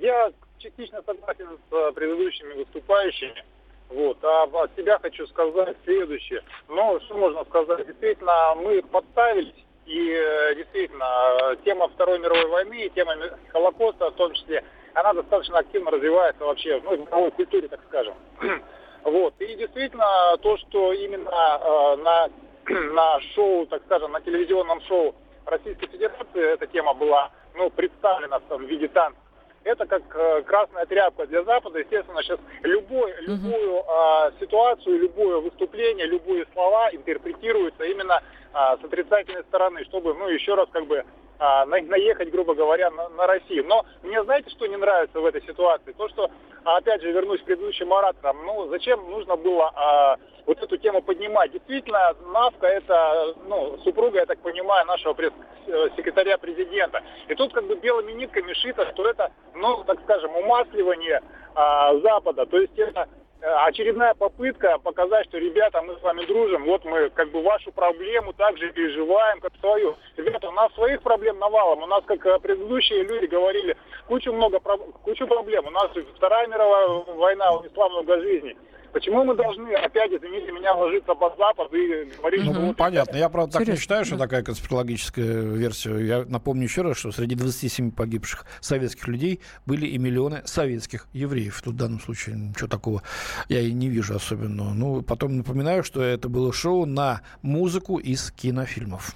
Я 0.00 0.30
частично 0.58 1.00
согласен 1.06 1.46
с 1.70 1.92
предыдущими 1.92 2.54
выступающими. 2.58 3.44
Вот. 3.88 4.18
А 4.24 4.44
от 4.44 4.74
себя 4.76 4.98
хочу 4.98 5.26
сказать 5.28 5.76
следующее. 5.84 6.42
Ну, 6.68 6.98
что 7.00 7.16
можно 7.16 7.44
сказать? 7.44 7.86
Действительно, 7.86 8.54
мы 8.56 8.82
подставились, 8.82 9.54
и 9.86 10.10
э, 10.10 10.54
действительно, 10.56 11.56
тема 11.64 11.88
Второй 11.88 12.18
мировой 12.18 12.46
войны, 12.46 12.90
тема 12.94 13.14
Холокоста 13.52 14.10
в 14.10 14.14
том 14.14 14.32
числе, 14.34 14.64
она 14.94 15.12
достаточно 15.12 15.58
активно 15.58 15.90
развивается 15.90 16.44
вообще 16.44 16.80
ну, 16.82 16.96
в 16.96 17.00
мировой 17.00 17.30
культуре, 17.30 17.68
так 17.68 17.80
скажем. 17.88 18.14
Вот. 19.04 19.34
И 19.38 19.54
действительно, 19.54 20.36
то, 20.42 20.56
что 20.56 20.92
именно 20.92 21.30
э, 21.30 21.96
на, 22.02 22.28
на 22.92 23.20
шоу, 23.36 23.64
так 23.66 23.82
скажем, 23.84 24.10
на 24.10 24.20
телевизионном 24.20 24.80
шоу 24.80 25.14
Российской 25.44 25.86
Федерации 25.86 26.54
эта 26.54 26.66
тема 26.66 26.92
была 26.92 27.30
ну, 27.54 27.70
представлена 27.70 28.40
там, 28.40 28.64
в 28.64 28.68
виде 28.68 28.88
танца, 28.88 29.20
это 29.66 29.84
как 29.86 30.02
э, 30.14 30.42
красная 30.42 30.86
тряпка 30.86 31.26
для 31.26 31.42
Запада. 31.42 31.80
Естественно, 31.80 32.22
сейчас 32.22 32.38
любой, 32.62 33.12
любую 33.22 33.82
э, 33.82 34.30
ситуацию, 34.38 34.98
любое 34.98 35.40
выступление, 35.40 36.06
любые 36.06 36.46
слова 36.52 36.88
интерпретируются 36.92 37.84
именно 37.84 38.22
э, 38.22 38.76
с 38.80 38.84
отрицательной 38.84 39.42
стороны, 39.42 39.84
чтобы, 39.84 40.14
ну, 40.14 40.28
еще 40.28 40.54
раз 40.54 40.68
как 40.70 40.86
бы 40.86 41.04
а, 41.38 41.66
наехать, 41.66 42.30
грубо 42.30 42.54
говоря, 42.54 42.90
на, 42.90 43.08
на 43.10 43.26
Россию. 43.26 43.64
Но 43.66 43.84
мне 44.02 44.22
знаете, 44.24 44.50
что 44.50 44.66
не 44.66 44.76
нравится 44.76 45.20
в 45.20 45.26
этой 45.26 45.42
ситуации? 45.42 45.92
То, 45.92 46.08
что, 46.08 46.30
опять 46.64 47.02
же, 47.02 47.12
вернусь 47.12 47.40
к 47.40 47.44
предыдущим 47.44 47.92
ораторам, 47.92 48.38
ну, 48.44 48.68
зачем 48.68 49.10
нужно 49.10 49.36
было 49.36 49.70
а, 49.74 50.16
вот 50.46 50.62
эту 50.62 50.76
тему 50.76 51.02
поднимать? 51.02 51.52
Действительно, 51.52 52.14
Навка 52.32 52.66
это, 52.66 53.34
ну, 53.46 53.78
супруга, 53.84 54.20
я 54.20 54.26
так 54.26 54.38
понимаю, 54.38 54.86
нашего 54.86 55.14
пресс-секретаря 55.14 56.38
президента. 56.38 57.02
И 57.28 57.34
тут 57.34 57.52
как 57.52 57.66
бы 57.66 57.76
белыми 57.76 58.12
нитками 58.12 58.52
шито, 58.54 58.90
что 58.92 59.08
это, 59.08 59.32
ну, 59.54 59.84
так 59.84 60.00
скажем, 60.02 60.34
умасливание 60.36 61.22
а, 61.54 61.96
Запада. 61.98 62.46
То 62.46 62.58
есть 62.58 62.78
это 62.78 63.08
Э, 63.08 63.25
очередная 63.46 64.14
попытка 64.14 64.78
показать, 64.78 65.26
что, 65.28 65.38
ребята, 65.38 65.80
мы 65.82 65.96
с 65.96 66.02
вами 66.02 66.24
дружим, 66.24 66.64
вот 66.64 66.84
мы 66.84 67.10
как 67.10 67.30
бы 67.30 67.42
вашу 67.42 67.70
проблему 67.72 68.32
также 68.32 68.72
переживаем, 68.72 69.40
как 69.40 69.52
свою. 69.60 69.96
Ребята, 70.16 70.48
у 70.48 70.52
нас 70.52 70.72
своих 70.74 71.00
проблем 71.02 71.38
навалом, 71.38 71.82
у 71.82 71.86
нас, 71.86 72.02
как 72.06 72.24
э, 72.26 72.38
предыдущие 72.40 73.04
люди 73.04 73.26
говорили, 73.26 73.76
кучу 74.08 74.32
много 74.32 74.58
кучу 74.58 75.26
проблем. 75.26 75.66
У 75.66 75.70
нас 75.70 75.90
Вторая 76.16 76.46
мировая 76.48 76.88
война 76.88 77.52
унесла 77.52 77.88
много 77.88 78.20
жизней. 78.20 78.56
Почему 78.96 79.24
мы 79.24 79.34
должны 79.34 79.74
опять, 79.74 80.10
извините 80.10 80.50
меня, 80.52 80.72
ложиться 80.72 81.14
под 81.14 81.36
Запад 81.36 81.70
и 81.74 82.10
говорить, 82.16 82.44
ну, 82.46 82.52
что... 82.54 82.62
Вот 82.62 82.76
понятно. 82.78 83.16
Я, 83.18 83.28
правда, 83.28 83.58
так 83.58 83.68
не 83.68 83.76
считаю, 83.76 84.06
что 84.06 84.16
такая 84.16 84.42
конспирологическая 84.42 85.42
версия. 85.42 85.98
Я 85.98 86.24
напомню 86.26 86.62
еще 86.62 86.80
раз, 86.80 86.96
что 86.96 87.12
среди 87.12 87.34
27 87.34 87.90
погибших 87.90 88.46
советских 88.60 89.06
людей 89.06 89.40
были 89.66 89.84
и 89.86 89.98
миллионы 89.98 90.40
советских 90.46 91.08
евреев. 91.12 91.60
Тут 91.60 91.74
в 91.74 91.76
данном 91.76 92.00
случае 92.00 92.36
ничего 92.36 92.68
такого 92.68 93.02
я 93.50 93.60
и 93.60 93.70
не 93.70 93.90
вижу 93.90 94.16
особенно. 94.16 94.72
Ну, 94.72 95.02
потом 95.02 95.36
напоминаю, 95.36 95.84
что 95.84 96.00
это 96.00 96.30
было 96.30 96.50
шоу 96.54 96.86
на 96.86 97.20
музыку 97.42 97.98
из 97.98 98.30
кинофильмов. 98.30 99.14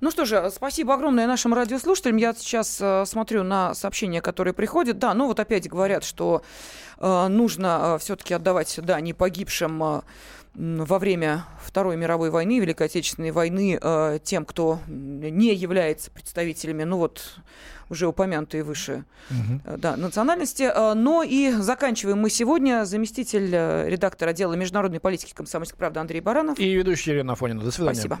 Ну 0.00 0.10
что 0.10 0.24
же, 0.24 0.50
спасибо 0.54 0.94
огромное 0.94 1.26
нашим 1.26 1.54
радиослушателям. 1.54 2.16
Я 2.16 2.34
сейчас 2.34 2.78
э, 2.80 3.04
смотрю 3.06 3.42
на 3.42 3.74
сообщения, 3.74 4.20
которые 4.20 4.54
приходят. 4.54 4.98
Да, 4.98 5.14
ну 5.14 5.26
вот 5.26 5.40
опять 5.40 5.68
говорят, 5.68 6.04
что 6.04 6.42
э, 6.98 7.28
нужно 7.28 7.96
э, 7.96 7.98
все-таки 7.98 8.34
отдавать 8.34 8.78
да, 8.82 9.00
не 9.00 9.12
погибшим 9.12 9.82
э, 9.82 10.00
во 10.54 10.98
время 10.98 11.44
Второй 11.62 11.96
мировой 11.96 12.30
войны, 12.30 12.58
Великой 12.58 12.86
Отечественной 12.86 13.30
войны, 13.30 13.78
э, 13.80 14.18
тем, 14.22 14.44
кто 14.44 14.80
не 14.86 15.54
является 15.54 16.10
представителями, 16.10 16.84
ну 16.84 16.98
вот 16.98 17.22
уже 17.90 18.06
упомянутые 18.06 18.62
выше 18.62 19.04
угу. 19.30 19.78
да, 19.78 19.96
национальности. 19.96 20.62
Э, 20.62 20.94
но 20.94 21.22
и 21.22 21.50
заканчиваем 21.52 22.18
мы 22.18 22.30
сегодня. 22.30 22.84
Заместитель 22.84 23.50
э, 23.52 23.88
редактора 23.88 24.30
отдела 24.30 24.54
международной 24.54 25.00
политики 25.00 25.32
комсомольской 25.34 25.78
правды 25.78 26.00
Андрей 26.00 26.20
Баранов. 26.20 26.58
И 26.58 26.72
ведущий 26.74 27.12
Ирина 27.12 27.32
Афонина. 27.32 27.62
До 27.62 27.70
свидания. 27.70 27.94
Спасибо. 27.94 28.20